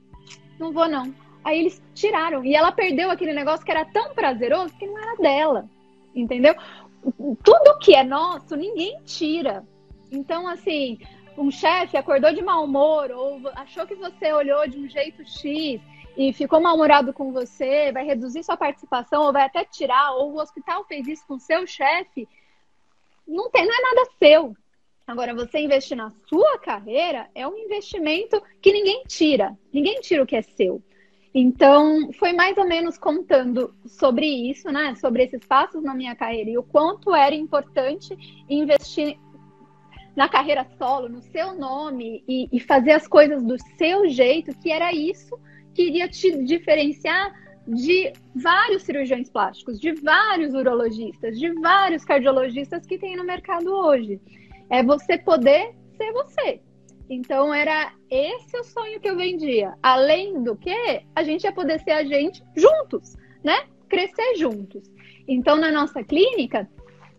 Não 0.60 0.72
vou, 0.72 0.88
não. 0.88 1.14
Aí 1.44 1.60
eles 1.60 1.84
tiraram. 1.94 2.46
E 2.46 2.56
ela 2.56 2.72
perdeu 2.72 3.12
aquele 3.12 3.34
negócio 3.34 3.66
que 3.66 3.72
era 3.72 3.86
tão 3.86 4.14
prazeroso 4.14 4.74
que 4.78 4.88
não 4.88 4.98
era 4.98 5.18
dela 5.18 5.70
entendeu? 6.16 6.56
Tudo 7.44 7.80
que 7.80 7.94
é 7.94 8.04
nosso, 8.04 8.56
ninguém 8.56 9.02
tira. 9.04 9.64
Então, 10.12 10.48
assim, 10.48 10.98
um 11.38 11.52
chefe 11.52 11.98
acordou 11.98 12.34
de 12.34 12.42
mau 12.42 12.64
humor 12.64 13.12
ou 13.12 13.42
achou 13.56 13.86
que 13.86 13.96
você 13.96 14.32
olhou 14.32 14.68
de 14.68 14.80
um 14.80 14.90
jeito 14.90 15.24
X 15.28 15.82
e 16.18 16.32
ficou 16.32 16.62
mal-humorado 16.62 17.12
com 17.14 17.34
você, 17.34 17.92
vai 17.92 18.06
reduzir 18.06 18.44
sua 18.44 18.56
participação 18.56 19.24
ou 19.24 19.34
vai 19.34 19.44
até 19.44 19.66
tirar, 19.66 20.14
ou 20.14 20.34
o 20.34 20.40
hospital 20.40 20.86
fez 20.86 21.08
isso 21.08 21.28
com 21.28 21.38
seu 21.38 21.68
chefe, 21.68 22.28
não 23.28 23.50
tem, 23.50 23.66
não 23.66 23.76
é 23.76 23.82
nada 23.82 24.10
seu. 24.18 24.56
Agora, 25.06 25.36
você 25.36 25.60
investir 25.60 25.96
na 25.96 26.12
sua 26.28 26.58
carreira 26.58 27.30
é 27.36 27.48
um 27.48 27.58
investimento 27.58 28.42
que 28.62 28.72
ninguém 28.72 29.04
tira. 29.08 29.56
Ninguém 29.72 30.00
tira 30.02 30.24
o 30.24 30.26
que 30.26 30.36
é 30.36 30.42
seu. 30.42 30.82
Então, 31.38 32.14
foi 32.14 32.32
mais 32.32 32.58
ou 32.58 32.66
menos 32.66 32.98
contando 32.98 33.76
sobre 33.86 34.26
isso, 34.26 34.72
né? 34.72 34.96
Sobre 34.96 35.24
esses 35.24 35.46
passos 35.46 35.84
na 35.84 35.94
minha 35.94 36.16
carreira 36.16 36.50
e 36.50 36.58
o 36.58 36.64
quanto 36.64 37.14
era 37.14 37.36
importante 37.36 38.18
investir 38.50 39.20
na 40.16 40.30
carreira 40.30 40.66
solo, 40.78 41.10
no 41.10 41.22
seu 41.22 41.54
nome 41.54 42.24
e, 42.26 42.48
e 42.54 42.58
fazer 42.62 42.94
as 42.94 43.06
coisas 43.06 43.44
do 43.44 43.58
seu 43.78 44.08
jeito, 44.08 44.58
que 44.60 44.72
era 44.72 44.94
isso 44.94 45.38
que 45.74 45.84
iria 45.84 46.08
te 46.08 46.42
diferenciar 46.46 47.34
de 47.68 48.14
vários 48.34 48.84
cirurgiões 48.84 49.30
plásticos, 49.30 49.78
de 49.78 49.92
vários 49.92 50.54
urologistas, 50.54 51.38
de 51.38 51.52
vários 51.60 52.06
cardiologistas 52.06 52.86
que 52.86 52.98
tem 52.98 53.18
no 53.18 53.26
mercado 53.26 53.76
hoje. 53.76 54.22
É 54.70 54.82
você 54.82 55.18
poder 55.18 55.76
ser 55.98 56.14
você, 56.14 56.62
então 57.10 57.54
era 57.54 57.94
esse 58.10 58.58
o 58.58 58.64
sonho 58.64 59.00
que 59.00 59.10
eu 59.10 59.16
vendia. 59.16 59.74
Além 59.82 60.42
do 60.44 60.56
que, 60.56 61.04
a 61.16 61.24
gente 61.24 61.44
ia 61.44 61.52
poder 61.52 61.80
ser 61.82 61.92
a 61.92 62.04
gente 62.04 62.44
juntos, 62.56 63.16
né? 63.44 63.66
Crescer 63.88 64.36
juntos. 64.36 64.84
Então 65.28 65.58
na 65.58 65.72
nossa 65.72 66.04
clínica, 66.04 66.70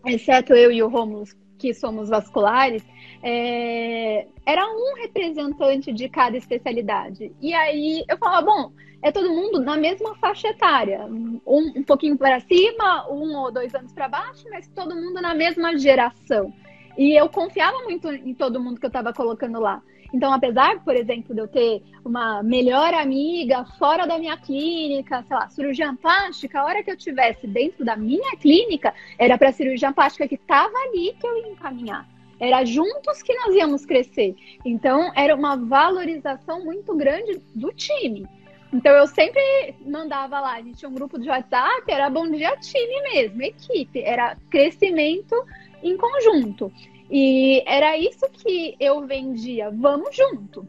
exceto 0.05 0.53
eu 0.53 0.71
e 0.71 0.83
o 0.83 0.89
Romulo, 0.89 1.25
que 1.57 1.73
somos 1.73 2.09
vasculares, 2.09 2.83
é... 3.23 4.27
era 4.45 4.65
um 4.67 4.95
representante 5.01 5.91
de 5.91 6.09
cada 6.09 6.37
especialidade. 6.37 7.33
E 7.41 7.53
aí 7.53 8.03
eu 8.07 8.17
falava, 8.17 8.45
bom, 8.45 8.71
é 9.01 9.11
todo 9.11 9.29
mundo 9.29 9.59
na 9.59 9.77
mesma 9.77 10.15
faixa 10.15 10.49
etária, 10.49 11.05
um, 11.05 11.39
um 11.45 11.83
pouquinho 11.83 12.17
para 12.17 12.39
cima, 12.41 13.09
um 13.09 13.35
ou 13.37 13.51
dois 13.51 13.73
anos 13.73 13.93
para 13.93 14.09
baixo, 14.09 14.45
mas 14.49 14.67
todo 14.69 14.95
mundo 14.95 15.21
na 15.21 15.33
mesma 15.33 15.77
geração. 15.77 16.53
E 16.97 17.13
eu 17.13 17.29
confiava 17.29 17.83
muito 17.83 18.11
em 18.11 18.33
todo 18.33 18.59
mundo 18.59 18.79
que 18.79 18.85
eu 18.85 18.89
estava 18.89 19.13
colocando 19.13 19.59
lá. 19.59 19.81
Então, 20.13 20.31
apesar, 20.31 20.83
por 20.83 20.95
exemplo, 20.95 21.35
de 21.35 21.41
eu 21.41 21.47
ter 21.47 21.83
uma 22.03 22.41
melhor 22.41 22.93
amiga 22.93 23.65
fora 23.77 24.07
da 24.07 24.17
minha 24.17 24.37
clínica, 24.37 25.23
sei 25.27 25.35
lá, 25.35 25.49
cirurgia 25.49 25.93
plástica, 26.01 26.59
a 26.59 26.65
hora 26.65 26.83
que 26.83 26.89
eu 26.89 26.97
tivesse 26.97 27.45
dentro 27.45 27.83
da 27.83 27.95
minha 27.95 28.35
clínica, 28.37 28.93
era 29.19 29.37
para 29.37 29.49
a 29.49 29.53
cirurgia 29.53 29.91
plástica 29.91 30.27
que 30.27 30.35
estava 30.35 30.73
ali 30.87 31.15
que 31.19 31.27
eu 31.27 31.37
ia 31.37 31.49
encaminhar. 31.49 32.07
Era 32.39 32.63
juntos 32.63 33.21
que 33.21 33.33
nós 33.33 33.55
íamos 33.55 33.85
crescer. 33.85 34.35
Então, 34.63 35.11
era 35.15 35.35
uma 35.35 35.57
valorização 35.57 36.63
muito 36.63 36.95
grande 36.95 37.41
do 37.53 37.71
time. 37.73 38.25
Então, 38.71 38.93
eu 38.93 39.07
sempre 39.07 39.75
mandava 39.85 40.39
lá, 40.39 40.53
a 40.55 40.61
gente 40.61 40.77
tinha 40.77 40.89
um 40.89 40.93
grupo 40.93 41.17
de 41.17 41.29
WhatsApp, 41.29 41.83
era 41.87 42.09
bom 42.09 42.29
dia 42.29 42.55
time 42.57 43.01
mesmo, 43.13 43.41
equipe, 43.41 44.01
era 44.01 44.37
crescimento 44.49 45.35
em 45.83 45.97
conjunto. 45.97 46.71
E 47.09 47.63
era 47.65 47.97
isso 47.97 48.27
que 48.31 48.75
eu 48.79 49.05
vendia, 49.05 49.71
vamos 49.71 50.15
junto. 50.15 50.67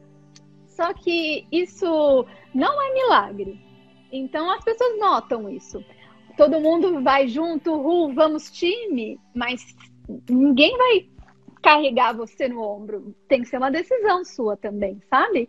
Só 0.67 0.93
que 0.95 1.47
isso 1.51 2.27
não 2.55 2.81
é 2.81 2.95
milagre. 2.95 3.61
Então 4.13 4.51
as 4.51 4.63
pessoas 4.65 4.99
notam 4.99 5.49
isso. 5.49 5.85
Todo 6.37 6.61
mundo 6.61 7.03
vai 7.03 7.27
junto, 7.27 7.83
vamos 8.15 8.51
time, 8.53 9.19
mas 9.35 9.75
ninguém 10.31 10.77
vai 10.77 11.09
carregar 11.61 12.15
você 12.15 12.49
no 12.49 12.63
ombro. 12.63 13.15
Tem 13.27 13.43
que 13.43 13.49
ser 13.49 13.59
uma 13.59 13.71
decisão 13.71 14.25
sua 14.25 14.57
também, 14.57 15.03
sabe? 15.11 15.49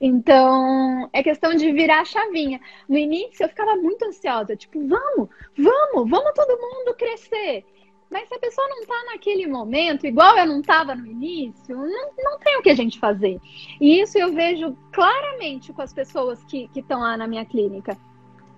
Então, 0.00 1.10
é 1.12 1.22
questão 1.22 1.54
de 1.54 1.72
virar 1.72 2.00
a 2.00 2.04
chavinha. 2.04 2.60
No 2.88 2.96
início 2.96 3.42
eu 3.42 3.48
ficava 3.48 3.74
muito 3.74 4.04
ansiosa, 4.04 4.54
tipo, 4.54 4.78
vamos, 4.86 5.28
vamos, 5.56 6.08
vamos 6.08 6.32
todo 6.34 6.60
mundo 6.60 6.94
crescer. 6.96 7.64
Mas 8.10 8.28
se 8.28 8.34
a 8.34 8.38
pessoa 8.38 8.66
não 8.68 8.80
está 8.80 9.04
naquele 9.12 9.46
momento, 9.46 10.06
igual 10.06 10.36
eu 10.38 10.46
não 10.46 10.60
estava 10.60 10.94
no 10.94 11.06
início, 11.06 11.76
não, 11.76 12.10
não 12.16 12.38
tem 12.38 12.56
o 12.56 12.62
que 12.62 12.70
a 12.70 12.74
gente 12.74 12.98
fazer. 12.98 13.38
E 13.80 14.00
isso 14.00 14.16
eu 14.18 14.32
vejo 14.32 14.76
claramente 14.92 15.72
com 15.72 15.82
as 15.82 15.92
pessoas 15.92 16.42
que 16.44 16.70
estão 16.74 17.00
lá 17.00 17.16
na 17.16 17.26
minha 17.26 17.44
clínica. 17.44 17.98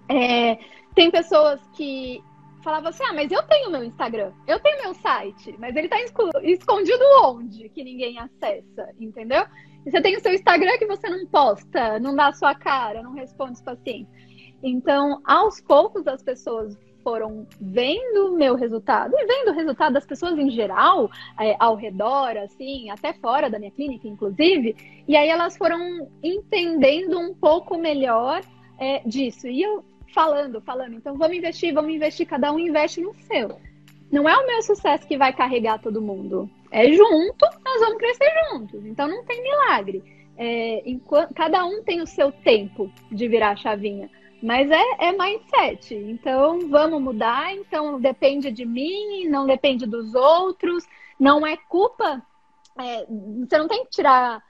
É, 0.08 0.58
tem 0.94 1.10
pessoas 1.10 1.60
que 1.74 2.22
falavam 2.62 2.90
assim: 2.90 3.02
ah, 3.04 3.12
mas 3.12 3.30
eu 3.30 3.42
tenho 3.44 3.70
meu 3.70 3.82
Instagram, 3.82 4.32
eu 4.46 4.60
tenho 4.60 4.82
meu 4.82 4.94
site, 4.94 5.54
mas 5.58 5.74
ele 5.74 5.86
está 5.86 5.98
escondido 6.42 7.04
onde 7.24 7.68
que 7.70 7.82
ninguém 7.82 8.18
acessa, 8.18 8.94
entendeu? 9.00 9.44
E 9.84 9.90
você 9.90 10.00
tem 10.00 10.16
o 10.16 10.20
seu 10.20 10.32
Instagram 10.32 10.78
que 10.78 10.86
você 10.86 11.08
não 11.08 11.26
posta, 11.26 11.98
não 11.98 12.14
dá 12.14 12.28
a 12.28 12.32
sua 12.32 12.54
cara, 12.54 13.02
não 13.02 13.14
responde 13.14 13.52
os 13.52 13.62
pacientes. 13.62 14.12
Então, 14.62 15.20
aos 15.24 15.60
poucos, 15.60 16.06
as 16.06 16.22
pessoas 16.22 16.76
foram 17.02 17.46
vendo 17.60 18.32
meu 18.36 18.54
resultado 18.54 19.14
e 19.16 19.26
vendo 19.26 19.50
o 19.50 19.54
resultado 19.54 19.92
das 19.92 20.06
pessoas 20.06 20.38
em 20.38 20.50
geral, 20.50 21.10
é, 21.38 21.56
ao 21.58 21.74
redor, 21.74 22.36
assim, 22.36 22.90
até 22.90 23.12
fora 23.12 23.50
da 23.50 23.58
minha 23.58 23.70
clínica, 23.70 24.06
inclusive, 24.06 24.76
e 25.06 25.16
aí 25.16 25.28
elas 25.28 25.56
foram 25.56 26.08
entendendo 26.22 27.18
um 27.18 27.34
pouco 27.34 27.78
melhor 27.78 28.42
é, 28.78 29.00
disso. 29.06 29.46
E 29.46 29.62
eu 29.62 29.84
falando, 30.12 30.60
falando, 30.60 30.94
então 30.94 31.16
vamos 31.16 31.36
investir, 31.36 31.72
vamos 31.72 31.94
investir, 31.94 32.26
cada 32.26 32.52
um 32.52 32.58
investe 32.58 33.00
no 33.00 33.14
seu. 33.14 33.60
Não 34.10 34.28
é 34.28 34.36
o 34.36 34.46
meu 34.46 34.60
sucesso 34.62 35.06
que 35.06 35.16
vai 35.16 35.32
carregar 35.32 35.78
todo 35.80 36.02
mundo. 36.02 36.50
É 36.70 36.90
junto, 36.92 37.46
nós 37.64 37.80
vamos 37.80 37.98
crescer 37.98 38.30
juntos. 38.50 38.84
Então 38.84 39.06
não 39.06 39.24
tem 39.24 39.42
milagre. 39.42 40.02
É, 40.36 40.82
enquanto, 40.86 41.34
cada 41.34 41.64
um 41.64 41.82
tem 41.82 42.00
o 42.00 42.06
seu 42.06 42.32
tempo 42.32 42.90
de 43.10 43.28
virar 43.28 43.50
a 43.50 43.56
chavinha. 43.56 44.10
Mas 44.42 44.70
é, 44.70 44.82
é 44.98 45.12
mindset. 45.12 45.94
Então, 45.94 46.68
vamos 46.68 47.00
mudar. 47.00 47.54
Então, 47.54 48.00
depende 48.00 48.50
de 48.50 48.64
mim, 48.64 49.28
não 49.28 49.46
depende 49.46 49.86
dos 49.86 50.14
outros. 50.14 50.86
Não 51.18 51.46
é 51.46 51.56
culpa. 51.56 52.22
É, 52.78 53.06
você 53.06 53.58
não 53.58 53.68
tem 53.68 53.84
que 53.84 53.90
tirar 53.90 54.42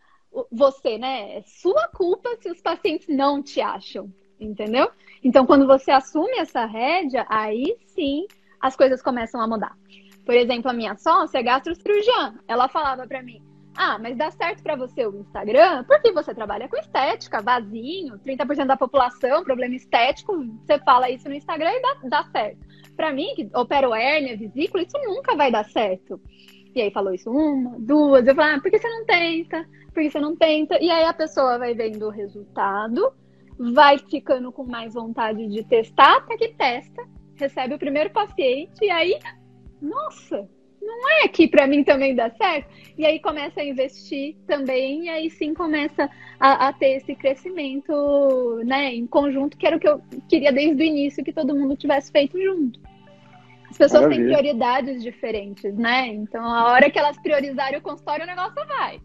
você, 0.51 0.97
né? 0.97 1.39
É 1.39 1.43
sua 1.43 1.89
culpa 1.89 2.37
se 2.41 2.51
os 2.51 2.61
pacientes 2.61 3.09
não 3.09 3.43
te 3.43 3.61
acham, 3.61 4.13
entendeu? 4.39 4.91
Então, 5.25 5.45
quando 5.45 5.67
você 5.67 5.91
assume 5.91 6.39
essa 6.39 6.65
rédea, 6.65 7.27
aí 7.29 7.77
sim 7.87 8.27
as 8.61 8.77
coisas 8.77 9.03
começam 9.03 9.41
a 9.41 9.49
mudar. 9.49 9.77
Por 10.25 10.35
exemplo, 10.35 10.71
a 10.71 10.75
minha 10.75 10.97
sócia 10.97 11.39
é 11.39 11.43
gastrocirurgiã. 11.43 12.39
Ela 12.47 12.69
falava 12.69 13.07
para 13.07 13.23
mim: 13.23 13.43
ah, 13.77 13.99
mas 13.99 14.17
dá 14.17 14.31
certo 14.31 14.63
para 14.63 14.77
você 14.77 15.07
o 15.07 15.21
Instagram 15.21 15.85
porque 15.85 16.13
você 16.13 16.35
trabalha 16.35 16.69
com 16.69 16.77
estética, 16.77 17.41
vazinho, 17.41 18.19
30% 18.19 18.67
da 18.67 18.77
população, 18.77 19.45
problema 19.45 19.75
estético, 19.75 20.45
você 20.65 20.79
fala 20.81 21.11
isso 21.11 21.29
no 21.29 21.35
Instagram 21.35 21.71
e 21.73 21.83
dá, 21.83 21.97
dá 22.05 22.25
certo. 22.31 22.67
Para 22.97 23.13
mim, 23.13 23.33
que 23.35 23.49
opero 23.55 23.95
hérnia, 23.95 24.37
vesícula, 24.37 24.83
isso 24.83 24.99
nunca 25.05 25.37
vai 25.37 25.51
dar 25.51 25.65
certo. 25.65 26.21
E 26.75 26.81
aí 26.81 26.91
falou 26.91 27.15
isso 27.15 27.31
uma, 27.31 27.79
duas, 27.79 28.27
eu 28.27 28.35
falei, 28.35 28.55
ah, 28.55 28.61
por 28.61 28.71
que 28.71 28.79
você 28.79 28.89
não 28.89 29.05
tenta? 29.05 29.69
Por 29.93 30.03
que 30.03 30.11
você 30.11 30.21
não 30.21 30.37
tenta? 30.37 30.79
E 30.81 30.91
aí 30.91 31.05
a 31.05 31.13
pessoa 31.13 31.59
vai 31.59 31.75
vendo 31.75 32.07
o 32.07 32.11
resultado, 32.11 33.13
vai 33.59 33.99
ficando 33.99 34.53
com 34.53 34.65
mais 34.65 34.95
vontade 34.95 35.47
de 35.49 35.65
testar, 35.65 36.19
até 36.19 36.37
que 36.37 36.49
testa, 36.55 37.03
recebe 37.37 37.75
o 37.75 37.79
primeiro 37.79 38.11
paciente, 38.11 38.85
e 38.85 38.91
aí, 38.91 39.19
nossa, 39.81 40.49
não 40.81 41.09
é 41.23 41.29
que 41.29 41.47
para 41.47 41.67
mim 41.67 41.85
também 41.85 42.15
dá 42.15 42.31
certo? 42.31 42.69
E 42.97 43.05
aí 43.07 43.21
começa 43.21 43.61
a 43.61 43.65
investir 43.65 44.37
também, 44.47 45.05
e 45.05 45.09
aí 45.09 45.31
sim 45.31 45.55
começa 45.55 46.09
a, 46.39 46.69
a, 46.69 46.73
ter 46.73 46.97
esse 46.97 47.15
crescimento 47.15 48.61
né, 48.65 48.95
em 48.95 49.07
conjunto, 49.07 49.57
que 49.57 49.67
era 49.67 49.77
o 49.77 49.81
que 49.81 49.89
eu 49.89 50.01
queria 50.29 50.53
desde 50.53 50.83
o 50.83 50.85
início 50.85 51.25
que 51.25 51.33
todo 51.33 51.55
mundo 51.55 51.77
tivesse 51.77 52.11
feito 52.11 52.41
junto. 52.41 52.81
As 53.71 53.79
pessoas 53.79 54.03
Maravilha. 54.03 54.25
têm 54.25 54.37
prioridades 54.37 55.03
diferentes, 55.03 55.75
né? 55.77 56.09
Então, 56.09 56.45
a 56.45 56.73
hora 56.73 56.91
que 56.91 56.99
elas 56.99 57.17
priorizarem 57.19 57.79
o 57.79 57.83
consultório, 57.83 58.25
o 58.25 58.27
negócio 58.27 58.67
vai. 58.67 59.01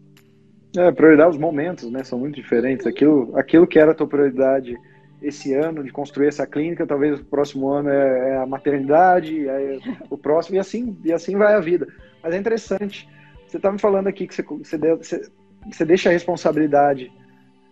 É, 0.76 0.90
prioridade 0.90 1.30
os 1.30 1.38
momentos, 1.38 1.88
né? 1.90 2.02
São 2.02 2.18
muito 2.18 2.34
diferentes. 2.34 2.84
Aquilo, 2.84 3.32
aquilo 3.36 3.66
que 3.66 3.78
era 3.78 3.92
a 3.92 3.94
tua 3.94 4.08
prioridade 4.08 4.76
esse 5.20 5.54
ano 5.54 5.82
de 5.82 5.90
construir 5.90 6.28
essa 6.28 6.46
clínica, 6.46 6.86
talvez 6.86 7.20
o 7.20 7.24
próximo 7.24 7.68
ano 7.68 7.88
é, 7.88 8.30
é 8.30 8.36
a 8.36 8.46
maternidade, 8.46 9.48
é 9.48 9.78
o 10.10 10.18
próximo, 10.18 10.56
e 10.56 10.58
assim, 10.58 10.98
e 11.04 11.12
assim 11.12 11.36
vai 11.36 11.54
a 11.54 11.60
vida. 11.60 11.86
Mas 12.22 12.34
é 12.34 12.38
interessante. 12.38 13.08
Você 13.46 13.56
está 13.56 13.70
me 13.70 13.78
falando 13.78 14.08
aqui 14.08 14.26
que 14.26 14.34
você, 14.34 14.42
você, 14.42 15.30
você 15.70 15.84
deixa 15.84 16.08
a 16.08 16.12
responsabilidade 16.12 17.12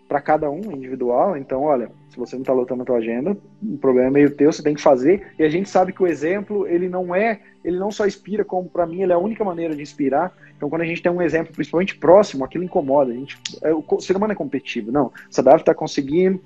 para 0.09 0.21
cada 0.21 0.51
um 0.51 0.61
individual. 0.73 1.37
Então, 1.37 1.63
olha, 1.63 1.91
se 2.09 2.17
você 2.17 2.37
não 2.37 2.43
está 2.43 2.53
lotando 2.53 2.83
a 2.83 2.87
tua 2.87 2.99
agenda, 2.99 3.37
o 3.63 3.79
problema 3.79 4.09
é 4.09 4.11
meio 4.11 4.31
teu, 4.31 4.53
você 4.53 4.63
tem 4.63 4.75
que 4.75 4.81
fazer. 4.81 5.33
E 5.39 5.43
a 5.43 5.49
gente 5.49 5.69
sabe 5.69 5.93
que 5.93 6.03
o 6.03 6.07
exemplo, 6.07 6.67
ele 6.67 6.89
não 6.89 7.15
é, 7.15 7.41
ele 7.65 7.79
não 7.79 7.91
só 7.91 8.07
inspira, 8.07 8.45
como 8.45 8.69
para 8.69 8.87
mim 8.87 9.03
ele 9.03 9.13
é 9.13 9.15
a 9.15 9.19
única 9.19 9.43
maneira 9.45 9.75
de 9.75 9.83
inspirar. 9.83 10.33
Então, 10.57 10.69
quando 10.69 10.83
a 10.83 10.87
gente 10.87 11.03
tem 11.03 11.11
um 11.11 11.23
exemplo, 11.23 11.53
principalmente 11.53 11.97
próximo, 11.97 12.45
aquilo 12.45 12.65
incomoda. 12.65 13.11
A 13.11 13.15
gente, 13.15 13.37
é, 13.63 13.75
o 13.75 14.01
ser 14.01 14.17
humano 14.17 14.33
é 14.33 14.37
competitivo. 14.37 14.93
Não, 14.93 15.13
essa 15.29 15.43
Davi 15.43 15.61
está 15.61 15.75
conseguindo, 15.75 16.41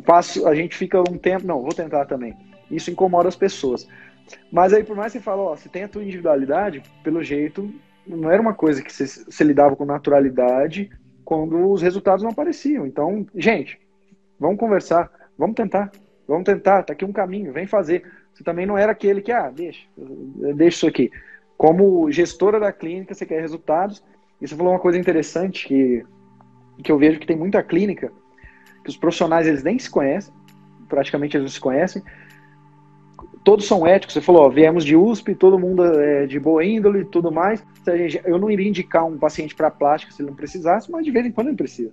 passo, 0.00 0.46
a 0.46 0.54
gente 0.54 0.76
fica 0.76 1.00
um 1.00 1.18
tempo, 1.18 1.46
não, 1.46 1.62
vou 1.62 1.74
tentar 1.74 2.06
também. 2.06 2.36
Isso 2.70 2.90
incomoda 2.90 3.28
as 3.28 3.36
pessoas. 3.36 3.86
Mas 4.50 4.72
aí, 4.72 4.84
por 4.84 4.96
mais 4.96 5.12
que 5.12 5.18
você 5.18 5.24
fale, 5.24 5.40
ó, 5.40 5.56
você 5.56 5.68
tem 5.68 5.84
a 5.84 5.88
tua 5.88 6.02
individualidade, 6.02 6.82
pelo 7.02 7.22
jeito, 7.22 7.72
não 8.06 8.30
era 8.30 8.40
uma 8.40 8.54
coisa 8.54 8.82
que 8.82 8.92
você, 8.92 9.06
você 9.06 9.44
lidava 9.44 9.76
com 9.76 9.84
naturalidade 9.84 10.90
quando 11.24 11.70
os 11.70 11.82
resultados 11.82 12.22
não 12.22 12.30
apareciam. 12.30 12.86
Então, 12.86 13.26
gente, 13.34 13.78
vamos 14.38 14.58
conversar, 14.58 15.10
vamos 15.38 15.54
tentar, 15.54 15.90
vamos 16.26 16.44
tentar, 16.44 16.82
tá 16.82 16.92
aqui 16.92 17.04
um 17.04 17.12
caminho, 17.12 17.52
vem 17.52 17.66
fazer. 17.66 18.04
Você 18.32 18.42
também 18.42 18.66
não 18.66 18.78
era 18.78 18.92
aquele 18.92 19.20
que, 19.20 19.30
ah, 19.30 19.50
deixa, 19.50 19.86
deixa 20.56 20.76
isso 20.76 20.86
aqui. 20.86 21.10
Como 21.56 22.10
gestora 22.10 22.58
da 22.58 22.72
clínica, 22.72 23.14
você 23.14 23.26
quer 23.26 23.40
resultados. 23.40 24.02
E 24.40 24.48
você 24.48 24.56
falou 24.56 24.72
uma 24.72 24.80
coisa 24.80 24.98
interessante 24.98 25.68
que, 25.68 26.04
que 26.82 26.90
eu 26.90 26.98
vejo 26.98 27.20
que 27.20 27.26
tem 27.26 27.36
muita 27.36 27.62
clínica, 27.62 28.10
que 28.82 28.90
os 28.90 28.96
profissionais 28.96 29.46
eles 29.46 29.62
nem 29.62 29.78
se 29.78 29.90
conhecem, 29.90 30.32
praticamente 30.88 31.36
eles 31.36 31.44
não 31.44 31.52
se 31.52 31.60
conhecem. 31.60 32.02
Todos 33.44 33.66
são 33.66 33.86
éticos. 33.86 34.14
Você 34.14 34.20
falou, 34.20 34.42
ó, 34.42 34.48
viemos 34.48 34.84
de 34.84 34.94
USP, 34.94 35.34
todo 35.34 35.58
mundo 35.58 35.84
é 35.84 36.26
de 36.26 36.38
boa 36.38 36.64
índole 36.64 37.00
e 37.00 37.04
tudo 37.04 37.32
mais. 37.32 37.64
Eu 38.24 38.38
não 38.38 38.50
iria 38.50 38.68
indicar 38.68 39.04
um 39.04 39.18
paciente 39.18 39.54
para 39.54 39.70
plástica 39.70 40.12
se 40.12 40.22
ele 40.22 40.30
não 40.30 40.36
precisasse, 40.36 40.90
mas 40.90 41.04
de 41.04 41.10
vez 41.10 41.26
em 41.26 41.32
quando 41.32 41.48
ele 41.48 41.56
precisa. 41.56 41.92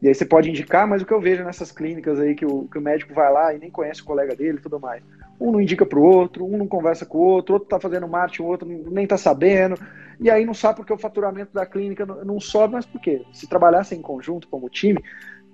E 0.00 0.06
aí 0.06 0.14
você 0.14 0.24
pode 0.24 0.48
indicar, 0.48 0.86
mas 0.86 1.02
o 1.02 1.06
que 1.06 1.12
eu 1.12 1.20
vejo 1.20 1.42
nessas 1.42 1.72
clínicas 1.72 2.20
aí 2.20 2.34
que 2.34 2.46
o, 2.46 2.68
que 2.68 2.78
o 2.78 2.80
médico 2.80 3.12
vai 3.12 3.32
lá 3.32 3.52
e 3.52 3.58
nem 3.58 3.70
conhece 3.70 4.00
o 4.00 4.04
colega 4.04 4.34
dele 4.34 4.58
e 4.58 4.60
tudo 4.60 4.78
mais. 4.78 5.02
Um 5.40 5.50
não 5.50 5.60
indica 5.60 5.84
para 5.84 5.98
o 5.98 6.02
outro, 6.02 6.44
um 6.44 6.56
não 6.56 6.68
conversa 6.68 7.04
com 7.04 7.18
o 7.18 7.22
outro, 7.22 7.54
outro 7.54 7.66
está 7.66 7.80
fazendo 7.80 8.06
marketing, 8.06 8.42
o 8.42 8.46
outro 8.46 8.68
nem 8.68 9.04
está 9.04 9.16
sabendo. 9.16 9.76
E 10.20 10.30
aí 10.30 10.44
não 10.44 10.54
sabe 10.54 10.76
porque 10.76 10.92
o 10.92 10.98
faturamento 10.98 11.52
da 11.52 11.66
clínica 11.66 12.06
não, 12.06 12.24
não 12.24 12.40
sobe, 12.40 12.74
mas 12.74 12.86
por 12.86 13.00
quê? 13.00 13.22
Se 13.32 13.48
trabalhassem 13.48 13.98
em 13.98 14.02
conjunto 14.02 14.48
como 14.48 14.68
time, 14.68 15.02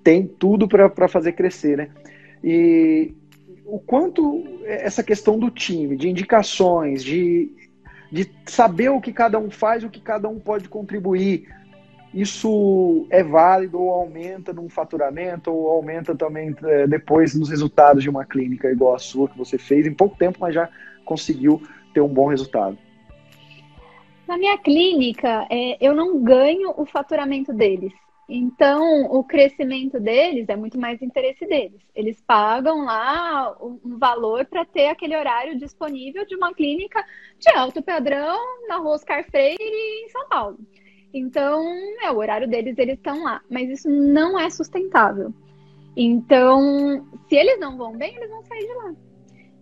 tem 0.05 0.27
tudo 0.27 0.67
para 0.67 1.07
fazer 1.07 1.31
crescer, 1.31 1.77
né? 1.77 1.89
E 2.43 3.15
o 3.65 3.79
quanto 3.79 4.43
essa 4.63 5.01
questão 5.01 5.39
do 5.39 5.49
time, 5.49 5.97
de 5.97 6.07
indicações, 6.07 7.03
de, 7.03 7.49
de 8.11 8.29
saber 8.45 8.89
o 8.89 9.01
que 9.01 9.11
cada 9.11 9.39
um 9.39 9.49
faz, 9.49 9.83
o 9.83 9.89
que 9.89 9.99
cada 9.99 10.29
um 10.29 10.39
pode 10.39 10.69
contribuir, 10.69 11.47
isso 12.13 13.07
é 13.09 13.23
válido 13.23 13.81
ou 13.81 13.89
aumenta 13.89 14.53
num 14.53 14.69
faturamento 14.69 15.51
ou 15.51 15.71
aumenta 15.71 16.15
também 16.15 16.55
é, 16.65 16.85
depois 16.85 17.33
nos 17.33 17.49
resultados 17.49 18.03
de 18.03 18.09
uma 18.09 18.23
clínica 18.23 18.69
igual 18.69 18.93
a 18.93 18.99
sua 18.99 19.27
que 19.27 19.35
você 19.35 19.57
fez 19.57 19.87
em 19.87 19.93
pouco 19.93 20.15
tempo, 20.15 20.37
mas 20.39 20.53
já 20.53 20.69
conseguiu 21.03 21.63
ter 21.95 22.01
um 22.01 22.07
bom 22.07 22.27
resultado? 22.27 22.77
Na 24.27 24.37
minha 24.37 24.57
clínica, 24.59 25.47
é, 25.49 25.83
eu 25.83 25.95
não 25.95 26.21
ganho 26.21 26.75
o 26.77 26.85
faturamento 26.85 27.51
deles. 27.51 27.91
Então, 28.27 29.03
o 29.03 29.23
crescimento 29.23 29.99
deles 29.99 30.49
é 30.49 30.55
muito 30.55 30.79
mais 30.79 31.01
interesse 31.01 31.45
deles. 31.45 31.79
Eles 31.93 32.19
pagam 32.21 32.83
lá 32.83 33.55
um 33.61 33.97
valor 33.99 34.45
para 34.45 34.65
ter 34.65 34.87
aquele 34.87 35.15
horário 35.15 35.57
disponível 35.59 36.25
de 36.25 36.35
uma 36.35 36.53
clínica 36.53 37.05
de 37.39 37.49
alto 37.55 37.83
padrão 37.83 38.35
na 38.67 38.77
rua 38.77 38.95
Oscar 38.95 39.23
Freire 39.29 39.57
em 39.59 40.09
São 40.09 40.27
Paulo. 40.27 40.57
Então, 41.13 41.63
é 42.01 42.09
o 42.09 42.17
horário 42.17 42.47
deles, 42.47 42.77
eles 42.77 42.97
estão 42.97 43.23
lá. 43.23 43.41
Mas 43.49 43.69
isso 43.69 43.89
não 43.89 44.39
é 44.39 44.49
sustentável. 44.49 45.31
Então, 45.95 47.07
se 47.29 47.35
eles 47.35 47.59
não 47.59 47.77
vão 47.77 47.95
bem, 47.95 48.15
eles 48.15 48.29
vão 48.29 48.43
sair 48.43 48.65
de 48.65 48.73
lá. 48.73 48.95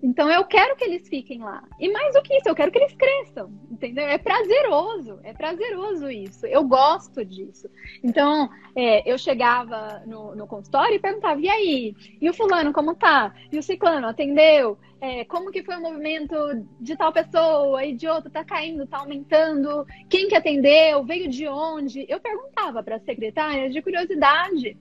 Então 0.03 0.29
eu 0.29 0.43
quero 0.43 0.75
que 0.75 0.83
eles 0.83 1.07
fiquem 1.07 1.39
lá. 1.39 1.63
E 1.79 1.89
mais 1.89 2.13
do 2.13 2.21
que 2.21 2.35
isso, 2.35 2.49
eu 2.49 2.55
quero 2.55 2.69
que 2.69 2.77
eles 2.77 2.93
cresçam, 2.93 3.49
entendeu? 3.71 4.05
É 4.05 4.17
prazeroso, 4.17 5.17
é 5.23 5.31
prazeroso 5.31 6.11
isso. 6.11 6.45
Eu 6.45 6.65
gosto 6.65 7.23
disso. 7.23 7.69
Então, 8.03 8.49
é, 8.75 9.09
eu 9.09 9.17
chegava 9.17 10.03
no, 10.05 10.35
no, 10.35 10.45
consultório 10.45 10.95
e 10.95 10.99
perguntava, 10.99 11.39
e 11.39 11.49
aí? 11.49 11.95
E 12.19 12.29
o 12.29 12.33
fulano, 12.33 12.73
como 12.73 12.93
tá? 12.93 13.33
E 13.49 13.57
o 13.57 13.63
ciclano, 13.63 14.07
atendeu? 14.07 14.77
É, 14.99 15.23
como 15.23 15.51
que 15.51 15.63
foi 15.63 15.77
o 15.77 15.81
movimento 15.81 16.35
de 16.81 16.97
tal 16.97 17.13
pessoa 17.13 17.85
e 17.85 17.93
de 17.93 18.05
outra? 18.05 18.29
Tá 18.29 18.43
caindo, 18.43 18.85
tá 18.85 18.97
aumentando? 18.97 19.85
Quem 20.09 20.27
que 20.27 20.35
atendeu? 20.35 21.05
Veio 21.05 21.29
de 21.29 21.47
onde? 21.47 22.05
Eu 22.09 22.19
perguntava 22.19 22.83
para 22.83 22.97
as 22.97 23.03
secretárias 23.03 23.71
de 23.71 23.81
curiosidade 23.81 24.77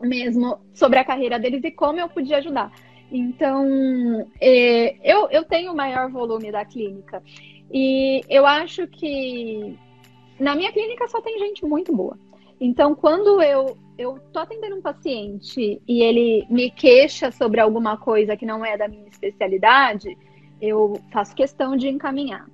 mesmo 0.00 0.60
sobre 0.74 0.98
a 0.98 1.04
carreira 1.04 1.38
deles 1.38 1.62
e 1.62 1.70
como 1.70 2.00
eu 2.00 2.08
podia 2.08 2.38
ajudar. 2.38 2.72
Então, 3.14 4.26
é, 4.40 4.96
eu, 5.04 5.28
eu 5.30 5.44
tenho 5.44 5.72
o 5.72 5.76
maior 5.76 6.10
volume 6.10 6.50
da 6.50 6.64
clínica. 6.64 7.22
E 7.70 8.22
eu 8.28 8.46
acho 8.46 8.86
que 8.86 9.78
na 10.40 10.54
minha 10.54 10.72
clínica 10.72 11.06
só 11.08 11.20
tem 11.20 11.38
gente 11.38 11.64
muito 11.66 11.94
boa. 11.94 12.18
Então, 12.58 12.94
quando 12.94 13.42
eu 13.42 13.76
eu 13.98 14.18
tô 14.32 14.40
atendendo 14.40 14.76
um 14.76 14.82
paciente 14.82 15.80
e 15.86 16.02
ele 16.02 16.46
me 16.48 16.70
queixa 16.70 17.30
sobre 17.30 17.60
alguma 17.60 17.96
coisa 17.96 18.36
que 18.36 18.46
não 18.46 18.64
é 18.64 18.76
da 18.76 18.88
minha 18.88 19.06
especialidade, 19.06 20.16
eu 20.60 20.98
faço 21.12 21.34
questão 21.34 21.76
de 21.76 21.88
encaminhar. 21.88 22.48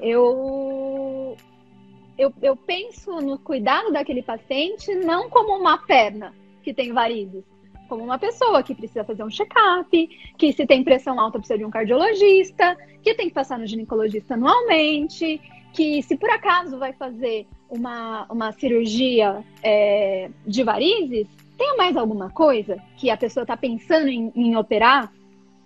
Eu, 0.00 1.36
eu, 2.18 2.32
eu 2.42 2.56
penso 2.56 3.20
no 3.20 3.38
cuidado 3.38 3.92
daquele 3.92 4.22
paciente 4.22 4.94
não 4.94 5.28
como 5.28 5.56
uma 5.56 5.78
perna 5.78 6.34
que 6.62 6.72
tem 6.72 6.92
varizes, 6.92 7.44
como 7.88 8.04
uma 8.04 8.18
pessoa 8.18 8.62
que 8.62 8.74
precisa 8.74 9.04
fazer 9.04 9.24
um 9.24 9.30
check-up, 9.30 10.08
que 10.36 10.52
se 10.52 10.66
tem 10.66 10.82
pressão 10.84 11.18
alta 11.18 11.38
precisa 11.38 11.58
de 11.58 11.64
um 11.64 11.70
cardiologista, 11.70 12.76
que 13.02 13.14
tem 13.14 13.28
que 13.28 13.34
passar 13.34 13.58
no 13.58 13.66
ginecologista 13.66 14.34
anualmente, 14.34 15.40
que 15.72 16.02
se 16.02 16.16
por 16.16 16.30
acaso 16.30 16.78
vai 16.78 16.92
fazer 16.92 17.46
uma, 17.68 18.26
uma 18.30 18.52
cirurgia 18.52 19.42
é, 19.62 20.30
de 20.46 20.62
varizes, 20.62 21.26
tem 21.56 21.76
mais 21.76 21.96
alguma 21.96 22.30
coisa 22.30 22.78
que 22.96 23.10
a 23.10 23.16
pessoa 23.16 23.42
está 23.42 23.56
pensando 23.56 24.08
em, 24.08 24.32
em 24.34 24.56
operar? 24.56 25.12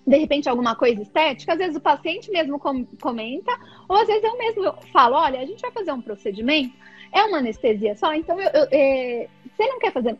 de 0.07 0.17
repente 0.17 0.49
alguma 0.49 0.77
coisa 0.77 1.03
estética, 1.03 1.53
às 1.53 1.59
vezes 1.59 1.77
o 1.77 1.81
paciente 1.81 2.31
mesmo 2.31 2.59
com, 2.59 2.85
comenta, 3.03 3.53
ou 3.89 3.97
às 3.97 4.07
vezes 4.07 4.23
eu 4.23 4.39
mesmo 4.39 4.73
falo, 4.93 5.17
olha, 5.17 5.41
a 5.41 5.45
gente 5.45 5.61
vai 5.61 5.73
fazer 5.73 5.93
um 5.93 6.01
procedimento, 6.01 6.73
é 7.13 7.25
uma 7.25 7.39
anestesia 7.39 7.97
só, 7.97 8.15
então 8.15 8.41
eu, 8.41 8.51
eu, 8.51 8.69
é, 8.71 9.29
você 9.57 9.67
não 9.67 9.81
quer 9.81 9.93
fazer 9.93 10.17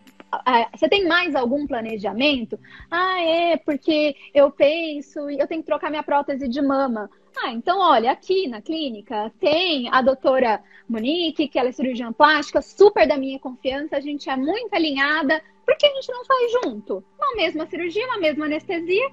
você 0.75 0.89
tem 0.89 1.07
mais 1.07 1.35
algum 1.35 1.67
planejamento? 1.67 2.59
Ah, 2.91 3.21
é, 3.21 3.57
porque 3.57 4.15
eu 4.35 4.51
penso, 4.51 5.31
eu 5.31 5.47
tenho 5.47 5.63
que 5.63 5.67
trocar 5.67 5.91
minha 5.91 6.03
prótese 6.03 6.49
de 6.49 6.61
mama. 6.61 7.11
Ah, 7.39 7.53
então, 7.53 7.79
olha, 7.79 8.13
aqui 8.13 8.49
na 8.49 8.63
clínica 8.63 9.31
tem 9.39 9.89
a 9.93 10.01
doutora 10.01 10.63
Monique, 10.89 11.49
que 11.49 11.59
ela 11.59 11.69
é 11.69 11.73
cirurgiã 11.73 12.13
plástica, 12.13 12.63
super 12.63 13.07
da 13.07 13.19
minha 13.19 13.39
confiança, 13.39 13.97
a 13.97 14.01
gente 14.01 14.29
é 14.31 14.37
muito 14.37 14.73
alinhada. 14.73 15.43
Por 15.65 15.77
que 15.77 15.87
a 15.87 15.95
gente 15.95 16.11
não 16.11 16.25
faz 16.25 16.53
junto? 16.53 17.05
Uma 17.19 17.35
mesma 17.37 17.67
cirurgia, 17.67 18.07
uma 18.07 18.19
mesma 18.19 18.47
anestesia, 18.47 19.11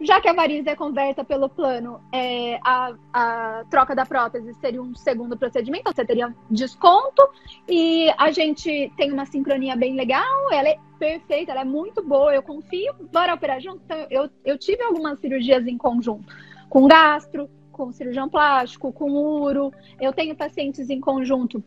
já 0.00 0.20
que 0.20 0.28
a 0.28 0.32
variz 0.32 0.66
é 0.66 0.74
converta 0.74 1.22
pelo 1.22 1.48
plano, 1.48 2.00
é, 2.12 2.58
a, 2.64 2.94
a, 3.12 3.64
troca 3.68 3.94
da 3.94 4.06
prótese 4.06 4.54
seria 4.54 4.82
um 4.82 4.94
segundo 4.94 5.36
procedimento, 5.36 5.82
então 5.82 5.92
você 5.92 6.04
teria 6.04 6.34
desconto 6.50 7.22
e 7.68 8.10
a 8.16 8.30
gente 8.30 8.90
tem 8.96 9.12
uma 9.12 9.26
sincronia 9.26 9.76
bem 9.76 9.94
legal, 9.94 10.50
ela 10.50 10.68
é 10.68 10.78
perfeita, 10.98 11.52
ela 11.52 11.60
é 11.60 11.64
muito 11.64 12.02
boa, 12.02 12.34
eu 12.34 12.42
confio, 12.42 12.94
bora 13.12 13.34
operar 13.34 13.60
junto. 13.60 13.82
Então, 13.84 14.06
eu, 14.10 14.30
eu 14.44 14.58
tive 14.58 14.82
algumas 14.82 15.18
cirurgias 15.20 15.66
em 15.66 15.76
conjunto, 15.76 16.32
com 16.68 16.86
gastro, 16.86 17.50
com 17.70 17.92
cirurgião 17.92 18.28
plástico, 18.28 18.92
com 18.92 19.10
uro, 19.10 19.70
eu 20.00 20.12
tenho 20.12 20.34
pacientes 20.34 20.88
em 20.88 21.00
conjunto 21.00 21.62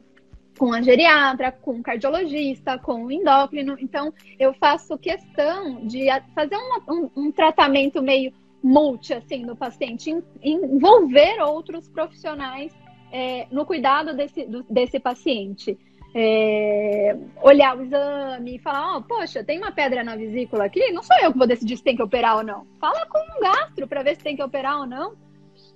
com 0.57 0.73
a 0.73 0.81
geriatra, 0.81 1.51
com 1.51 1.79
o 1.79 1.83
cardiologista, 1.83 2.77
com 2.77 3.05
o 3.05 3.11
endócrino. 3.11 3.77
Então, 3.79 4.13
eu 4.39 4.53
faço 4.53 4.97
questão 4.97 5.85
de 5.85 6.07
fazer 6.33 6.55
um, 6.55 6.93
um, 6.93 7.09
um 7.15 7.31
tratamento 7.31 8.01
meio 8.01 8.31
multi, 8.63 9.13
assim, 9.13 9.45
do 9.45 9.55
paciente, 9.55 10.15
envolver 10.41 11.41
outros 11.41 11.89
profissionais 11.89 12.71
é, 13.11 13.45
no 13.51 13.65
cuidado 13.65 14.15
desse, 14.15 14.45
do, 14.45 14.63
desse 14.69 14.99
paciente. 14.99 15.77
É, 16.15 17.17
olhar 17.41 17.75
o 17.75 17.83
exame 17.83 18.55
e 18.55 18.59
falar, 18.59 18.97
oh, 18.97 19.01
poxa, 19.01 19.43
tem 19.43 19.57
uma 19.57 19.71
pedra 19.71 20.03
na 20.03 20.15
vesícula 20.15 20.65
aqui, 20.65 20.91
não 20.91 21.01
sou 21.01 21.17
eu 21.23 21.31
que 21.31 21.37
vou 21.39 21.47
decidir 21.47 21.75
se 21.75 21.83
tem 21.83 21.95
que 21.95 22.03
operar 22.03 22.37
ou 22.37 22.43
não. 22.43 22.67
Fala 22.79 23.03
com 23.07 23.17
um 23.17 23.41
gastro 23.41 23.87
para 23.87 24.03
ver 24.03 24.15
se 24.15 24.23
tem 24.23 24.35
que 24.35 24.43
operar 24.43 24.79
ou 24.79 24.85
não 24.85 25.15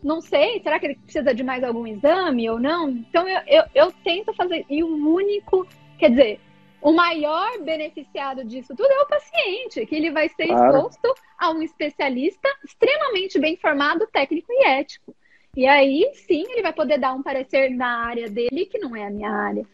não 0.04 0.22
sei, 0.22 0.62
será 0.62 0.80
que 0.80 0.86
ele 0.86 0.96
precisa 0.96 1.34
de 1.34 1.44
mais 1.44 1.64
algum 1.64 1.86
exame 1.86 2.50
ou 2.50 2.60
não? 2.60 2.90
Então 2.90 3.28
eu, 3.28 3.42
eu, 3.48 3.64
eu 3.74 3.92
tento 4.04 4.34
fazer, 4.34 4.66
e 4.70 4.84
o 4.84 4.88
único, 4.88 5.68
quer 5.98 6.12
dizer, 6.12 6.40
o 6.82 6.92
maior 6.94 7.60
beneficiado 7.64 8.46
disso 8.46 8.76
tudo 8.76 8.92
é 8.92 9.02
o 9.02 9.08
paciente, 9.08 9.86
que 9.86 9.96
ele 9.96 10.12
vai 10.12 10.30
ser 10.30 10.48
claro. 10.48 10.78
exposto 10.78 11.14
a 11.38 11.52
um 11.52 11.62
especialista 11.62 12.48
extremamente 12.64 13.40
bem 13.40 13.58
formado, 13.58 14.08
técnico 14.08 14.52
e 14.52 14.66
ético. 14.66 15.16
E 15.56 15.66
aí 15.66 16.12
sim 16.14 16.44
ele 16.50 16.62
vai 16.62 16.74
poder 16.74 17.00
dar 17.00 17.14
um 17.14 17.24
parecer 17.24 17.70
na 17.72 18.06
área 18.06 18.30
dele, 18.30 18.68
que 18.68 18.78
não 18.78 18.96
é 18.96 19.08
a 19.08 19.10
minha 19.10 19.32
área. 19.32 19.66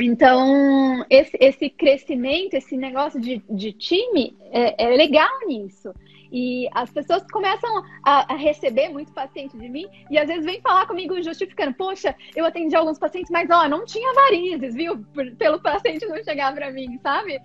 Então, 0.00 1.04
esse, 1.10 1.36
esse 1.40 1.68
crescimento, 1.68 2.54
esse 2.54 2.76
negócio 2.76 3.20
de, 3.20 3.42
de 3.50 3.72
time 3.72 4.36
é, 4.52 4.84
é 4.84 4.88
legal 4.90 5.40
nisso. 5.46 5.92
E 6.30 6.68
as 6.74 6.90
pessoas 6.90 7.22
começam 7.30 7.82
a, 8.04 8.32
a, 8.32 8.36
receber 8.36 8.88
muito 8.90 9.12
paciente 9.12 9.56
de 9.56 9.68
mim 9.68 9.86
e 10.10 10.18
às 10.18 10.28
vezes 10.28 10.44
vem 10.44 10.60
falar 10.60 10.86
comigo 10.86 11.20
justificando: 11.22 11.74
Poxa, 11.74 12.14
eu 12.36 12.44
atendi 12.44 12.76
alguns 12.76 12.98
pacientes, 12.98 13.30
mas 13.30 13.48
ó, 13.50 13.68
não 13.68 13.84
tinha 13.84 14.12
varizes, 14.12 14.74
viu? 14.74 14.98
Por, 15.14 15.34
pelo 15.36 15.60
paciente 15.60 16.06
não 16.06 16.22
chegar 16.22 16.54
para 16.54 16.70
mim, 16.70 16.98
sabe? 17.02 17.40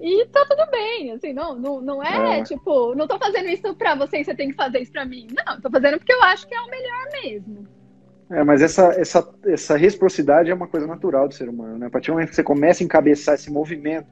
E 0.00 0.26
tá 0.26 0.44
tudo 0.44 0.68
bem, 0.70 1.12
assim, 1.12 1.32
não, 1.32 1.54
não, 1.54 1.80
não 1.80 2.02
é, 2.02 2.40
é. 2.40 2.42
tipo, 2.42 2.94
não 2.96 3.06
tô 3.06 3.16
fazendo 3.18 3.48
isso 3.48 3.74
pra 3.74 3.94
você 3.94 4.18
e 4.18 4.24
você 4.24 4.34
tem 4.34 4.50
que 4.50 4.56
fazer 4.56 4.80
isso 4.80 4.92
pra 4.92 5.04
mim. 5.04 5.28
Não, 5.46 5.60
tô 5.60 5.70
fazendo 5.70 5.98
porque 5.98 6.12
eu 6.12 6.22
acho 6.24 6.46
que 6.48 6.54
é 6.54 6.60
o 6.60 6.68
melhor 6.68 7.08
mesmo. 7.22 7.68
É, 8.30 8.42
mas 8.42 8.60
essa, 8.62 8.88
essa, 8.98 9.34
essa 9.44 9.76
reciprocidade 9.76 10.50
é 10.50 10.54
uma 10.54 10.66
coisa 10.66 10.86
natural 10.86 11.28
do 11.28 11.34
ser 11.34 11.48
humano, 11.48 11.78
né? 11.78 11.86
A 11.86 11.90
partir 11.90 12.10
do 12.10 12.14
momento 12.14 12.30
que 12.30 12.34
você 12.34 12.42
começa 12.42 12.82
a 12.82 12.84
encabeçar 12.84 13.36
esse 13.36 13.50
movimento 13.50 14.08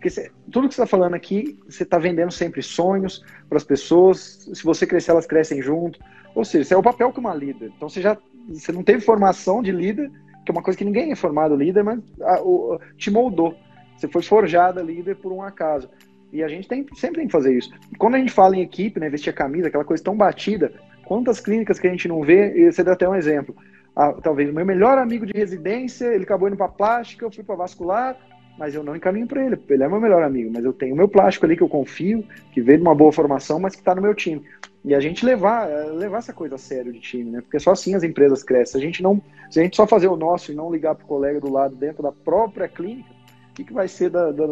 porque 0.00 0.08
você, 0.08 0.30
tudo 0.50 0.66
que 0.66 0.74
você 0.74 0.80
está 0.80 0.86
falando 0.86 1.12
aqui, 1.12 1.58
você 1.68 1.82
está 1.82 1.98
vendendo 1.98 2.32
sempre 2.32 2.62
sonhos 2.62 3.22
para 3.46 3.58
as 3.58 3.64
pessoas. 3.64 4.48
Se 4.50 4.64
você 4.64 4.86
crescer, 4.86 5.10
elas 5.10 5.26
crescem 5.26 5.60
junto. 5.60 6.00
Ou 6.34 6.42
seja, 6.42 6.62
isso 6.62 6.72
é 6.72 6.76
o 6.78 6.82
papel 6.82 7.12
que 7.12 7.20
uma 7.20 7.34
líder. 7.34 7.70
Então 7.76 7.86
você 7.86 8.00
já 8.00 8.16
você 8.48 8.72
não 8.72 8.82
teve 8.82 9.02
formação 9.02 9.62
de 9.62 9.70
líder, 9.70 10.10
que 10.42 10.50
é 10.50 10.52
uma 10.52 10.62
coisa 10.62 10.78
que 10.78 10.86
ninguém 10.86 11.12
é 11.12 11.14
formado 11.14 11.54
líder, 11.54 11.84
mas 11.84 12.00
a, 12.22 12.40
o, 12.40 12.80
te 12.96 13.10
moldou. 13.10 13.54
Você 13.94 14.08
foi 14.08 14.22
forjada 14.22 14.80
líder 14.80 15.16
por 15.16 15.32
um 15.32 15.42
acaso. 15.42 15.90
E 16.32 16.42
a 16.42 16.48
gente 16.48 16.66
tem, 16.66 16.86
sempre 16.94 17.18
tem 17.18 17.26
que 17.26 17.32
fazer 17.32 17.54
isso. 17.54 17.70
Quando 17.98 18.14
a 18.14 18.18
gente 18.18 18.32
fala 18.32 18.56
em 18.56 18.62
equipe, 18.62 18.98
né, 18.98 19.10
vestir 19.10 19.28
a 19.28 19.34
camisa, 19.34 19.68
aquela 19.68 19.84
coisa 19.84 20.02
tão 20.02 20.16
batida, 20.16 20.72
quantas 21.04 21.40
clínicas 21.40 21.78
que 21.78 21.86
a 21.86 21.90
gente 21.90 22.08
não 22.08 22.22
vê, 22.22 22.72
você 22.72 22.82
dá 22.82 22.92
até 22.92 23.06
um 23.06 23.14
exemplo. 23.14 23.54
Ah, 23.94 24.14
talvez 24.14 24.48
o 24.48 24.54
meu 24.54 24.64
melhor 24.64 24.96
amigo 24.96 25.26
de 25.26 25.34
residência, 25.34 26.06
ele 26.06 26.24
acabou 26.24 26.48
indo 26.48 26.56
para 26.56 26.68
plástica, 26.68 27.26
eu 27.26 27.30
fui 27.30 27.44
para 27.44 27.56
vascular, 27.56 28.16
mas 28.60 28.74
eu 28.74 28.84
não 28.84 28.94
encaminho 28.94 29.26
para 29.26 29.42
ele. 29.42 29.58
Ele 29.70 29.82
é 29.82 29.88
meu 29.88 29.98
melhor 29.98 30.22
amigo, 30.22 30.50
mas 30.52 30.62
eu 30.62 30.72
tenho 30.74 30.94
meu 30.94 31.08
plástico 31.08 31.46
ali 31.46 31.56
que 31.56 31.62
eu 31.62 31.68
confio, 31.68 32.22
que 32.52 32.60
veio 32.60 32.76
de 32.76 32.84
uma 32.84 32.94
boa 32.94 33.10
formação, 33.10 33.58
mas 33.58 33.74
que 33.74 33.80
está 33.80 33.94
no 33.94 34.02
meu 34.02 34.14
time. 34.14 34.44
E 34.84 34.94
a 34.94 35.00
gente 35.00 35.24
levar, 35.24 35.66
levar 35.94 36.18
essa 36.18 36.34
coisa 36.34 36.56
a 36.56 36.58
sério 36.58 36.92
de 36.92 37.00
time, 37.00 37.30
né? 37.30 37.40
Porque 37.40 37.58
só 37.58 37.70
assim 37.70 37.94
as 37.94 38.02
empresas 38.02 38.42
crescem. 38.42 38.72
Se 38.72 38.76
a 38.76 38.86
gente 38.86 39.02
não, 39.02 39.20
se 39.50 39.58
a 39.58 39.62
gente 39.62 39.76
só 39.76 39.86
fazer 39.86 40.08
o 40.08 40.16
nosso 40.16 40.52
e 40.52 40.54
não 40.54 40.70
ligar 40.70 40.94
para 40.94 41.04
o 41.04 41.08
colega 41.08 41.40
do 41.40 41.50
lado 41.50 41.74
dentro 41.74 42.02
da 42.02 42.12
própria 42.12 42.68
clínica, 42.68 43.08
o 43.50 43.54
que, 43.54 43.64
que 43.64 43.72
vai 43.72 43.88
ser 43.88 44.10
da, 44.10 44.30
da, 44.30 44.46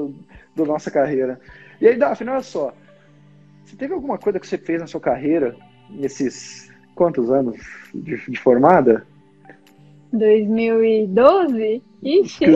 da 0.57 0.65
nossa 0.65 0.91
carreira? 0.91 1.39
E 1.79 1.87
aí, 1.87 1.99
Daphne, 1.99 2.31
olha 2.31 2.43
só. 2.43 2.73
Você 3.67 3.77
teve 3.77 3.93
alguma 3.93 4.17
coisa 4.17 4.41
que 4.41 4.47
você 4.47 4.57
fez 4.57 4.81
na 4.81 4.87
sua 4.87 5.03
carreira, 5.03 5.55
nesses 5.91 6.71
quantos 6.95 7.31
anos 7.31 7.61
de, 7.95 8.17
de 8.17 8.41
formada? 8.41 9.07
2012? 10.13 11.83
Ixi, 12.03 12.45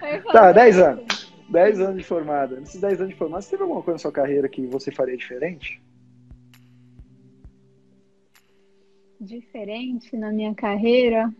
fazer, 0.00 0.22
Tá, 0.32 0.52
10 0.52 0.78
anos. 0.78 1.34
10 1.48 1.80
anos 1.80 1.96
de 1.96 2.04
formada. 2.04 2.58
Nesses 2.60 2.80
10 2.80 3.00
anos 3.00 3.12
de 3.12 3.18
formada, 3.18 3.42
você 3.42 3.50
teve 3.50 3.62
alguma 3.62 3.82
coisa 3.82 3.94
na 3.94 3.98
sua 3.98 4.12
carreira 4.12 4.48
que 4.48 4.66
você 4.66 4.90
faria 4.90 5.16
diferente? 5.16 5.80
Diferente 9.20 10.16
na 10.16 10.32
minha 10.32 10.54
carreira? 10.54 11.32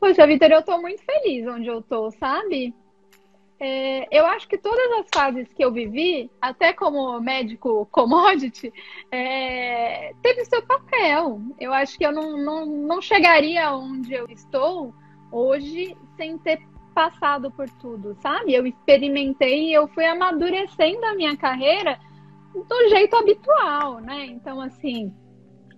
Poxa, 0.00 0.26
Vitor, 0.26 0.50
eu 0.50 0.62
tô 0.62 0.80
muito 0.80 1.02
feliz 1.02 1.46
onde 1.46 1.68
eu 1.68 1.80
tô, 1.82 2.10
sabe? 2.12 2.74
É, 3.66 4.06
eu 4.10 4.26
acho 4.26 4.46
que 4.46 4.58
todas 4.58 4.92
as 4.98 5.06
fases 5.14 5.50
que 5.54 5.64
eu 5.64 5.72
vivi, 5.72 6.30
até 6.38 6.74
como 6.74 7.18
médico 7.18 7.88
commodity, 7.90 8.70
é, 9.10 10.12
teve 10.20 10.44
seu 10.44 10.60
papel. 10.60 11.40
Eu 11.58 11.72
acho 11.72 11.96
que 11.96 12.04
eu 12.04 12.12
não, 12.12 12.36
não, 12.36 12.66
não 12.66 13.00
chegaria 13.00 13.72
onde 13.72 14.12
eu 14.12 14.26
estou 14.28 14.94
hoje 15.32 15.96
sem 16.14 16.36
ter 16.36 16.60
passado 16.94 17.50
por 17.52 17.66
tudo, 17.80 18.14
sabe? 18.20 18.52
Eu 18.52 18.66
experimentei 18.66 19.70
e 19.70 19.72
eu 19.72 19.88
fui 19.88 20.04
amadurecendo 20.04 21.06
a 21.06 21.14
minha 21.14 21.34
carreira 21.34 21.98
do 22.54 22.88
jeito 22.90 23.16
habitual, 23.16 23.98
né? 23.98 24.26
Então, 24.26 24.60
assim, 24.60 25.10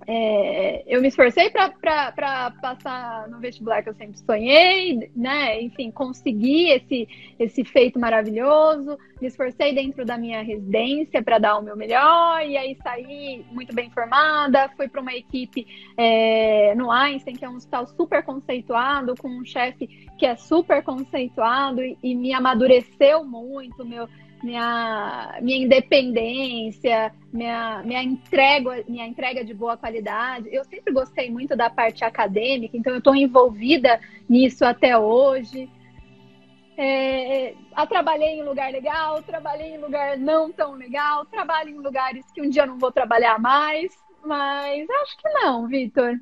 é, 0.08 0.84
eu 0.86 1.02
me 1.02 1.08
esforcei 1.08 1.50
para 1.50 2.52
passar 2.62 3.28
no 3.28 3.40
vestibular 3.40 3.82
que 3.82 3.88
eu 3.88 3.94
sempre 3.94 4.16
sonhei, 4.18 5.10
né? 5.16 5.60
Enfim, 5.60 5.90
consegui 5.90 6.70
esse, 6.70 7.08
esse 7.38 7.64
feito 7.64 7.98
maravilhoso. 7.98 8.96
Me 9.20 9.26
esforcei 9.26 9.74
dentro 9.74 10.04
da 10.04 10.16
minha 10.16 10.42
residência 10.42 11.20
para 11.22 11.38
dar 11.38 11.58
o 11.58 11.62
meu 11.62 11.76
melhor, 11.76 12.46
e 12.46 12.56
aí 12.56 12.76
saí 12.82 13.44
muito 13.50 13.74
bem 13.74 13.90
formada. 13.90 14.70
Fui 14.76 14.88
para 14.88 15.00
uma 15.00 15.14
equipe 15.14 15.66
é, 15.96 16.72
no 16.76 16.90
Einstein, 16.90 17.34
que 17.34 17.44
é 17.44 17.48
um 17.48 17.56
hospital 17.56 17.86
super 17.88 18.22
conceituado, 18.22 19.16
com 19.16 19.28
um 19.28 19.44
chefe 19.44 19.88
que 20.16 20.24
é 20.24 20.36
super 20.36 20.84
conceituado 20.84 21.82
e, 21.82 21.98
e 22.00 22.14
me 22.14 22.32
amadureceu 22.32 23.24
muito. 23.24 23.84
Meu, 23.84 24.08
minha, 24.46 25.38
minha 25.42 25.64
independência, 25.64 27.12
minha, 27.32 27.82
minha, 27.84 28.00
entrega, 28.00 28.84
minha 28.86 29.04
entrega 29.04 29.44
de 29.44 29.52
boa 29.52 29.76
qualidade. 29.76 30.48
Eu 30.52 30.64
sempre 30.64 30.94
gostei 30.94 31.28
muito 31.28 31.56
da 31.56 31.68
parte 31.68 32.04
acadêmica, 32.04 32.76
então 32.76 32.92
eu 32.92 32.98
estou 33.00 33.16
envolvida 33.16 34.00
nisso 34.28 34.64
até 34.64 34.96
hoje. 34.96 35.68
É, 36.78 37.54
trabalhei 37.88 38.38
em 38.38 38.44
lugar 38.44 38.70
legal, 38.70 39.20
trabalhei 39.24 39.74
em 39.74 39.78
lugar 39.78 40.16
não 40.16 40.52
tão 40.52 40.74
legal, 40.74 41.24
trabalho 41.24 41.70
em 41.70 41.78
lugares 41.78 42.30
que 42.30 42.40
um 42.40 42.48
dia 42.48 42.62
eu 42.62 42.68
não 42.68 42.78
vou 42.78 42.92
trabalhar 42.92 43.40
mais, 43.40 43.92
mas 44.24 44.88
acho 44.88 45.16
que 45.16 45.28
não, 45.30 45.66
Vitor. 45.66 46.14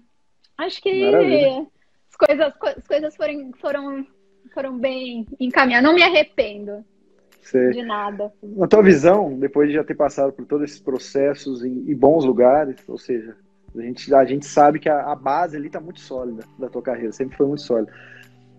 Acho 0.57 0.81
que 0.81 1.05
as 2.09 2.17
coisas, 2.17 2.55
as 2.79 2.87
coisas 2.87 3.17
foram, 3.17 3.53
foram, 3.61 4.07
foram 4.55 4.79
bem 4.79 5.27
encaminhadas. 5.39 5.85
Não 5.85 5.95
me 5.95 6.03
arrependo. 6.03 6.85
Você, 7.45 7.71
de 7.71 7.83
nada. 7.83 8.33
Na 8.43 8.67
tua 8.67 8.83
visão, 8.83 9.39
depois 9.39 9.69
de 9.69 9.75
já 9.75 9.85
ter 9.85 9.95
passado 9.95 10.33
por 10.33 10.47
todos 10.47 10.71
esses 10.71 10.81
processos 10.81 11.63
em, 11.63 11.91
em 11.91 11.95
bons 11.95 12.25
lugares, 12.25 12.77
ou 12.89 12.97
seja, 12.97 13.37
a 13.77 13.83
gente, 13.83 14.15
a 14.15 14.25
gente 14.25 14.47
sabe 14.47 14.79
que 14.79 14.89
a, 14.89 15.13
a 15.13 15.15
base 15.15 15.57
ali 15.57 15.67
está 15.67 15.79
muito 15.79 16.01
sólida 16.01 16.43
da 16.59 16.69
tua 16.69 16.81
carreira, 16.81 17.13
sempre 17.13 17.37
foi 17.37 17.47
muito 17.47 17.63
sólida. 17.63 17.93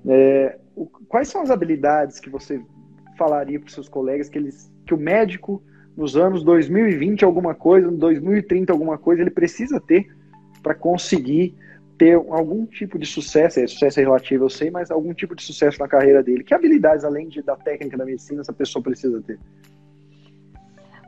É, 0.08 0.60
o, 0.76 0.86
quais 0.86 1.28
são 1.28 1.42
as 1.42 1.50
habilidades 1.50 2.20
que 2.20 2.30
você 2.30 2.62
falaria 3.18 3.60
para 3.60 3.68
os 3.68 3.74
seus 3.74 3.90
colegas 3.90 4.30
que, 4.30 4.38
eles, 4.38 4.72
que 4.86 4.94
o 4.94 4.98
médico 4.98 5.64
nos 5.98 6.16
anos 6.16 6.44
2020 6.44 7.26
alguma 7.26 7.56
coisa, 7.56 7.90
2030 7.90 8.72
alguma 8.72 8.98
coisa, 9.00 9.22
ele 9.22 9.32
precisa 9.32 9.80
ter 9.80 10.06
para 10.62 10.76
conseguir 10.76 11.56
ter 11.98 12.16
algum 12.16 12.66
tipo 12.66 13.00
de 13.00 13.06
sucesso, 13.06 13.60
é, 13.60 13.68
sucesso 13.68 14.00
é 14.00 14.04
relativo, 14.04 14.46
eu 14.46 14.50
sei, 14.50 14.70
mas 14.70 14.92
algum 14.92 15.14
tipo 15.14 15.36
de 15.36 15.44
sucesso 15.44 15.80
na 15.80 15.88
carreira 15.88 16.22
dele. 16.22 16.44
Que 16.44 16.54
habilidades, 16.54 17.06
além 17.06 17.28
de, 17.28 17.42
da 17.42 17.56
técnica 17.56 17.98
da 17.98 18.06
medicina, 18.06 18.42
essa 18.42 18.54
pessoa 18.54 18.84
precisa 18.84 19.22
ter? 19.22 19.40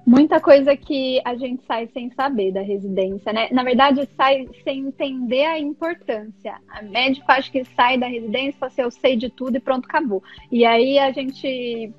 muita 0.07 0.39
coisa 0.39 0.73
que 0.77 1.21
a 1.25 1.35
gente 1.35 1.65
sai 1.65 1.89
sem 1.93 2.09
saber 2.11 2.53
da 2.53 2.61
residência, 2.61 3.33
né? 3.33 3.49
Na 3.51 3.61
verdade, 3.61 4.07
sai 4.15 4.47
sem 4.63 4.87
entender 4.87 5.43
a 5.43 5.59
importância. 5.59 6.55
A 6.69 6.81
médico 6.81 7.29
acho 7.29 7.51
que 7.51 7.65
sai 7.75 7.97
da 7.97 8.07
residência 8.07 8.57
fala 8.57 8.71
assim, 8.71 8.81
eu 8.83 8.89
sei 8.89 9.17
de 9.17 9.29
tudo 9.29 9.57
e 9.57 9.59
pronto, 9.59 9.85
acabou. 9.85 10.23
E 10.49 10.63
aí 10.65 10.97
a 10.97 11.11
gente 11.11 11.91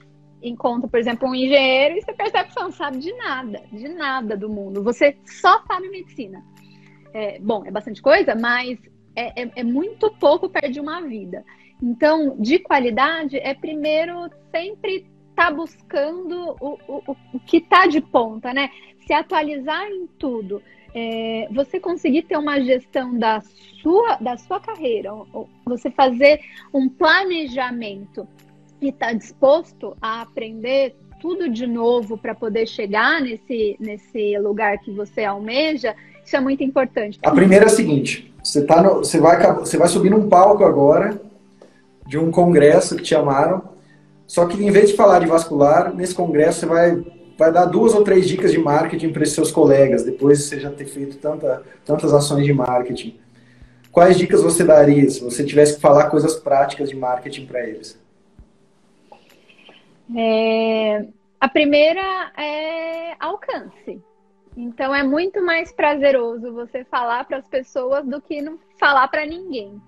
encontra, 0.43 0.89
por 0.89 0.99
exemplo, 0.99 1.29
um 1.29 1.35
engenheiro 1.35 1.99
e 1.99 2.01
você 2.01 2.15
percebe 2.15 2.49
que 2.49 2.55
você 2.55 2.61
não 2.61 2.73
sabe 2.73 2.99
de 2.99 3.13
nada, 3.13 3.61
de 3.71 3.89
nada 3.89 4.37
do 4.39 4.49
mundo. 4.49 4.83
Você 4.83 5.15
só 5.27 5.63
sabe 5.67 5.91
medicina. 5.91 6.43
É, 7.13 7.39
bom, 7.39 7.65
é 7.65 7.71
bastante 7.71 8.03
coisa, 8.03 8.35
mas 8.35 8.79
é, 9.17 9.43
é, 9.43 9.51
é 9.57 9.65
muito 9.65 10.11
pouco 10.13 10.49
perto 10.49 10.71
de 10.71 10.81
uma 10.81 11.01
vida. 11.03 11.45
Então, 11.83 12.37
de 12.39 12.59
qualidade, 12.59 13.37
é 13.37 13.55
primeiro 13.55 14.31
sempre 14.51 15.07
estar 15.31 15.47
tá 15.47 15.51
buscando 15.51 16.57
o, 16.61 16.79
o, 16.89 17.17
o 17.35 17.41
que 17.41 17.59
está 17.59 17.87
de 17.87 18.01
ponta, 18.01 18.53
né? 18.53 18.71
Se 19.07 19.13
atualizar 19.13 19.87
em 19.89 20.07
tudo. 20.19 20.63
É, 20.95 21.49
você 21.53 21.79
conseguir 21.79 22.23
ter 22.23 22.37
uma 22.37 22.61
gestão 22.61 23.17
da 23.17 23.41
sua, 23.83 24.17
da 24.17 24.37
sua 24.37 24.59
carreira, 24.59 25.11
você 25.65 25.91
fazer 25.91 26.41
um 26.73 26.89
planejamento 26.89 28.27
e 28.81 28.89
estar 28.89 29.09
tá 29.09 29.13
disposto 29.13 29.97
a 30.01 30.23
aprender 30.23 30.97
tudo 31.21 31.49
de 31.49 31.67
novo 31.67 32.17
para 32.17 32.35
poder 32.35 32.67
chegar 32.67 33.21
nesse, 33.21 33.77
nesse 33.79 34.39
lugar 34.39 34.79
que 34.79 34.91
você 34.91 35.25
almeja, 35.25 35.95
isso 36.29 36.37
é 36.37 36.41
muito 36.41 36.63
importante. 36.63 37.19
A 37.23 37.31
primeira 37.31 37.65
é 37.65 37.69
a 37.69 37.71
seguinte: 37.71 38.31
você, 38.43 38.63
tá 38.63 38.83
no, 38.83 38.97
você, 38.97 39.19
vai, 39.19 39.55
você 39.55 39.79
vai 39.79 39.89
subir 39.89 40.11
num 40.11 40.29
palco 40.29 40.63
agora 40.63 41.19
de 42.07 42.19
um 42.19 42.31
congresso 42.31 42.97
que 42.97 43.03
te 43.03 43.09
chamaram, 43.09 43.63
só 44.27 44.45
que 44.47 44.63
em 44.63 44.71
vez 44.71 44.91
de 44.91 44.97
falar 44.97 45.21
de 45.21 45.27
vascular, 45.27 45.95
nesse 45.95 46.15
congresso 46.15 46.61
você 46.61 46.67
vai, 46.67 47.05
vai 47.39 47.51
dar 47.51 47.65
duas 47.65 47.95
ou 47.95 48.05
três 48.05 48.29
dicas 48.29 48.53
de 48.53 48.59
marketing 48.59 49.11
para 49.11 49.23
os 49.23 49.33
seus 49.33 49.51
colegas, 49.51 50.05
depois 50.05 50.39
de 50.39 50.45
você 50.45 50.61
já 50.61 50.71
ter 50.71 50.85
feito 50.85 51.17
tanta, 51.17 51.63
tantas 51.85 52.13
ações 52.13 52.45
de 52.45 52.53
marketing. 52.53 53.19
Quais 53.91 54.19
dicas 54.19 54.43
você 54.43 54.63
daria 54.63 55.09
se 55.09 55.25
você 55.25 55.43
tivesse 55.43 55.77
que 55.77 55.81
falar 55.81 56.11
coisas 56.11 56.37
práticas 56.37 56.91
de 56.91 56.97
marketing 56.97 57.47
para 57.47 57.67
eles? 57.67 57.99
É, 60.15 61.07
a 61.41 61.49
primeira 61.49 62.33
é 62.37 63.15
alcance. 63.19 64.03
Então 64.61 64.93
é 64.93 65.05
muito 65.05 65.41
mais 65.41 65.71
prazeroso 65.71 66.53
você 66.53 66.85
falar 66.85 67.25
para 67.25 67.37
as 67.37 67.47
pessoas 67.47 68.05
do 68.05 68.21
que 68.21 68.43
não 68.43 68.59
falar 68.77 69.07
para 69.07 69.25
ninguém. 69.25 69.81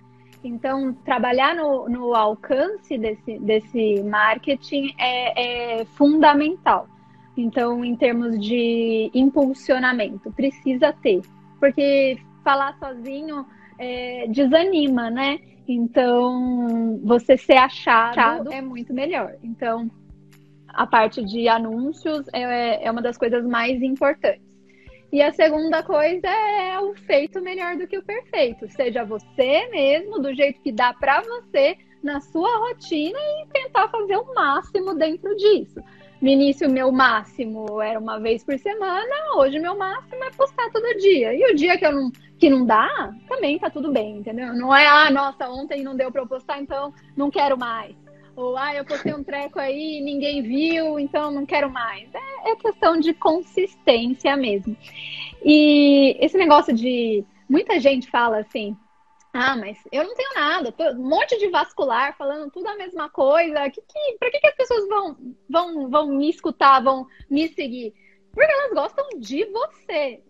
Então, 0.45 0.95
trabalhar 1.05 1.57
no, 1.57 1.89
no 1.89 2.15
alcance 2.15 2.97
desse, 2.97 3.37
desse 3.41 4.01
marketing 4.05 4.95
é, 4.97 5.81
é, 5.81 5.85
fundamental. 5.85 6.89
Então, 7.37 7.85
em 7.85 7.97
termos 7.97 8.39
de 8.39 9.11
impulsionamento, 9.13 10.33
precisa 10.33 10.93
ter. 10.93 11.21
Porque 11.59 12.17
falar 12.45 12.79
sozinho 12.79 13.45
é, 13.77 14.29
desanima, 14.29 15.11
né? 15.11 15.41
Então, 15.67 17.01
você 17.03 17.37
ser 17.37 17.57
achado 17.57 18.53
é 18.53 18.63
muito 18.63 18.95
melhor. 18.95 19.35
Então, 19.43 19.91
a 20.69 20.87
parte 20.87 21.25
de 21.25 21.49
anúncios 21.49 22.25
é, 22.33 22.87
é 22.87 22.91
uma 22.91 23.03
das 23.03 23.19
coisas 23.19 23.45
mais 23.45 23.83
importantes. 23.83 24.50
E 25.13 25.21
a 25.21 25.33
segunda 25.33 25.83
coisa 25.83 26.29
é 26.29 26.79
o 26.79 26.95
feito 26.95 27.41
melhor 27.41 27.77
do 27.77 27.87
que 27.87 27.99
o 27.99 28.03
perfeito. 28.03 28.71
Seja 28.71 29.05
você 29.05 29.67
mesmo, 29.69 30.21
do 30.21 30.33
jeito 30.33 30.61
que 30.61 30.71
dá 30.71 30.95
para 30.95 31.21
você, 31.21 31.77
na 32.03 32.21
sua 32.21 32.59
rotina 32.59 33.19
e 33.19 33.47
tentar 33.53 33.89
fazer 33.89 34.17
o 34.17 34.35
máximo 34.35 34.95
dentro 34.95 35.37
disso. 35.37 35.81
No 36.21 36.29
início, 36.29 36.71
meu 36.71 36.93
máximo 36.93 37.81
era 37.81 37.99
uma 37.99 38.21
vez 38.21 38.45
por 38.45 38.59
semana, 38.59 39.37
hoje 39.37 39.59
meu 39.59 39.77
máximo 39.77 40.23
é 40.23 40.31
postar 40.31 40.71
todo 40.71 40.99
dia. 40.99 41.35
E 41.35 41.51
o 41.51 41.57
dia 41.57 41.79
que, 41.79 41.87
eu 41.87 41.93
não, 41.93 42.13
que 42.39 42.51
não 42.51 42.65
dá, 42.65 43.13
também 43.27 43.59
tá 43.59 43.71
tudo 43.71 43.91
bem, 43.91 44.19
entendeu? 44.19 44.53
Não 44.53 44.75
é, 44.75 44.87
ah, 44.87 45.11
nossa, 45.11 45.49
ontem 45.49 45.83
não 45.83 45.97
deu 45.97 46.13
para 46.13 46.21
eu 46.21 46.27
postar, 46.27 46.61
então 46.61 46.93
não 47.17 47.31
quero 47.31 47.59
mais. 47.59 47.97
Ou, 48.41 48.57
ah, 48.57 48.75
eu 48.75 48.87
postei 48.87 49.13
um 49.13 49.23
treco 49.23 49.59
aí 49.59 49.99
e 49.99 50.01
ninguém 50.01 50.43
viu, 50.43 50.99
então 50.99 51.31
não 51.31 51.45
quero 51.45 51.71
mais. 51.71 52.09
É, 52.15 52.51
é 52.51 52.57
questão 52.57 52.99
de 52.99 53.13
consistência 53.13 54.35
mesmo. 54.35 54.75
E 55.45 56.17
esse 56.19 56.39
negócio 56.39 56.75
de. 56.75 57.23
Muita 57.49 57.79
gente 57.79 58.09
fala 58.09 58.39
assim, 58.39 58.77
ah, 59.33 59.57
mas 59.57 59.77
eu 59.93 60.05
não 60.05 60.15
tenho 60.15 60.35
nada, 60.35 60.75
um 60.97 61.09
monte 61.09 61.37
de 61.39 61.49
vascular 61.49 62.17
falando 62.17 62.51
tudo 62.51 62.67
a 62.69 62.77
mesma 62.77 63.11
coisa. 63.11 63.69
Que, 63.69 63.83
que, 63.83 64.17
pra 64.19 64.31
que, 64.31 64.41
que 64.41 64.47
as 64.47 64.57
pessoas 64.57 64.89
vão, 64.89 65.17
vão, 65.49 65.91
vão 65.91 66.07
me 66.09 66.31
escutar, 66.31 66.83
vão 66.83 67.07
me 67.29 67.47
seguir? 67.49 67.93
Porque 68.33 68.51
elas 68.51 68.73
gostam 68.73 69.07
de 69.19 69.45
você. 69.47 70.23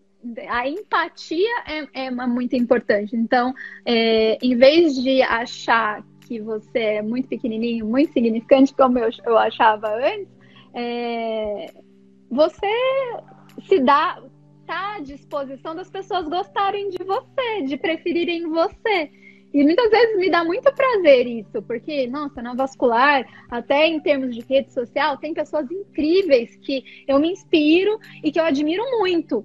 A 0.49 0.69
empatia 0.69 1.63
é, 1.67 2.07
é 2.07 2.11
muito 2.11 2.57
importante. 2.57 3.15
Então, 3.15 3.55
é, 3.87 4.37
em 4.43 4.57
vez 4.57 4.95
de 4.95 5.23
achar 5.23 6.05
que 6.31 6.41
você 6.41 6.79
é 6.79 7.03
muito 7.03 7.27
pequenininho, 7.27 7.85
muito 7.85 8.13
significante, 8.13 8.73
como 8.73 9.01
eu, 9.01 9.11
eu 9.27 9.37
achava 9.37 9.89
antes, 9.97 10.29
é, 10.73 11.67
você 12.31 12.73
se 13.67 13.81
dá 13.81 14.23
tá 14.65 14.99
à 14.99 15.01
disposição 15.01 15.75
das 15.75 15.91
pessoas 15.91 16.29
gostarem 16.29 16.89
de 16.89 17.03
você, 17.03 17.63
de 17.67 17.77
preferirem 17.77 18.49
você. 18.49 19.11
E 19.53 19.65
muitas 19.65 19.91
vezes 19.91 20.17
me 20.19 20.31
dá 20.31 20.45
muito 20.45 20.73
prazer 20.73 21.27
isso, 21.27 21.61
porque, 21.67 22.07
nossa, 22.07 22.41
na 22.41 22.55
vascular, 22.55 23.27
até 23.51 23.89
em 23.89 23.99
termos 23.99 24.33
de 24.33 24.43
rede 24.49 24.73
social, 24.73 25.17
tem 25.17 25.35
pessoas 25.35 25.69
incríveis 25.69 26.55
que 26.59 26.85
eu 27.09 27.19
me 27.19 27.33
inspiro 27.33 27.99
e 28.23 28.31
que 28.31 28.39
eu 28.39 28.45
admiro 28.45 28.85
muito. 29.01 29.45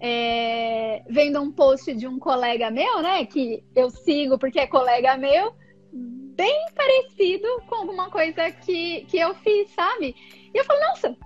É, 0.00 1.02
vendo 1.10 1.42
um 1.42 1.52
post 1.52 1.94
de 1.94 2.06
um 2.08 2.18
colega 2.18 2.70
meu, 2.70 3.02
né, 3.02 3.26
que 3.26 3.62
eu 3.76 3.90
sigo 3.90 4.38
porque 4.38 4.58
é 4.58 4.66
colega 4.66 5.18
meu, 5.18 5.52
bem 5.94 6.66
parecido 6.74 7.46
com 7.66 7.76
alguma 7.76 8.10
coisa 8.10 8.50
que, 8.50 9.04
que 9.06 9.18
eu 9.18 9.34
fiz, 9.36 9.70
sabe? 9.70 10.14
E 10.52 10.58
eu 10.58 10.64
falo, 10.64 10.80
nossa, 10.80 11.16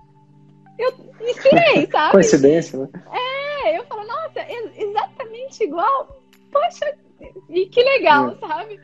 eu 0.77 0.97
me 1.19 1.31
inspirei, 1.31 1.87
sabe? 1.91 2.11
Coincidência, 2.11 2.79
né? 2.79 2.89
É, 3.11 3.77
eu 3.77 3.83
falo, 3.85 4.05
nossa, 4.05 4.45
exatamente 4.77 5.63
igual. 5.63 6.21
Poxa, 6.51 6.95
e 7.49 7.65
que 7.65 7.81
legal, 7.81 8.31
é. 8.31 8.47
sabe? 8.47 8.79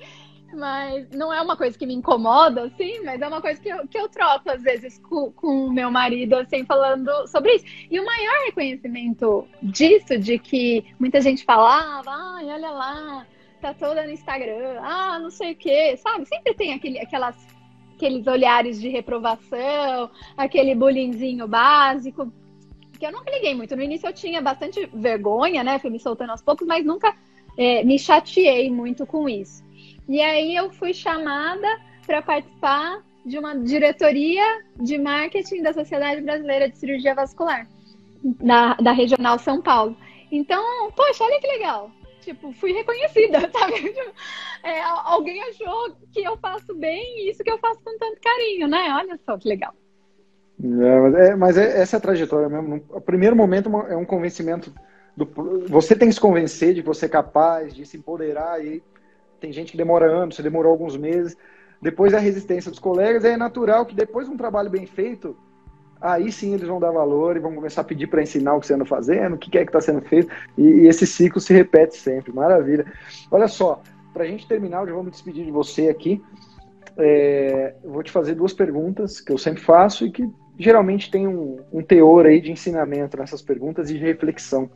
Mas 0.54 1.10
não 1.10 1.34
é 1.34 1.42
uma 1.42 1.58
coisa 1.58 1.78
que 1.78 1.86
me 1.86 1.94
incomoda, 1.94 2.64
assim, 2.66 3.02
mas 3.04 3.22
é 3.22 3.28
uma 3.28 3.42
coisa 3.42 3.60
que 3.60 3.68
eu, 3.68 3.88
que 3.88 3.98
eu 3.98 4.08
troco, 4.08 4.50
às 4.50 4.62
vezes, 4.62 5.00
com 5.00 5.34
o 5.42 5.72
meu 5.72 5.92
marido, 5.92 6.36
assim, 6.36 6.66
falando 6.66 7.28
sobre 7.28 7.56
isso. 7.56 7.66
E 7.92 8.00
o 8.00 8.06
maior 8.06 8.46
reconhecimento 8.46 9.48
disso, 9.62 10.18
de 10.18 10.40
que 10.40 10.86
muita 11.00 11.20
gente 11.20 11.44
falava, 11.44 12.10
ai, 12.10 12.46
olha 12.46 12.70
lá, 12.70 13.28
tá 13.62 13.74
toda 13.74 14.04
no 14.04 14.12
Instagram, 14.12 14.80
ah, 14.82 15.20
não 15.20 15.30
sei 15.30 15.54
o 15.54 15.56
quê, 15.56 15.98
sabe? 15.98 16.26
Sempre 16.26 16.54
tem 16.54 16.74
aquele, 16.74 17.00
aquelas, 17.00 17.36
aqueles 17.96 18.28
olhares 18.28 18.80
de 18.80 18.90
reprovação, 18.90 20.10
aquele 20.38 20.76
bullyingzinho 20.76 21.48
básico, 21.48 22.32
que 22.98 23.06
eu 23.06 23.12
nunca 23.12 23.32
liguei 23.32 23.54
muito. 23.54 23.76
No 23.76 23.84
início 23.84 24.08
eu 24.08 24.14
tinha 24.14 24.42
bastante 24.42 24.86
vergonha, 24.94 25.64
né? 25.64 25.80
Fui 25.80 25.90
me 25.90 26.00
soltando 26.00 26.32
aos 26.32 26.42
poucos, 26.42 26.68
mas 26.68 26.86
nunca 26.86 27.16
é, 27.58 27.84
me 27.84 28.00
chateei 28.00 28.70
muito 28.72 29.06
com 29.06 29.28
isso. 29.28 29.64
E 30.08 30.22
aí 30.22 30.56
eu 30.56 30.72
fui 30.72 30.94
chamada 30.94 31.68
para 32.06 32.22
participar 32.22 33.04
de 33.26 33.40
uma 33.40 33.58
diretoria 33.58 34.64
de 34.80 34.98
marketing 34.98 35.64
da 35.64 35.74
Sociedade 35.74 36.22
Brasileira 36.22 36.70
de 36.70 36.78
Cirurgia 36.78 37.16
Vascular, 37.16 37.68
da, 38.24 38.76
da 38.76 38.92
Regional 38.92 39.40
São 39.40 39.62
Paulo. 39.62 39.98
Então, 40.32 40.92
poxa, 40.92 41.24
olha 41.24 41.40
que 41.40 41.48
legal 41.48 41.92
tipo, 42.26 42.52
fui 42.54 42.74
reconhecida, 42.74 43.40
sabe? 43.54 43.96
É, 44.64 44.82
alguém 44.82 45.42
achou 45.44 45.96
que 46.12 46.24
eu 46.24 46.36
faço 46.38 46.74
bem 46.76 47.30
isso 47.30 47.44
que 47.44 47.52
eu 47.52 47.60
faço 47.60 47.80
com 47.84 47.98
tanto 47.98 48.20
carinho, 48.20 48.68
né? 48.68 48.94
Olha 48.98 49.20
só 49.26 49.38
que 49.38 49.48
legal. 49.48 49.74
É, 50.62 51.36
mas, 51.36 51.58
é, 51.58 51.78
é, 51.78 51.82
essa 51.82 51.98
é 51.98 52.00
a 52.00 52.02
trajetória 52.02 52.50
mesmo. 52.50 52.84
O 52.90 53.02
primeiro 53.02 53.36
momento 53.36 53.70
é 53.88 53.96
um 53.96 54.06
convencimento. 54.06 54.74
Do, 55.16 55.26
você 55.70 55.96
tem 55.96 56.10
que 56.10 56.16
se 56.16 56.20
convencer 56.20 56.74
de 56.74 56.82
que 56.82 56.88
você 56.88 57.06
é 57.06 57.10
capaz, 57.10 57.74
de 57.74 57.86
se 57.86 57.98
empoderar. 57.98 58.64
E 58.66 58.82
tem 59.40 59.54
gente 59.54 59.72
que 59.72 59.78
demora 59.78 60.12
anos, 60.12 60.36
você 60.36 60.44
demorou 60.44 60.72
alguns 60.72 60.98
meses. 60.98 61.38
Depois 61.82 62.14
a 62.14 62.20
resistência 62.20 62.72
dos 62.72 62.80
colegas. 62.80 63.24
É 63.24 63.38
natural 63.38 63.86
que 63.86 63.96
depois 63.96 64.28
de 64.28 64.34
um 64.34 64.38
trabalho 64.38 64.70
bem 64.70 64.86
feito, 64.86 65.38
aí 66.14 66.32
sim 66.32 66.54
eles 66.54 66.68
vão 66.68 66.80
dar 66.80 66.92
valor 66.92 67.36
e 67.36 67.40
vão 67.40 67.54
começar 67.54 67.82
a 67.82 67.86
pedir 67.86 68.08
para 68.08 68.22
ensinar 68.22 68.56
o 68.56 68.60
que 68.60 68.68
você 68.68 68.74
anda 68.74 68.86
fazendo, 68.86 69.36
o 69.36 69.38
que 69.38 69.58
é 69.58 69.64
que 69.64 69.70
está 69.70 69.82
sendo 69.82 70.02
feito, 70.02 70.32
e, 70.58 70.62
e, 70.62 70.88
esse 70.88 71.06
ciclo 71.08 71.42
se 71.42 71.54
repete 71.54 71.98
sempre. 71.98 72.32
Maravilha. 72.32 72.86
Olha 73.32 73.48
só, 73.48 73.82
para 74.14 74.24
a 74.24 74.28
gente 74.28 74.48
terminar, 74.48 74.82
eu 74.82 74.88
já 74.88 74.94
vou 74.94 75.04
me 75.04 75.12
despedir 75.12 75.46
de 75.46 75.52
você 75.52 75.90
aqui. 75.90 76.22
É, 76.98 77.76
vou 77.84 78.02
te 78.04 78.12
fazer 78.12 78.36
duas 78.36 78.54
perguntas 78.54 79.20
que 79.20 79.32
eu 79.32 79.38
sempre 79.38 79.62
faço 79.62 80.06
e 80.06 80.12
que 80.12 80.30
geralmente 80.58 81.12
tem 81.12 81.28
um, 81.28 81.58
um 81.74 81.82
teor 81.82 82.26
aí 82.26 82.40
de 82.40 82.52
ensinamento 82.52 83.18
nessas 83.18 83.42
perguntas 83.42 83.90
e 83.90 83.94
de 83.94 84.00
reflexão. 84.00 84.70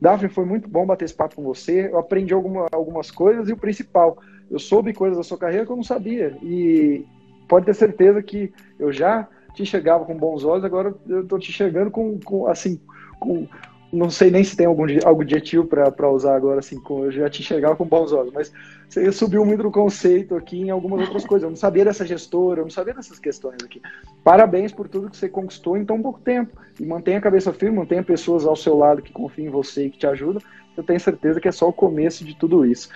Daphne, 0.00 0.28
foi 0.28 0.44
muito 0.44 0.68
bom 0.68 0.86
bater 0.86 1.04
esse 1.04 1.14
papo 1.14 1.36
com 1.36 1.42
você. 1.42 1.88
Eu 1.88 1.98
aprendi 1.98 2.32
alguma, 2.32 2.66
algumas 2.72 3.10
coisas 3.10 3.48
e 3.48 3.52
o 3.52 3.56
principal, 3.56 4.16
eu 4.50 4.58
soube 4.58 4.94
coisas 4.94 5.18
da 5.18 5.24
sua 5.24 5.36
carreira 5.36 5.66
que 5.66 5.72
eu 5.72 5.76
não 5.76 5.82
sabia. 5.82 6.36
E 6.42 7.04
pode 7.48 7.66
ter 7.66 7.74
certeza 7.74 8.22
que 8.22 8.52
eu 8.78 8.92
já 8.92 9.28
te 9.58 9.62
enxergava 9.62 10.04
com 10.04 10.16
bons 10.16 10.44
olhos, 10.44 10.64
agora 10.64 10.94
eu 11.08 11.22
estou 11.22 11.38
te 11.38 11.50
enxergando 11.50 11.90
com, 11.90 12.18
com 12.20 12.46
assim, 12.46 12.80
com, 13.18 13.46
não 13.92 14.08
sei 14.08 14.30
nem 14.30 14.44
se 14.44 14.56
tem 14.56 14.66
algum 14.66 14.84
algo 15.04 15.22
adjetivo 15.22 15.66
para 15.66 16.10
usar 16.10 16.36
agora, 16.36 16.60
assim, 16.60 16.80
com, 16.80 17.04
eu 17.04 17.10
já 17.10 17.28
te 17.28 17.42
enxergava 17.42 17.74
com 17.74 17.84
bons 17.84 18.12
olhos, 18.12 18.32
mas 18.32 18.52
você 18.88 19.10
subiu 19.10 19.44
muito 19.44 19.64
no 19.64 19.72
conceito 19.72 20.36
aqui 20.36 20.60
em 20.60 20.70
algumas 20.70 21.00
outras 21.00 21.26
coisas. 21.26 21.42
Eu 21.42 21.50
não 21.50 21.56
sabia 21.56 21.84
dessa 21.84 22.06
gestora, 22.06 22.60
eu 22.60 22.64
não 22.64 22.70
sabia 22.70 22.94
dessas 22.94 23.18
questões 23.18 23.58
aqui. 23.64 23.82
Parabéns 24.22 24.72
por 24.72 24.88
tudo 24.88 25.10
que 25.10 25.16
você 25.16 25.28
conquistou 25.28 25.76
em 25.76 25.84
tão 25.84 26.00
pouco 26.00 26.20
tempo. 26.20 26.58
E 26.80 26.86
mantenha 26.86 27.18
a 27.18 27.20
cabeça 27.20 27.52
firme, 27.52 27.76
mantenha 27.76 28.02
pessoas 28.02 28.46
ao 28.46 28.56
seu 28.56 28.76
lado 28.76 29.02
que 29.02 29.12
confiam 29.12 29.48
em 29.48 29.50
você 29.50 29.86
e 29.86 29.90
que 29.90 29.98
te 29.98 30.06
ajudam. 30.06 30.40
Eu 30.74 30.82
tenho 30.82 31.00
certeza 31.00 31.40
que 31.40 31.48
é 31.48 31.52
só 31.52 31.68
o 31.68 31.72
começo 31.72 32.24
de 32.24 32.34
tudo 32.34 32.64
isso. 32.64 32.88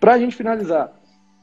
Para 0.00 0.14
a 0.14 0.18
gente 0.18 0.36
finalizar, 0.36 0.92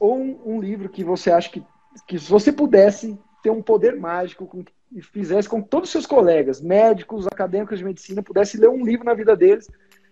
ou 0.00 0.18
um, 0.18 0.38
um 0.44 0.60
livro 0.60 0.88
que 0.88 1.04
você 1.04 1.30
acha 1.30 1.48
que, 1.50 1.62
que 2.08 2.18
se 2.18 2.28
você 2.28 2.50
pudesse 2.50 3.16
ter 3.42 3.50
um 3.50 3.62
poder 3.62 3.96
mágico 3.96 4.46
com 4.46 4.64
e 4.94 5.00
fizesse 5.00 5.48
com 5.48 5.62
que 5.62 5.70
todos 5.70 5.88
os 5.88 5.92
seus 5.92 6.06
colegas, 6.06 6.60
médicos, 6.60 7.26
acadêmicos 7.26 7.78
de 7.78 7.84
medicina, 7.84 8.22
pudessem 8.22 8.60
ler 8.60 8.68
um 8.68 8.84
livro 8.84 9.06
na 9.06 9.14
vida 9.14 9.34
deles, 9.34 9.70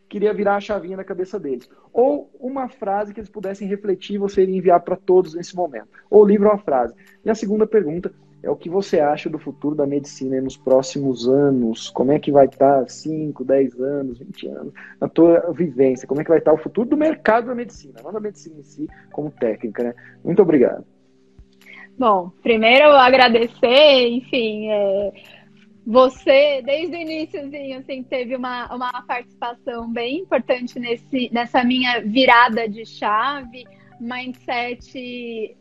queria 0.08 0.32
virar 0.32 0.56
a 0.56 0.60
chavinha 0.60 0.96
na 0.96 1.04
cabeça 1.04 1.38
deles. 1.38 1.68
Ou 1.92 2.30
uma 2.40 2.68
frase 2.68 3.12
que 3.12 3.20
eles 3.20 3.30
pudessem 3.30 3.68
refletir 3.68 4.14
e 4.14 4.18
você 4.18 4.44
enviar 4.44 4.80
para 4.80 4.96
todos 4.96 5.34
nesse 5.34 5.54
momento. 5.54 5.88
Ou 6.08 6.24
livro 6.24 6.46
ou 6.46 6.54
uma 6.54 6.58
frase. 6.58 6.94
E 7.24 7.30
a 7.30 7.34
segunda 7.34 7.66
pergunta 7.66 8.12
é 8.42 8.48
o 8.48 8.56
que 8.56 8.70
você 8.70 9.00
acha 9.00 9.28
do 9.28 9.38
futuro 9.38 9.74
da 9.74 9.86
medicina 9.86 10.40
nos 10.40 10.56
próximos 10.56 11.28
anos? 11.28 11.90
Como 11.90 12.10
é 12.10 12.18
que 12.18 12.32
vai 12.32 12.46
estar 12.46 12.88
5, 12.88 13.44
10 13.44 13.80
anos, 13.80 14.18
20 14.18 14.46
anos, 14.48 14.72
na 14.98 15.08
tua 15.08 15.52
vivência? 15.52 16.08
Como 16.08 16.22
é 16.22 16.24
que 16.24 16.30
vai 16.30 16.38
estar 16.38 16.54
o 16.54 16.58
futuro 16.58 16.88
do 16.88 16.96
mercado 16.96 17.48
da 17.48 17.54
medicina, 17.54 18.00
não 18.02 18.12
da 18.12 18.20
medicina 18.20 18.56
em 18.58 18.62
si, 18.62 18.88
como 19.12 19.30
técnica, 19.30 19.84
né? 19.84 19.94
Muito 20.24 20.40
obrigado. 20.40 20.86
Bom, 22.00 22.30
primeiro 22.42 22.86
agradecer, 22.92 24.08
enfim, 24.08 24.70
é, 24.70 25.12
você 25.86 26.62
desde 26.62 26.96
o 26.96 26.98
iníciozinho 26.98 27.78
assim 27.78 28.02
teve 28.02 28.34
uma, 28.34 28.74
uma 28.74 29.02
participação 29.02 29.86
bem 29.92 30.20
importante 30.20 30.78
nesse, 30.78 31.28
nessa 31.30 31.62
minha 31.62 32.00
virada 32.00 32.66
de 32.66 32.86
chave, 32.86 33.66
mindset 34.00 35.54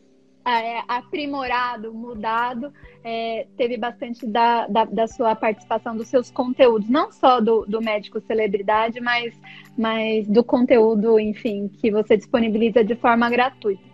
é, 0.46 0.82
aprimorado, 0.88 1.92
mudado, 1.92 2.72
é, 3.04 3.46
teve 3.58 3.76
bastante 3.76 4.26
da, 4.26 4.66
da, 4.66 4.86
da, 4.86 5.06
sua 5.06 5.36
participação, 5.36 5.94
dos 5.94 6.08
seus 6.08 6.30
conteúdos, 6.30 6.88
não 6.88 7.12
só 7.12 7.38
do, 7.38 7.66
do 7.66 7.82
médico 7.82 8.18
celebridade, 8.18 8.98
mas, 8.98 9.38
mas 9.76 10.26
do 10.26 10.42
conteúdo, 10.42 11.20
enfim, 11.20 11.68
que 11.68 11.90
você 11.90 12.16
disponibiliza 12.16 12.82
de 12.82 12.96
forma 12.96 13.28
gratuita. 13.28 13.90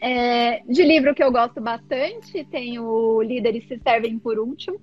É, 0.00 0.62
de 0.66 0.82
livro 0.82 1.14
que 1.14 1.22
eu 1.22 1.30
gosto 1.30 1.60
bastante, 1.60 2.44
tem 2.44 2.78
o 2.78 3.20
Líderes 3.20 3.66
se 3.68 3.78
Servem 3.78 4.18
por 4.18 4.38
Último. 4.38 4.80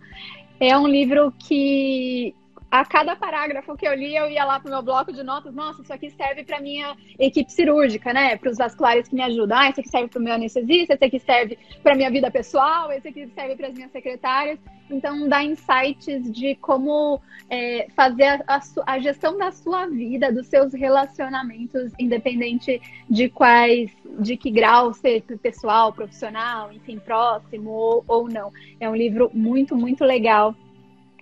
É 0.60 0.78
um 0.78 0.88
livro 0.88 1.34
que 1.40 2.36
a 2.70 2.84
cada 2.86 3.16
parágrafo 3.16 3.78
que 3.78 3.88
eu 3.88 3.94
li, 3.94 4.16
eu 4.16 4.30
ia 4.30 4.44
lá 4.44 4.60
pro 4.60 4.70
meu 4.70 4.82
bloco 4.82 5.14
de 5.14 5.24
notas, 5.24 5.54
nossa, 5.54 5.82
isso 5.82 5.94
aqui 5.94 6.10
serve 6.12 6.44
para 6.44 6.60
minha 6.60 6.96
equipe 7.18 7.52
cirúrgica, 7.52 8.12
né? 8.12 8.36
Para 8.36 8.52
os 8.52 8.58
vasculares 8.58 9.08
que 9.08 9.16
me 9.16 9.22
ajudam. 9.22 9.58
Ah, 9.58 9.70
esse 9.70 9.80
aqui 9.80 9.90
serve 9.90 10.10
para 10.10 10.20
o 10.20 10.24
meu 10.24 10.34
anestesista, 10.34 10.94
esse 10.94 11.06
aqui 11.06 11.20
serve 11.20 11.58
para 11.82 11.96
minha 11.96 12.12
vida 12.12 12.30
pessoal, 12.30 12.92
esse 12.92 13.08
aqui 13.08 13.28
serve 13.34 13.56
para 13.56 13.68
as 13.68 13.74
minhas 13.74 13.92
secretárias. 13.92 14.60
Então, 14.90 15.28
dá 15.28 15.44
insights 15.44 16.32
de 16.32 16.56
como 16.56 17.22
é, 17.50 17.88
fazer 17.96 18.24
a, 18.24 18.44
a, 18.48 18.62
a, 18.86 19.00
gestão 19.00 19.38
da 19.38 19.52
sua 19.52 19.86
vida, 19.88 20.32
dos 20.32 20.48
seus 20.48 20.74
relacionamentos, 20.74 21.92
independente 22.00 22.82
de 23.10 23.30
quais, 23.30 23.92
de 24.20 24.38
que 24.38 24.50
grau, 24.50 24.94
ser 24.94 25.22
pessoal, 25.42 25.92
profissional, 25.92 26.72
enfim, 26.72 27.00
próximo 27.00 27.70
ou, 27.70 28.06
ou 28.08 28.30
não. 28.30 28.52
É 28.80 28.90
um 28.90 28.96
livro 28.96 29.30
muito, 29.34 29.76
muito 29.76 30.06
legal 30.06 30.56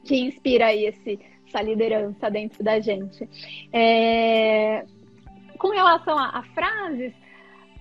que 0.03 0.15
inspira 0.15 0.67
aí 0.67 0.85
esse 0.85 1.19
essa 1.55 1.61
liderança 1.61 2.29
dentro 2.29 2.63
da 2.63 2.79
gente. 2.79 3.27
É... 3.71 4.85
Com 5.57 5.69
relação 5.69 6.17
a, 6.17 6.39
a 6.39 6.43
frases, 6.43 7.13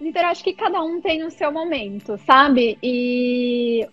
Vitor, 0.01 0.25
acho 0.25 0.45
que 0.45 0.55
cada 0.55 0.83
um 0.83 1.01
tem 1.01 1.25
o 1.25 1.31
seu 1.31 1.51
momento, 1.51 2.17
sabe? 2.19 2.79
E 2.83 3.87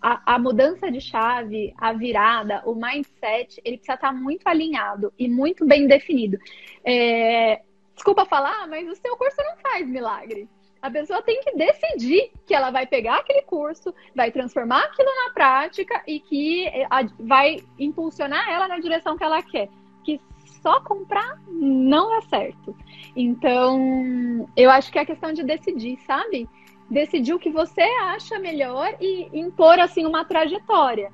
a, 0.00 0.34
a, 0.34 0.38
mudança 0.38 0.90
de 0.90 1.00
chave, 1.00 1.72
a 1.78 1.92
virada, 1.92 2.62
o 2.66 2.74
mindset, 2.74 3.60
ele 3.64 3.76
precisa 3.78 3.94
estar 3.94 4.12
muito 4.12 4.46
alinhado 4.46 5.12
e 5.18 5.28
muito 5.28 5.66
bem 5.66 5.86
definido. 5.86 6.38
É... 6.84 7.62
Desculpa 7.94 8.24
falar, 8.24 8.66
mas 8.68 8.88
o 8.88 8.94
seu 8.96 9.16
curso 9.16 9.36
não 9.38 9.56
faz 9.58 9.86
milagre. 9.86 10.48
A 10.82 10.90
pessoa 10.90 11.22
tem 11.22 11.40
que 11.40 11.56
decidir 11.56 12.32
que 12.44 12.52
ela 12.52 12.72
vai 12.72 12.84
pegar 12.86 13.18
aquele 13.18 13.42
curso, 13.42 13.94
vai 14.16 14.32
transformar 14.32 14.82
aquilo 14.82 15.08
na 15.24 15.32
prática 15.32 16.02
e 16.08 16.18
que 16.18 16.66
eh, 16.66 16.88
vai 17.20 17.62
impulsionar 17.78 18.50
ela 18.50 18.66
na 18.66 18.80
direção 18.80 19.16
que 19.16 19.22
ela 19.22 19.40
quer. 19.40 19.68
Que 20.02 20.20
só 20.60 20.80
comprar 20.80 21.40
não 21.48 22.18
é 22.18 22.20
certo. 22.22 22.76
Então, 23.14 24.48
eu 24.56 24.68
acho 24.70 24.90
que 24.90 24.98
é 24.98 25.04
questão 25.04 25.32
de 25.32 25.44
decidir, 25.44 25.98
sabe? 26.00 26.48
Decidir 26.90 27.32
o 27.32 27.38
que 27.38 27.50
você 27.50 27.82
acha 28.02 28.40
melhor 28.40 28.96
e 29.00 29.28
impor 29.32 29.78
assim 29.78 30.04
uma 30.04 30.24
trajetória. 30.24 31.12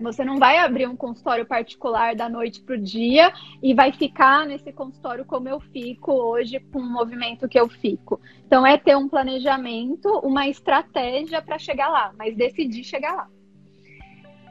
Você 0.00 0.24
não 0.24 0.38
vai 0.38 0.58
abrir 0.58 0.86
um 0.86 0.96
consultório 0.96 1.46
particular 1.46 2.14
da 2.14 2.28
noite 2.28 2.60
para 2.60 2.74
o 2.74 2.80
dia 2.80 3.32
e 3.62 3.72
vai 3.72 3.92
ficar 3.92 4.46
nesse 4.46 4.72
consultório 4.72 5.24
como 5.24 5.48
eu 5.48 5.58
fico 5.58 6.12
hoje, 6.12 6.60
com 6.72 6.80
o 6.80 6.92
movimento 6.92 7.48
que 7.48 7.58
eu 7.58 7.68
fico. 7.68 8.20
Então, 8.46 8.66
é 8.66 8.76
ter 8.76 8.96
um 8.96 9.08
planejamento, 9.08 10.08
uma 10.22 10.46
estratégia 10.48 11.40
para 11.40 11.58
chegar 11.58 11.88
lá, 11.88 12.12
mas 12.18 12.36
decidir 12.36 12.84
chegar 12.84 13.14
lá. 13.14 13.28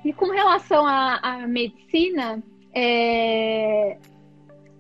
E 0.04 0.12
com 0.14 0.32
relação 0.32 0.86
à, 0.86 1.18
à 1.18 1.48
medicina, 1.48 2.42
é... 2.74 3.98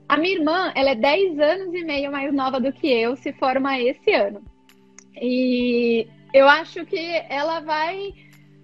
a 0.09 0.18
minha 0.18 0.36
irmã, 0.36 0.72
ela 0.76 0.91
é 0.91 0.95
10 0.95 1.39
anos 1.39 1.74
e 1.74 1.84
meio 1.84 2.11
mais 2.11 2.34
nova 2.34 2.59
do 2.59 2.72
que 2.74 2.88
eu, 2.88 3.16
se 3.16 3.34
forma 3.34 3.80
esse 3.80 4.11
ano. 4.11 4.43
E 5.22 6.07
eu 6.34 6.47
acho 6.47 6.86
que 6.86 6.99
ela 7.30 7.59
vai 7.61 8.13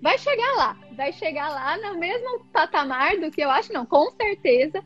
vai 0.02 0.18
chegar 0.18 0.56
lá, 0.56 0.78
vai 0.96 1.14
chegar 1.14 1.50
lá 1.50 1.78
no 1.78 2.00
mesmo 2.00 2.44
patamar 2.52 3.18
do 3.18 3.30
que 3.30 3.42
eu 3.42 3.52
acho, 3.52 3.72
não, 3.72 3.86
com 3.86 4.10
certeza. 4.12 4.84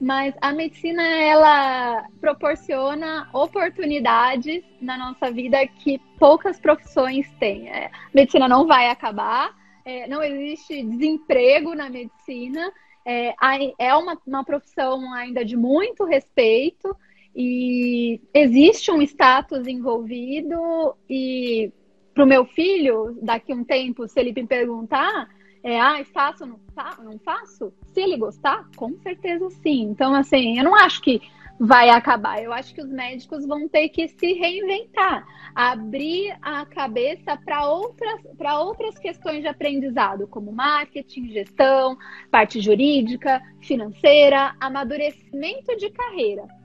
Mas 0.00 0.32
a 0.40 0.52
medicina 0.52 1.02
ela 1.02 2.06
proporciona 2.20 3.28
oportunidades 3.32 4.62
na 4.80 4.96
nossa 4.96 5.32
vida 5.32 5.66
que 5.66 5.98
poucas 6.18 6.60
profissões 6.60 7.28
têm. 7.40 7.68
É, 7.68 7.90
medicina 8.14 8.46
não 8.46 8.64
vai 8.66 8.90
acabar, 8.90 9.52
é, 9.84 10.06
não 10.06 10.22
existe 10.22 10.84
desemprego 10.84 11.74
na 11.74 11.90
medicina, 11.90 12.70
é, 13.04 13.34
é 13.78 13.94
uma, 13.96 14.16
uma 14.24 14.44
profissão 14.44 15.12
ainda 15.14 15.44
de 15.44 15.56
muito 15.56 16.04
respeito 16.04 16.94
e 17.34 18.20
existe 18.32 18.92
um 18.92 19.02
status 19.02 19.66
envolvido 19.66 20.94
e 21.08 21.72
para 22.18 22.24
o 22.24 22.28
meu 22.28 22.44
filho, 22.44 23.16
daqui 23.22 23.54
um 23.54 23.62
tempo, 23.62 24.08
se 24.08 24.18
ele 24.18 24.32
me 24.32 24.44
perguntar, 24.44 25.28
é, 25.62 25.80
ah, 25.80 26.04
faço 26.12 26.42
ou 26.42 26.50
não, 26.50 26.58
não 27.04 27.18
faço? 27.20 27.72
Se 27.92 28.00
ele 28.00 28.16
gostar, 28.16 28.68
com 28.74 28.98
certeza 28.98 29.48
sim. 29.50 29.82
Então, 29.82 30.12
assim, 30.12 30.58
eu 30.58 30.64
não 30.64 30.74
acho 30.74 31.00
que 31.00 31.22
vai 31.60 31.90
acabar. 31.90 32.42
Eu 32.42 32.52
acho 32.52 32.74
que 32.74 32.82
os 32.82 32.90
médicos 32.90 33.46
vão 33.46 33.68
ter 33.68 33.88
que 33.90 34.08
se 34.08 34.32
reinventar, 34.32 35.24
abrir 35.54 36.36
a 36.42 36.66
cabeça 36.66 37.36
para 37.36 37.68
outras, 37.68 38.20
outras 38.56 38.98
questões 38.98 39.42
de 39.42 39.46
aprendizado, 39.46 40.26
como 40.26 40.50
marketing, 40.50 41.28
gestão, 41.28 41.96
parte 42.32 42.60
jurídica, 42.60 43.40
financeira, 43.60 44.56
amadurecimento 44.58 45.76
de 45.76 45.88
carreira 45.90 46.58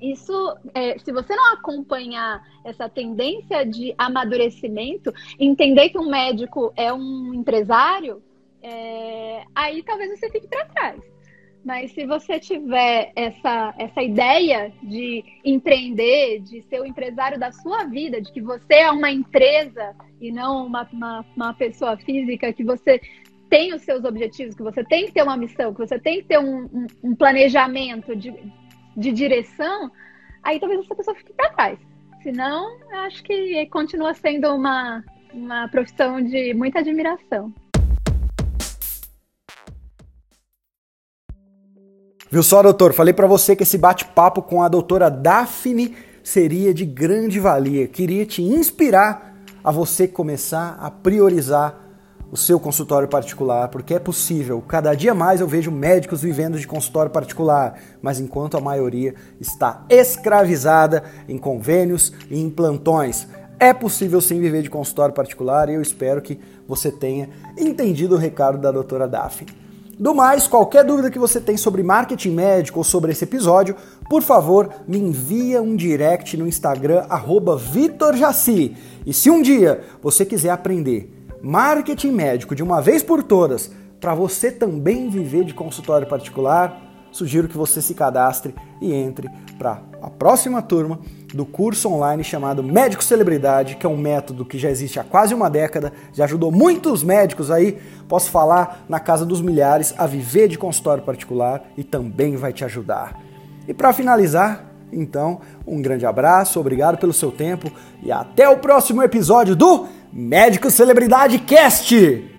isso, 0.00 0.56
é, 0.74 0.98
se 0.98 1.12
você 1.12 1.34
não 1.34 1.52
acompanhar 1.54 2.42
essa 2.64 2.88
tendência 2.88 3.64
de 3.64 3.94
amadurecimento, 3.98 5.12
entender 5.38 5.90
que 5.90 5.98
um 5.98 6.08
médico 6.08 6.72
é 6.76 6.92
um 6.92 7.34
empresário, 7.34 8.22
é, 8.62 9.44
aí 9.54 9.82
talvez 9.82 10.18
você 10.18 10.30
fique 10.30 10.46
para 10.46 10.66
trás. 10.66 11.00
Mas 11.64 11.90
se 11.92 12.06
você 12.06 12.38
tiver 12.38 13.12
essa, 13.14 13.74
essa 13.78 14.02
ideia 14.02 14.72
de 14.82 15.24
empreender, 15.44 16.40
de 16.40 16.62
ser 16.62 16.80
o 16.80 16.86
empresário 16.86 17.38
da 17.38 17.52
sua 17.52 17.84
vida, 17.84 18.20
de 18.20 18.32
que 18.32 18.40
você 18.40 18.74
é 18.74 18.90
uma 18.90 19.10
empresa 19.10 19.94
e 20.20 20.30
não 20.30 20.66
uma, 20.66 20.88
uma, 20.92 21.24
uma 21.36 21.54
pessoa 21.54 21.96
física, 21.96 22.52
que 22.52 22.64
você 22.64 23.00
tem 23.50 23.74
os 23.74 23.82
seus 23.82 24.04
objetivos, 24.04 24.54
que 24.54 24.62
você 24.62 24.84
tem 24.84 25.06
que 25.06 25.12
ter 25.12 25.22
uma 25.22 25.36
missão, 25.36 25.72
que 25.72 25.80
você 25.80 25.98
tem 25.98 26.18
que 26.20 26.28
ter 26.28 26.38
um, 26.38 26.64
um, 26.64 26.86
um 27.02 27.14
planejamento 27.14 28.14
de, 28.14 28.32
de 28.98 29.12
direção, 29.12 29.90
aí 30.42 30.58
talvez 30.58 30.84
essa 30.84 30.94
pessoa 30.94 31.16
fique 31.16 31.32
para 31.32 31.50
trás. 31.50 31.78
Senão, 32.22 32.76
acho 33.06 33.22
que 33.22 33.64
continua 33.66 34.12
sendo 34.12 34.48
uma, 34.48 35.04
uma 35.32 35.68
profissão 35.68 36.20
de 36.20 36.52
muita 36.52 36.80
admiração. 36.80 37.54
Viu 42.30 42.42
só, 42.42 42.62
doutor? 42.62 42.92
Falei 42.92 43.14
para 43.14 43.26
você 43.26 43.56
que 43.56 43.62
esse 43.62 43.78
bate-papo 43.78 44.42
com 44.42 44.62
a 44.62 44.68
doutora 44.68 45.08
Daphne 45.08 45.96
seria 46.22 46.74
de 46.74 46.84
grande 46.84 47.40
valia. 47.40 47.88
Queria 47.88 48.26
te 48.26 48.42
inspirar 48.42 49.34
a 49.64 49.70
você 49.70 50.06
começar 50.06 50.76
a 50.78 50.90
priorizar 50.90 51.87
o 52.30 52.36
seu 52.36 52.60
consultório 52.60 53.08
particular, 53.08 53.68
porque 53.68 53.94
é 53.94 53.98
possível. 53.98 54.62
Cada 54.66 54.94
dia 54.94 55.14
mais 55.14 55.40
eu 55.40 55.48
vejo 55.48 55.70
médicos 55.70 56.22
vivendo 56.22 56.58
de 56.58 56.66
consultório 56.66 57.10
particular, 57.10 57.78
mas 58.02 58.20
enquanto 58.20 58.56
a 58.56 58.60
maioria 58.60 59.14
está 59.40 59.84
escravizada 59.88 61.02
em 61.28 61.38
convênios 61.38 62.12
e 62.30 62.38
em 62.38 62.50
plantões. 62.50 63.26
É 63.58 63.72
possível 63.72 64.20
sim 64.20 64.40
viver 64.40 64.62
de 64.62 64.70
consultório 64.70 65.14
particular 65.14 65.68
e 65.68 65.74
eu 65.74 65.82
espero 65.82 66.22
que 66.22 66.38
você 66.66 66.92
tenha 66.92 67.30
entendido 67.56 68.14
o 68.14 68.18
recado 68.18 68.58
da 68.58 68.70
doutora 68.70 69.08
Daphne. 69.08 69.50
Do 69.98 70.14
mais, 70.14 70.46
qualquer 70.46 70.84
dúvida 70.84 71.10
que 71.10 71.18
você 71.18 71.40
tem 71.40 71.56
sobre 71.56 71.82
marketing 71.82 72.30
médico 72.30 72.78
ou 72.78 72.84
sobre 72.84 73.10
esse 73.10 73.24
episódio, 73.24 73.74
por 74.08 74.22
favor, 74.22 74.70
me 74.86 74.96
envia 74.96 75.60
um 75.60 75.74
direct 75.74 76.36
no 76.36 76.46
Instagram, 76.46 77.04
VitorJaci. 77.72 78.76
E 79.04 79.12
se 79.12 79.28
um 79.28 79.42
dia 79.42 79.80
você 80.00 80.24
quiser 80.24 80.50
aprender 80.50 81.17
marketing 81.42 82.12
médico 82.12 82.54
de 82.54 82.62
uma 82.62 82.80
vez 82.80 83.02
por 83.02 83.22
todas, 83.22 83.70
para 84.00 84.14
você 84.14 84.50
também 84.50 85.08
viver 85.08 85.44
de 85.44 85.54
consultório 85.54 86.06
particular, 86.06 86.80
sugiro 87.10 87.48
que 87.48 87.56
você 87.56 87.80
se 87.80 87.94
cadastre 87.94 88.54
e 88.80 88.92
entre 88.92 89.28
para 89.58 89.82
a 90.00 90.08
próxima 90.08 90.62
turma 90.62 91.00
do 91.34 91.44
curso 91.44 91.88
online 91.88 92.22
chamado 92.22 92.62
Médico 92.62 93.02
Celebridade, 93.02 93.76
que 93.76 93.84
é 93.84 93.88
um 93.88 93.96
método 93.96 94.44
que 94.44 94.58
já 94.58 94.70
existe 94.70 94.98
há 94.98 95.04
quase 95.04 95.34
uma 95.34 95.50
década, 95.50 95.92
já 96.12 96.24
ajudou 96.24 96.50
muitos 96.50 97.02
médicos 97.02 97.50
aí, 97.50 97.78
posso 98.08 98.30
falar, 98.30 98.84
na 98.88 99.00
casa 99.00 99.26
dos 99.26 99.40
milhares, 99.40 99.94
a 99.98 100.06
viver 100.06 100.48
de 100.48 100.56
consultório 100.56 101.02
particular 101.02 101.64
e 101.76 101.84
também 101.84 102.36
vai 102.36 102.52
te 102.52 102.64
ajudar. 102.64 103.20
E 103.66 103.74
para 103.74 103.92
finalizar, 103.92 104.64
então, 104.90 105.40
um 105.66 105.82
grande 105.82 106.06
abraço, 106.06 106.58
obrigado 106.58 106.96
pelo 106.96 107.12
seu 107.12 107.30
tempo 107.30 107.70
e 108.02 108.10
até 108.10 108.48
o 108.48 108.58
próximo 108.58 109.02
episódio 109.02 109.54
do 109.54 109.86
Médico 110.12 110.70
Celebridade 110.70 111.38
Cast! 111.40 112.37